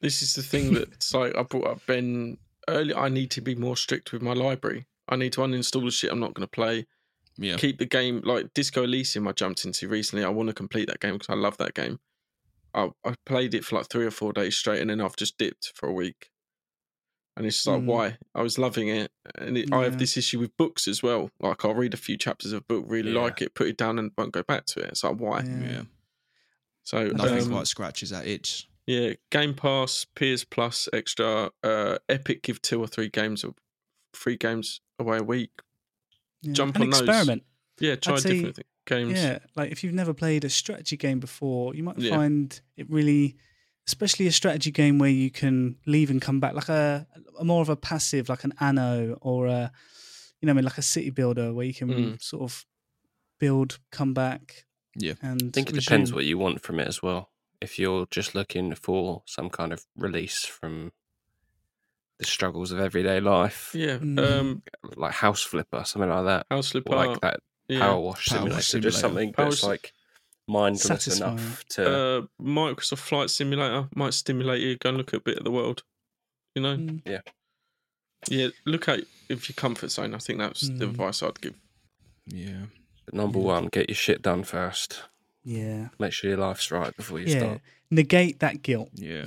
this 0.00 0.22
is 0.22 0.34
the 0.34 0.42
thing 0.42 0.72
that's 0.74 1.12
like 1.20 1.36
I 1.36 1.42
brought 1.42 1.66
up 1.66 1.86
Ben 1.86 2.38
earlier. 2.68 2.96
I 2.96 3.08
need 3.10 3.30
to 3.32 3.42
be 3.42 3.54
more 3.54 3.76
strict 3.76 4.12
with 4.12 4.22
my 4.22 4.32
library. 4.32 4.86
I 5.10 5.16
need 5.16 5.32
to 5.34 5.40
uninstall 5.42 5.84
the 5.84 5.90
shit 5.90 6.10
I'm 6.10 6.20
not 6.20 6.32
going 6.34 6.46
to 6.46 6.50
play. 6.50 6.86
Yeah. 7.36 7.56
Keep 7.56 7.78
the 7.78 7.86
game 7.86 8.22
like 8.24 8.54
Disco 8.54 8.84
Elysium. 8.84 9.28
I 9.28 9.32
jumped 9.32 9.64
into 9.66 9.88
recently. 9.88 10.24
I 10.24 10.28
want 10.30 10.48
to 10.48 10.54
complete 10.54 10.86
that 10.88 11.00
game 11.00 11.14
because 11.14 11.28
I 11.28 11.34
love 11.34 11.56
that 11.58 11.74
game. 11.74 11.98
I, 12.74 12.90
I 13.04 13.14
played 13.26 13.54
it 13.54 13.64
for 13.64 13.76
like 13.76 13.88
three 13.88 14.04
or 14.06 14.10
four 14.10 14.32
days 14.32 14.56
straight, 14.56 14.80
and 14.80 14.90
then 14.90 15.00
I've 15.00 15.16
just 15.16 15.38
dipped 15.38 15.72
for 15.74 15.88
a 15.88 15.92
week. 15.92 16.30
And 17.36 17.46
it's 17.46 17.66
like, 17.66 17.80
Mm. 17.80 17.86
why? 17.86 18.18
I 18.34 18.42
was 18.42 18.58
loving 18.58 18.88
it, 18.88 19.10
and 19.38 19.58
it, 19.58 19.72
I 19.72 19.82
have 19.84 19.98
this 19.98 20.16
issue 20.16 20.38
with 20.38 20.56
books 20.56 20.86
as 20.86 21.02
well. 21.02 21.30
Like 21.40 21.64
I'll 21.64 21.74
read 21.74 21.92
a 21.94 21.96
few 21.96 22.16
chapters 22.16 22.52
of 22.52 22.58
a 22.62 22.64
book, 22.64 22.84
really 22.86 23.12
Yeah. 23.12 23.20
like 23.22 23.42
it, 23.42 23.54
put 23.54 23.66
it 23.66 23.76
down, 23.76 23.98
and 23.98 24.12
won't 24.16 24.32
go 24.32 24.42
back 24.44 24.66
to 24.66 24.80
it. 24.80 24.88
It's 24.90 25.02
like 25.04 25.16
why? 25.16 25.42
Yeah. 25.42 25.70
Yeah. 25.70 25.82
So 26.84 27.06
Nothing 27.08 27.42
um, 27.44 27.50
quite 27.50 27.66
scratches 27.66 28.10
that 28.10 28.26
itch. 28.26 28.68
yeah, 28.86 29.14
Game 29.30 29.54
Pass, 29.54 30.04
PS 30.14 30.44
Plus, 30.44 30.88
extra. 30.92 31.50
Uh, 31.62 31.98
Epic 32.08 32.42
give 32.42 32.60
two 32.62 32.80
or 32.80 32.86
three 32.86 33.08
games, 33.08 33.42
or 33.42 33.54
three 34.14 34.36
games 34.36 34.80
away 34.98 35.18
a 35.18 35.22
week. 35.22 35.50
Yeah. 36.42 36.52
Jump 36.52 36.76
An 36.76 36.82
on 36.82 36.90
those. 36.90 37.00
experiment. 37.00 37.42
Yeah, 37.80 37.96
try 37.96 38.14
I'd 38.14 38.20
say- 38.20 38.32
different 38.34 38.56
th- 38.56 38.66
games. 38.86 39.12
Yeah, 39.22 39.38
like 39.56 39.70
if 39.72 39.82
you've 39.84 39.94
never 39.94 40.14
played 40.14 40.44
a 40.44 40.50
strategy 40.50 40.96
game 40.96 41.20
before, 41.20 41.74
you 41.74 41.82
might 41.82 41.98
Yeah. 41.98 42.14
find 42.16 42.60
it 42.76 42.88
really, 42.90 43.36
especially 43.86 44.26
a 44.26 44.32
strategy 44.32 44.70
game 44.70 44.98
where 44.98 45.10
you 45.10 45.30
can 45.30 45.76
leave 45.86 46.10
and 46.10 46.20
come 46.20 46.40
back, 46.40 46.54
like 46.54 46.68
a, 46.68 47.06
a 47.38 47.44
more 47.44 47.62
of 47.62 47.68
a 47.68 47.76
passive, 47.76 48.28
like 48.28 48.44
an 48.44 48.52
Anno 48.60 49.18
or 49.20 49.46
a, 49.46 49.70
you 50.40 50.46
know, 50.46 50.52
I 50.52 50.54
mean, 50.54 50.64
like 50.64 50.78
a 50.78 50.82
city 50.82 51.10
builder 51.10 51.52
where 51.52 51.66
you 51.66 51.74
can 51.74 51.88
Mm. 51.88 52.22
sort 52.22 52.42
of 52.42 52.64
build, 53.38 53.78
come 53.90 54.14
back. 54.14 54.64
Yeah. 54.96 55.14
and 55.22 55.42
I 55.42 55.50
think 55.52 55.70
it 55.70 55.74
depends 55.74 56.12
what 56.12 56.24
you 56.24 56.38
want 56.38 56.62
from 56.62 56.78
it 56.78 56.86
as 56.86 57.02
well. 57.02 57.30
If 57.60 57.78
you're 57.80 58.06
just 58.10 58.34
looking 58.34 58.74
for 58.76 59.22
some 59.26 59.50
kind 59.50 59.72
of 59.72 59.84
release 59.96 60.44
from 60.44 60.92
the 62.18 62.24
struggles 62.26 62.70
of 62.70 62.78
everyday 62.78 63.18
life, 63.20 63.72
Yeah. 63.74 63.98
Mm. 63.98 64.18
Um, 64.40 64.62
like 64.96 65.14
House 65.14 65.42
Flipper, 65.42 65.82
something 65.84 66.08
like 66.10 66.24
that, 66.26 66.46
House 66.50 66.70
Flipper. 66.70 66.92
or 66.92 67.06
like 67.06 67.20
that 67.22 67.40
yeah. 67.68 67.80
Power 67.80 68.00
Wash 68.00 68.26
Power 68.28 68.38
simulator, 68.38 68.54
Wash 68.56 68.82
just 68.82 69.00
something 69.00 69.32
Power 69.32 69.50
that's 69.50 69.62
like 69.64 69.92
mindfulness 70.46 71.04
Satisfying. 71.04 71.38
enough 71.38 71.64
to. 71.70 71.96
uh, 71.96 72.22
Microsoft 72.42 72.98
Flight 72.98 73.30
Simulator 73.30 73.88
might 73.94 74.14
stimulate 74.14 74.60
you. 74.62 74.76
Go 74.76 74.90
and 74.90 74.98
look 74.98 75.14
at 75.14 75.20
a 75.20 75.24
bit 75.24 75.38
of 75.38 75.44
the 75.44 75.50
world. 75.50 75.82
You 76.54 76.62
know. 76.62 76.76
Mm. 76.76 77.02
Yeah. 78.30 78.48
Look 78.64 78.88
at 78.88 79.00
if 79.28 79.48
your 79.48 79.54
comfort 79.54 79.90
zone. 79.90 80.14
I 80.14 80.18
think 80.18 80.38
that's 80.38 80.62
the 80.62 80.86
Mm. 80.86 80.90
advice 80.90 81.22
I'd 81.22 81.40
give. 81.40 81.54
Yeah. 82.26 82.66
but 83.04 83.12
number 83.14 83.38
one, 83.38 83.66
get 83.66 83.90
your 83.90 83.96
shit 83.96 84.22
done 84.22 84.44
first. 84.44 85.02
Yeah. 85.44 85.88
Make 85.98 86.12
sure 86.14 86.30
your 86.30 86.38
life's 86.38 86.70
right 86.70 86.96
before 86.96 87.20
you 87.20 87.26
Yeah. 87.26 87.38
start. 87.38 87.60
Negate 87.90 88.40
that 88.40 88.62
guilt 88.62 88.88
Yeah. 88.94 89.26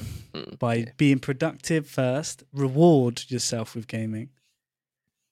by 0.57 0.75
Yeah. 0.75 0.91
being 0.97 1.19
productive 1.19 1.87
first. 1.87 2.43
Reward 2.51 3.23
yourself 3.29 3.75
with 3.75 3.87
gaming. 3.87 4.31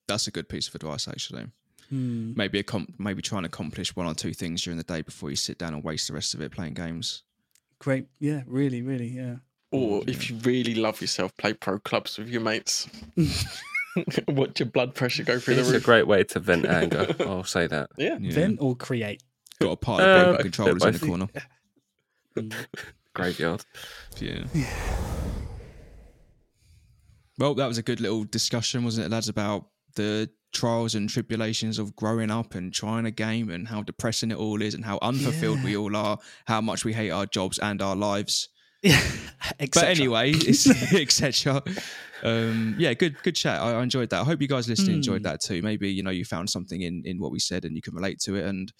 That's 0.08 0.28
a 0.28 0.32
good 0.32 0.47
piece 0.47 0.68
of 0.68 0.76
advice, 0.76 1.08
actually. 1.08 1.47
Hmm. 1.89 2.33
Maybe 2.36 2.59
a 2.59 2.63
com- 2.63 2.93
maybe 2.97 3.21
try 3.21 3.38
and 3.38 3.45
accomplish 3.45 3.95
one 3.95 4.05
or 4.07 4.13
two 4.15 4.33
things 4.33 4.61
during 4.63 4.77
the 4.77 4.83
day 4.83 5.01
before 5.01 5.29
you 5.29 5.36
sit 5.36 5.57
down 5.57 5.73
and 5.73 5.83
waste 5.83 6.07
the 6.07 6.13
rest 6.13 6.33
of 6.33 6.41
it 6.41 6.51
playing 6.51 6.73
games. 6.73 7.23
Great. 7.79 8.07
Yeah. 8.19 8.41
Really. 8.47 8.81
Really. 8.81 9.07
Yeah. 9.07 9.36
Or 9.71 10.01
Mm, 10.01 10.09
if 10.09 10.29
you 10.29 10.38
really 10.38 10.75
love 10.75 11.01
yourself, 11.01 11.36
play 11.38 11.53
pro 11.53 11.77
clubs 11.79 12.17
with 12.17 12.29
your 12.29 12.41
mates. 12.41 12.88
Watch 14.27 14.59
your 14.59 14.67
blood 14.69 14.93
pressure 14.95 15.23
go 15.23 15.39
through 15.39 15.55
It's 15.55 15.67
the 15.67 15.73
roof. 15.73 15.75
It's 15.75 15.83
a 15.83 15.86
great 15.86 16.07
way 16.07 16.23
to 16.23 16.39
vent 16.39 16.65
anger. 16.65 17.15
I'll 17.21 17.43
say 17.43 17.67
that. 17.67 17.89
Yeah. 17.97 18.17
Yeah. 18.19 18.31
Vent 18.33 18.57
or 18.61 18.75
create. 18.75 19.23
Got 19.59 19.71
a 19.71 19.75
pile 19.77 19.95
of 19.95 20.01
Uh, 20.01 20.15
broken 20.15 20.33
both- 20.36 20.41
controllers 20.43 20.83
in 20.86 20.93
the 20.93 20.99
corner. 20.99 21.27
Mm. 22.38 22.53
Graveyard. 23.13 23.63
Yeah. 24.19 24.43
Well, 27.38 27.53
that 27.55 27.67
was 27.67 27.77
a 27.77 27.83
good 27.83 27.99
little 27.99 28.23
discussion, 28.23 28.83
wasn't 28.83 29.07
it, 29.07 29.11
lads, 29.11 29.29
about 29.29 29.67
the 29.95 30.29
trials 30.56 30.95
and 30.95 31.08
tribulations 31.10 31.78
of 31.78 31.95
growing 31.95 32.32
up 32.32 32.56
and 32.56 32.74
trying 32.74 33.06
a 33.06 33.12
game 33.12 33.49
and 33.51 33.68
how 33.68 33.84
depressing 33.84 34.32
it 34.32 34.38
all 34.38 34.62
is 34.62 34.74
and 34.74 34.84
how 34.86 34.97
unfulfilled 35.01 35.64
we 35.64 35.78
all 35.78 35.95
are, 35.95 36.18
how 36.47 36.62
much 36.62 36.84
we 36.86 36.93
hate 36.93 37.12
our 37.12 37.28
jobs 37.28 37.60
and 37.60 37.82
our 37.82 37.95
lives. 37.95 38.49
Yeah. 38.82 39.01
But 39.74 39.86
anyway, 39.86 40.34
etc. 40.93 41.64
Um, 42.24 42.76
yeah, 42.78 42.93
good 42.93 43.16
good 43.24 43.36
chat. 43.36 43.60
I, 43.60 43.74
I 43.80 43.82
enjoyed 43.84 44.10
that. 44.12 44.22
I 44.22 44.24
hope 44.24 44.41
you 44.41 44.47
guys 44.47 44.68
listening 44.70 44.97
enjoyed 44.97 45.22
Mm. 45.22 45.30
that 45.30 45.41
too. 45.41 45.62
Maybe 45.64 45.89
you 45.89 46.03
know 46.03 46.12
you 46.12 46.24
found 46.24 46.49
something 46.51 46.82
in 46.82 47.01
in 47.03 47.20
what 47.20 47.32
we 47.32 47.39
said 47.39 47.66
and 47.66 47.76
you 47.76 47.82
can 47.82 47.95
relate 47.95 48.20
to 48.26 48.36
it. 48.36 48.45
And 48.45 48.72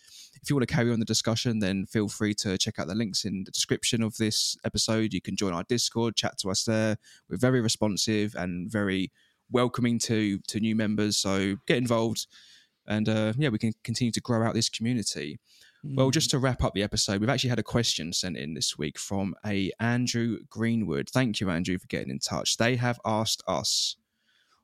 if 0.44 0.50
you 0.50 0.56
want 0.56 0.68
to 0.68 0.74
carry 0.76 0.92
on 0.92 1.00
the 1.00 1.06
discussion, 1.06 1.58
then 1.58 1.88
feel 1.88 2.08
free 2.08 2.36
to 2.36 2.56
check 2.58 2.78
out 2.78 2.88
the 2.88 2.94
links 2.94 3.26
in 3.26 3.44
the 3.46 3.52
description 3.52 4.04
of 4.04 4.16
this 4.18 4.56
episode. 4.64 5.12
You 5.14 5.22
can 5.22 5.36
join 5.36 5.54
our 5.54 5.64
Discord, 5.64 6.16
chat 6.16 6.38
to 6.40 6.52
us 6.52 6.64
there. 6.66 6.98
We're 7.28 7.38
very 7.38 7.62
responsive 7.62 8.36
and 8.36 8.70
very 8.72 9.12
welcoming 9.52 10.00
to 10.00 10.40
to 10.48 10.60
new 10.60 10.76
members. 10.76 11.18
So 11.18 11.58
get 11.68 11.78
involved, 11.78 12.28
and 12.88 13.08
uh, 13.10 13.34
yeah, 13.38 13.50
we 13.50 13.58
can 13.58 13.74
continue 13.84 14.12
to 14.12 14.22
grow 14.22 14.46
out 14.46 14.54
this 14.54 14.70
community. 14.70 15.40
Well, 15.88 16.10
just 16.10 16.32
to 16.32 16.40
wrap 16.40 16.64
up 16.64 16.74
the 16.74 16.82
episode, 16.82 17.22
we've 17.22 17.30
actually 17.30 17.52
had 17.52 17.60
a 17.60 17.64
question 17.64 18.12
sent 18.12 18.38
in 18.38 18.56
this 18.56 18.76
week 18.76 18.98
from 18.98 19.36
a 19.46 19.72
Andrew 19.80 20.40
Greenwood. 20.50 21.12
Thank 21.12 21.40
you, 21.40 21.52
Andrew, 21.52 21.78
for 21.78 21.86
getting 21.86 22.10
in 22.10 22.18
touch. 22.18 22.58
They 22.58 22.76
have 22.78 23.00
asked 23.06 23.44
us, 23.48 23.96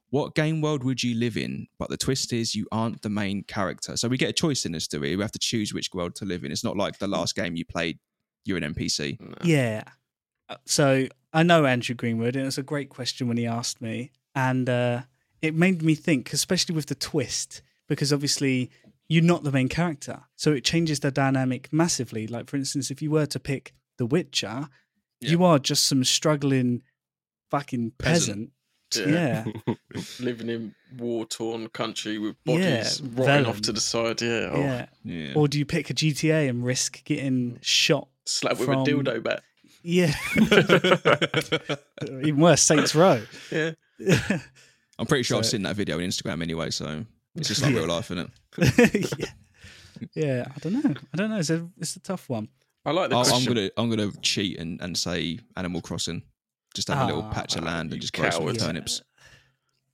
"What 0.10 0.34
game 0.34 0.62
world 0.62 0.84
would 0.84 1.04
you 1.04 1.14
live 1.16 1.38
in?" 1.38 1.68
But 1.78 1.90
the 1.92 1.98
twist 1.98 2.34
is, 2.34 2.56
you 2.56 2.66
aren't 2.72 3.04
the 3.04 3.10
main 3.10 3.44
character. 3.44 3.96
So 3.98 4.08
we 4.08 4.18
get 4.18 4.32
a 4.32 4.34
choice 4.34 4.66
in 4.66 4.72
this, 4.72 4.88
do 4.88 5.00
we? 5.00 5.16
We 5.16 5.22
have 5.22 5.32
to 5.34 5.38
choose 5.40 5.76
which 5.76 5.90
world 5.94 6.16
to 6.16 6.26
live 6.26 6.44
in. 6.44 6.52
It's 6.52 6.64
not 6.64 6.76
like 6.76 6.98
the 6.98 7.08
last 7.08 7.36
game 7.36 7.56
you 7.56 7.66
played. 7.66 8.00
You're 8.44 8.58
an 8.58 8.74
NPC. 8.74 9.20
No. 9.20 9.36
Yeah. 9.44 9.84
Uh, 10.50 10.56
So 10.66 11.08
I 11.34 11.44
know 11.44 11.66
Andrew 11.66 11.94
Greenwood, 11.94 12.36
and 12.36 12.48
it's 12.48 12.58
a 12.58 12.64
great 12.64 12.90
question 12.90 13.28
when 13.28 13.38
he 13.38 13.46
asked 13.46 13.80
me, 13.80 14.12
and 14.36 14.70
uh, 14.70 15.02
it 15.42 15.56
made 15.56 15.82
me 15.82 15.96
think, 15.96 16.34
especially 16.34 16.76
with 16.76 16.88
the 16.88 16.96
twist, 16.96 17.62
because 17.88 18.12
obviously 18.14 18.70
you're 19.08 19.24
not 19.24 19.44
the 19.44 19.52
main 19.52 19.68
character, 19.68 20.22
so 20.36 20.52
it 20.52 20.64
changes 20.64 21.00
the 21.02 21.12
dynamic 21.12 21.72
massively. 21.72 22.28
Like 22.28 22.50
for 22.50 22.58
instance, 22.58 22.92
if 22.92 23.02
you 23.02 23.12
were 23.12 23.26
to 23.28 23.40
pick 23.40 23.74
The 23.98 24.06
Witcher, 24.06 24.70
you 25.20 25.44
are 25.44 25.60
just 25.60 25.86
some 25.86 26.04
struggling 26.04 26.82
fucking 27.50 27.92
Peasant. 27.98 28.52
peasant. 28.92 29.08
Yeah. 29.08 29.46
Yeah, 29.68 29.76
Living 30.20 30.50
in 30.50 30.76
war 30.98 31.26
torn 31.26 31.70
country 31.70 32.18
with 32.18 32.36
Yeah, 32.44 32.56
bodies 32.58 33.02
rotting 33.02 33.46
off 33.46 33.62
to 33.62 33.72
the 33.72 33.80
side. 33.80 34.22
Yeah. 34.22 34.50
Oh, 34.52 34.60
yeah. 34.60 34.86
Yeah. 35.06 35.34
Or 35.36 35.48
do 35.48 35.58
you 35.58 35.66
pick 35.66 35.90
a 35.90 35.94
GTA 35.94 36.50
and 36.50 36.66
risk 36.66 37.04
getting 37.06 37.58
shot? 37.62 38.10
Slap 38.26 38.60
with 38.60 38.68
a 38.68 38.74
dildo 38.74 39.24
bat. 39.24 39.44
Yeah, 39.84 40.14
even 42.24 42.40
worse, 42.40 42.62
Saints 42.62 42.94
Row. 42.94 43.22
Yeah. 43.52 43.72
I'm 45.00 45.06
pretty 45.08 45.24
sure 45.24 45.38
I've 45.38 45.46
seen 45.46 45.64
that 45.64 45.76
video 45.76 45.98
on 45.98 46.04
Instagram 46.04 46.42
anyway. 46.44 46.70
So 46.70 47.06
it's 47.36 47.48
just 47.48 47.62
like 47.62 47.74
real 47.74 47.88
life, 47.88 48.12
isn't 48.12 48.30
it? 48.58 49.20
yeah. 49.20 49.26
yeah, 50.14 50.46
I 50.56 50.60
don't 50.60 50.74
know. 50.74 50.94
I 51.14 51.18
don't 51.18 51.30
know. 51.30 51.38
It's 51.38 51.50
a 51.50 51.68
it's 51.78 51.96
a 51.96 52.00
tough 52.02 52.30
one. 52.30 52.50
I 52.86 52.92
like 52.92 53.10
the 53.10 53.16
I'll- 53.18 53.34
I'm 53.34 53.46
gonna 53.46 53.70
I'm 53.78 53.90
gonna 53.90 54.12
cheat 54.22 54.60
and, 54.60 54.82
and 54.82 54.98
say 54.98 55.40
Animal 55.56 55.82
Crossing. 55.82 56.24
Just 56.74 56.88
have 56.88 57.02
a 57.04 57.06
little 57.06 57.24
Ah, 57.24 57.34
patch 57.34 57.56
of 57.58 57.64
land 57.66 57.90
you 57.90 57.94
and 57.96 58.02
just 58.02 58.14
grow 58.14 58.30
some 58.30 58.42
coward. 58.44 58.60
turnips. 58.60 59.02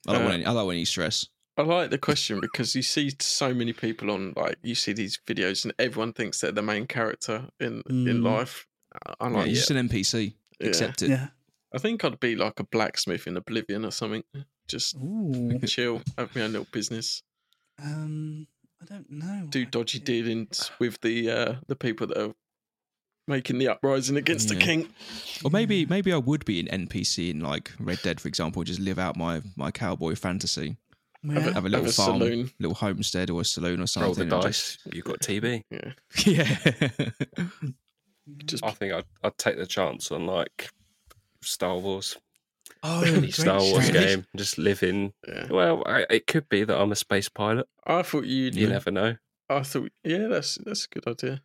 I 0.08 0.14
don't 0.14 0.22
Uh, 0.22 0.26
want 0.26 0.34
any. 0.36 0.46
I 0.46 0.54
don't 0.54 0.66
want 0.66 0.76
any 0.76 0.86
stress. 0.86 1.28
I 1.58 1.64
like 1.64 1.90
the 1.90 1.98
question 1.98 2.40
because 2.40 2.76
you 2.76 2.84
see 2.84 3.12
so 3.20 3.52
many 3.54 3.74
people 3.74 4.12
on 4.12 4.34
like 4.36 4.58
you 4.62 4.76
see 4.76 4.94
these 4.94 5.20
videos 5.26 5.66
and 5.66 5.74
everyone 5.80 6.14
thinks 6.14 6.40
they're 6.42 6.52
the 6.52 6.62
main 6.62 6.86
character 6.86 7.48
in 7.60 7.82
in 7.90 8.06
Mm. 8.06 8.24
life. 8.24 8.68
I- 9.08 9.16
I'm 9.22 9.32
Yeah, 9.32 9.38
like, 9.40 9.46
you're 9.48 9.54
yeah, 9.56 9.60
just 9.60 9.72
an 9.72 9.78
NPC. 9.90 10.34
yeah. 10.60 10.68
Accept 10.68 11.02
it. 11.02 11.10
Yeah. 11.10 11.28
I 11.78 11.80
think 11.80 12.04
I'd 12.04 12.20
be 12.20 12.36
like 12.36 12.60
a 12.60 12.64
blacksmith 12.64 13.28
in 13.28 13.38
Oblivion 13.38 13.86
or 13.86 13.92
something. 13.92 14.24
Just 14.68 14.96
Ooh. 14.96 15.60
chill, 15.68 16.02
have 16.18 16.36
my 16.36 16.42
own 16.42 16.52
little 16.54 16.68
business, 16.72 17.22
Um, 17.82 18.48
I 18.82 18.86
don't 18.86 19.10
know. 19.10 19.48
do 19.50 19.66
dodgy 19.66 20.00
dealings 20.00 20.72
with 20.80 21.00
the 21.02 21.30
uh 21.32 21.56
the 21.68 21.76
people 21.76 22.08
that 22.08 22.18
are 22.18 22.34
making 23.28 23.58
the 23.60 23.68
uprising 23.68 24.18
against 24.18 24.48
the 24.50 24.56
Yeah. 24.56 24.62
king. 24.66 24.90
Or 25.44 25.52
maybe 25.52 25.86
maybe 25.86 26.12
I 26.14 26.18
would 26.18 26.46
be 26.46 26.60
an 26.60 26.68
NPC 26.88 27.30
in 27.32 27.40
like 27.42 27.72
Red 27.80 28.00
Dead, 28.04 28.20
for 28.22 28.28
example, 28.28 28.64
just 28.64 28.80
live 28.80 29.00
out 29.00 29.16
my 29.18 29.42
my 29.56 29.72
cowboy 29.72 30.16
fantasy. 30.16 30.78
Yeah. 31.24 31.40
Have 31.40 31.66
a 31.66 31.70
little 31.70 31.86
Have 31.86 31.90
a 31.90 31.94
farm, 31.94 32.20
saloon. 32.20 32.52
little 32.60 32.76
homestead 32.76 33.30
or 33.30 33.42
a 33.42 33.46
saloon 33.46 33.76
or 33.80 33.80
Roll 33.82 33.88
something. 33.88 34.30
the 34.30 34.36
and 34.36 34.44
dice. 34.44 34.78
You've 34.94 35.06
got 35.06 35.20
TB. 35.20 35.64
Yeah, 35.72 35.92
Just, 36.14 36.28
yeah. 36.28 37.48
just 38.46 38.64
I 38.64 38.72
think 38.72 38.94
I'd, 38.94 39.06
I'd 39.24 39.38
take 39.38 39.58
the 39.58 39.66
chance 39.66 40.12
on 40.12 40.26
like 40.26 40.70
Star 41.48 41.78
Wars, 41.78 42.18
oh, 42.84 43.04
any 43.06 43.32
Star 43.32 43.60
Wars 43.60 43.86
shout. 43.86 43.94
game. 43.94 44.26
Just 44.36 44.58
live 44.58 44.84
in. 44.84 45.14
yeah. 45.28 45.48
Well, 45.50 45.84
I, 45.86 46.06
it 46.10 46.28
could 46.28 46.48
be 46.50 46.64
that 46.64 46.80
I'm 46.80 46.92
a 46.92 46.96
space 46.96 47.30
pilot. 47.30 47.68
I 47.86 48.02
thought 48.02 48.26
you'd. 48.26 48.56
You 48.56 48.68
never 48.70 48.92
know. 48.92 49.16
I 49.50 49.62
thought, 49.64 49.92
yeah, 50.04 50.28
that's 50.28 50.56
that's 50.66 50.86
a 50.86 50.90
good 51.00 51.08
idea. 51.08 51.42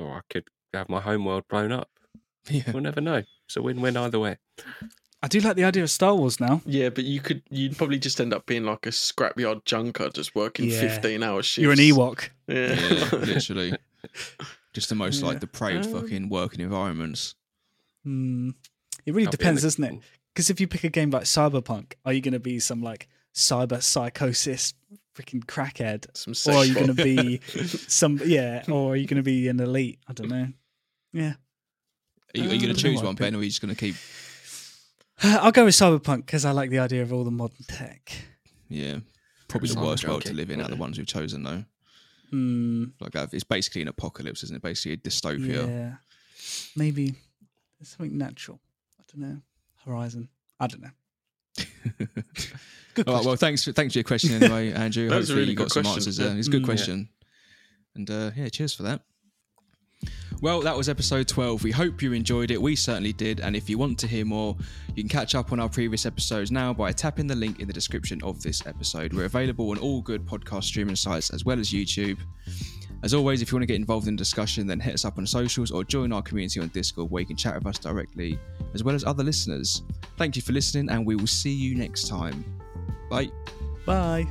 Or 0.00 0.16
I 0.16 0.20
could 0.30 0.44
have 0.72 0.88
my 0.88 1.00
home 1.00 1.24
world 1.24 1.44
blown 1.48 1.70
up. 1.72 1.90
yeah. 2.48 2.62
We'll 2.72 2.82
never 2.82 3.00
know. 3.00 3.22
It's 3.46 3.56
a 3.56 3.62
win-win 3.62 3.96
either 3.96 4.18
way. 4.18 4.38
I 5.22 5.28
do 5.28 5.38
like 5.40 5.54
the 5.56 5.64
idea 5.64 5.82
of 5.84 5.90
Star 5.90 6.14
Wars 6.16 6.40
now. 6.40 6.62
Yeah, 6.66 6.88
but 6.88 7.04
you 7.04 7.20
could 7.20 7.42
you'd 7.50 7.76
probably 7.76 7.98
just 7.98 8.20
end 8.20 8.32
up 8.34 8.46
being 8.46 8.64
like 8.64 8.86
a 8.86 8.90
scrapyard 8.90 9.64
junker, 9.66 10.08
just 10.08 10.34
working 10.34 10.68
Yeah. 10.70 10.80
fifteen 10.80 11.22
hour 11.22 11.42
shifts. 11.42 11.58
You're 11.58 11.72
an 11.72 11.78
Ewok. 11.78 12.30
Yeah, 12.48 12.72
yeah, 12.72 13.08
literally. 13.26 13.74
Just 14.72 14.88
the 14.88 14.94
most 14.96 15.20
Yeah. 15.20 15.28
like 15.28 15.40
depraved 15.40 15.86
Um, 15.86 15.92
fucking 16.00 16.28
working 16.30 16.60
environments. 16.60 17.34
Hmm. 18.04 18.50
It 19.06 19.12
really 19.14 19.26
I'll 19.26 19.30
depends, 19.32 19.62
the- 19.62 19.66
doesn't 19.66 19.84
it? 19.84 19.94
Because 20.34 20.48
if 20.50 20.60
you 20.60 20.66
pick 20.66 20.84
a 20.84 20.88
game 20.88 21.10
like 21.10 21.24
Cyberpunk, 21.24 21.92
are 22.04 22.12
you 22.12 22.20
going 22.22 22.32
to 22.32 22.40
be 22.40 22.58
some 22.58 22.82
like 22.82 23.08
cyber 23.34 23.82
psychosis, 23.82 24.72
freaking 25.14 25.44
crackhead, 25.44 26.06
Some 26.16 26.54
or 26.54 26.58
are 26.58 26.64
you 26.64 26.74
going 26.74 26.86
to 26.86 26.94
be 26.94 27.38
some 27.88 28.18
yeah, 28.24 28.62
or 28.70 28.92
are 28.92 28.96
you 28.96 29.06
going 29.06 29.18
to 29.18 29.22
be 29.22 29.48
an 29.48 29.60
elite? 29.60 29.98
I 30.08 30.12
don't 30.14 30.28
know. 30.30 30.48
Yeah, 31.12 31.34
Are 32.34 32.38
you, 32.38 32.44
you 32.44 32.48
Uh, 32.48 32.60
going 32.62 32.74
to 32.74 32.80
choose 32.80 33.02
one, 33.02 33.10
I'd 33.12 33.18
Ben, 33.18 33.34
or 33.34 33.38
are 33.38 33.42
you 33.42 33.50
just 33.50 33.60
going 33.60 33.74
to 33.74 33.78
keep? 33.78 33.94
I'll 35.22 35.52
go 35.52 35.66
with 35.66 35.74
Cyberpunk 35.74 36.24
because 36.26 36.46
I 36.46 36.52
like 36.52 36.70
the 36.70 36.78
idea 36.78 37.02
of 37.02 37.12
all 37.12 37.24
the 37.24 37.30
modern 37.30 37.64
tech. 37.68 38.10
Yeah, 38.70 39.00
probably 39.48 39.68
the 39.68 39.80
worst 39.80 40.08
world 40.08 40.24
to 40.24 40.32
live 40.32 40.50
in 40.50 40.60
out 40.60 40.70
of 40.70 40.76
the 40.76 40.80
ones 40.80 40.96
we've 40.96 41.06
chosen, 41.06 41.42
though. 41.42 41.64
Hmm. 42.30 42.84
Like 43.00 43.12
that, 43.12 43.34
it's 43.34 43.44
basically 43.44 43.82
an 43.82 43.88
apocalypse, 43.88 44.42
isn't 44.44 44.56
it? 44.56 44.62
Basically 44.62 44.92
a 44.92 44.96
dystopia. 44.96 45.68
Yeah, 45.68 45.94
maybe 46.74 47.14
there's 47.82 47.88
something 47.96 48.16
natural. 48.16 48.60
I 49.00 49.02
don't 49.12 49.28
know. 49.28 49.40
Horizon. 49.84 50.28
I 50.60 50.68
don't 50.68 50.82
know. 50.82 50.90
Good 52.94 53.08
All 53.08 53.16
right, 53.16 53.24
well, 53.24 53.36
thanks 53.36 53.64
for, 53.64 53.72
thanks 53.72 53.94
for 53.94 53.98
your 53.98 54.04
question 54.04 54.40
anyway, 54.40 54.70
Andrew. 54.74 55.08
That 55.08 55.16
was 55.16 55.30
a 55.30 55.34
really 55.34 55.50
you 55.50 55.56
got 55.56 55.64
good 55.64 55.72
some 55.72 55.82
question. 55.82 55.98
answers 56.00 56.16
there. 56.18 56.28
Yeah. 56.32 56.38
It's 56.38 56.46
a 56.48 56.50
good 56.50 56.62
Mm. 56.62 56.66
question. 56.66 57.08
And 57.96 58.10
uh, 58.10 58.30
yeah, 58.36 58.48
cheers 58.50 58.72
for 58.74 58.84
that. 58.84 59.00
Well, 60.40 60.60
that 60.62 60.76
was 60.76 60.88
episode 60.88 61.26
12. 61.28 61.62
We 61.64 61.70
hope 61.72 62.02
you 62.02 62.12
enjoyed 62.12 62.50
it. 62.50 62.60
We 62.60 62.74
certainly 62.76 63.12
did. 63.12 63.40
And 63.40 63.54
if 63.56 63.68
you 63.70 63.78
want 63.78 63.98
to 64.00 64.06
hear 64.08 64.24
more, 64.24 64.56
you 64.94 65.02
can 65.02 65.08
catch 65.08 65.34
up 65.34 65.52
on 65.52 65.60
our 65.60 65.68
previous 65.68 66.04
episodes 66.06 66.50
now 66.50 66.72
by 66.72 66.92
tapping 66.92 67.26
the 67.28 67.34
link 67.36 67.60
in 67.60 67.66
the 67.66 67.72
description 67.72 68.20
of 68.22 68.42
this 68.42 68.64
episode. 68.66 69.12
We're 69.14 69.26
available 69.26 69.70
on 69.70 69.78
all 69.78 70.00
good 70.02 70.24
podcast 70.26 70.64
streaming 70.64 70.96
sites 70.96 71.30
as 71.30 71.44
well 71.44 71.58
as 71.60 71.70
YouTube. 71.70 72.18
As 73.02 73.14
always, 73.14 73.42
if 73.42 73.50
you 73.50 73.56
want 73.56 73.62
to 73.62 73.66
get 73.66 73.76
involved 73.76 74.06
in 74.06 74.14
the 74.14 74.18
discussion, 74.18 74.66
then 74.66 74.78
hit 74.78 74.94
us 74.94 75.04
up 75.04 75.18
on 75.18 75.26
socials 75.26 75.72
or 75.72 75.82
join 75.82 76.12
our 76.12 76.22
community 76.22 76.60
on 76.60 76.68
Discord 76.68 77.10
where 77.10 77.20
you 77.20 77.26
can 77.26 77.36
chat 77.36 77.54
with 77.54 77.66
us 77.66 77.78
directly, 77.78 78.38
as 78.74 78.84
well 78.84 78.94
as 78.94 79.04
other 79.04 79.24
listeners. 79.24 79.82
Thank 80.16 80.36
you 80.36 80.42
for 80.42 80.52
listening, 80.52 80.88
and 80.88 81.04
we 81.04 81.16
will 81.16 81.26
see 81.26 81.52
you 81.52 81.74
next 81.74 82.06
time. 82.06 82.44
Bye. 83.10 83.30
Bye. 83.84 84.26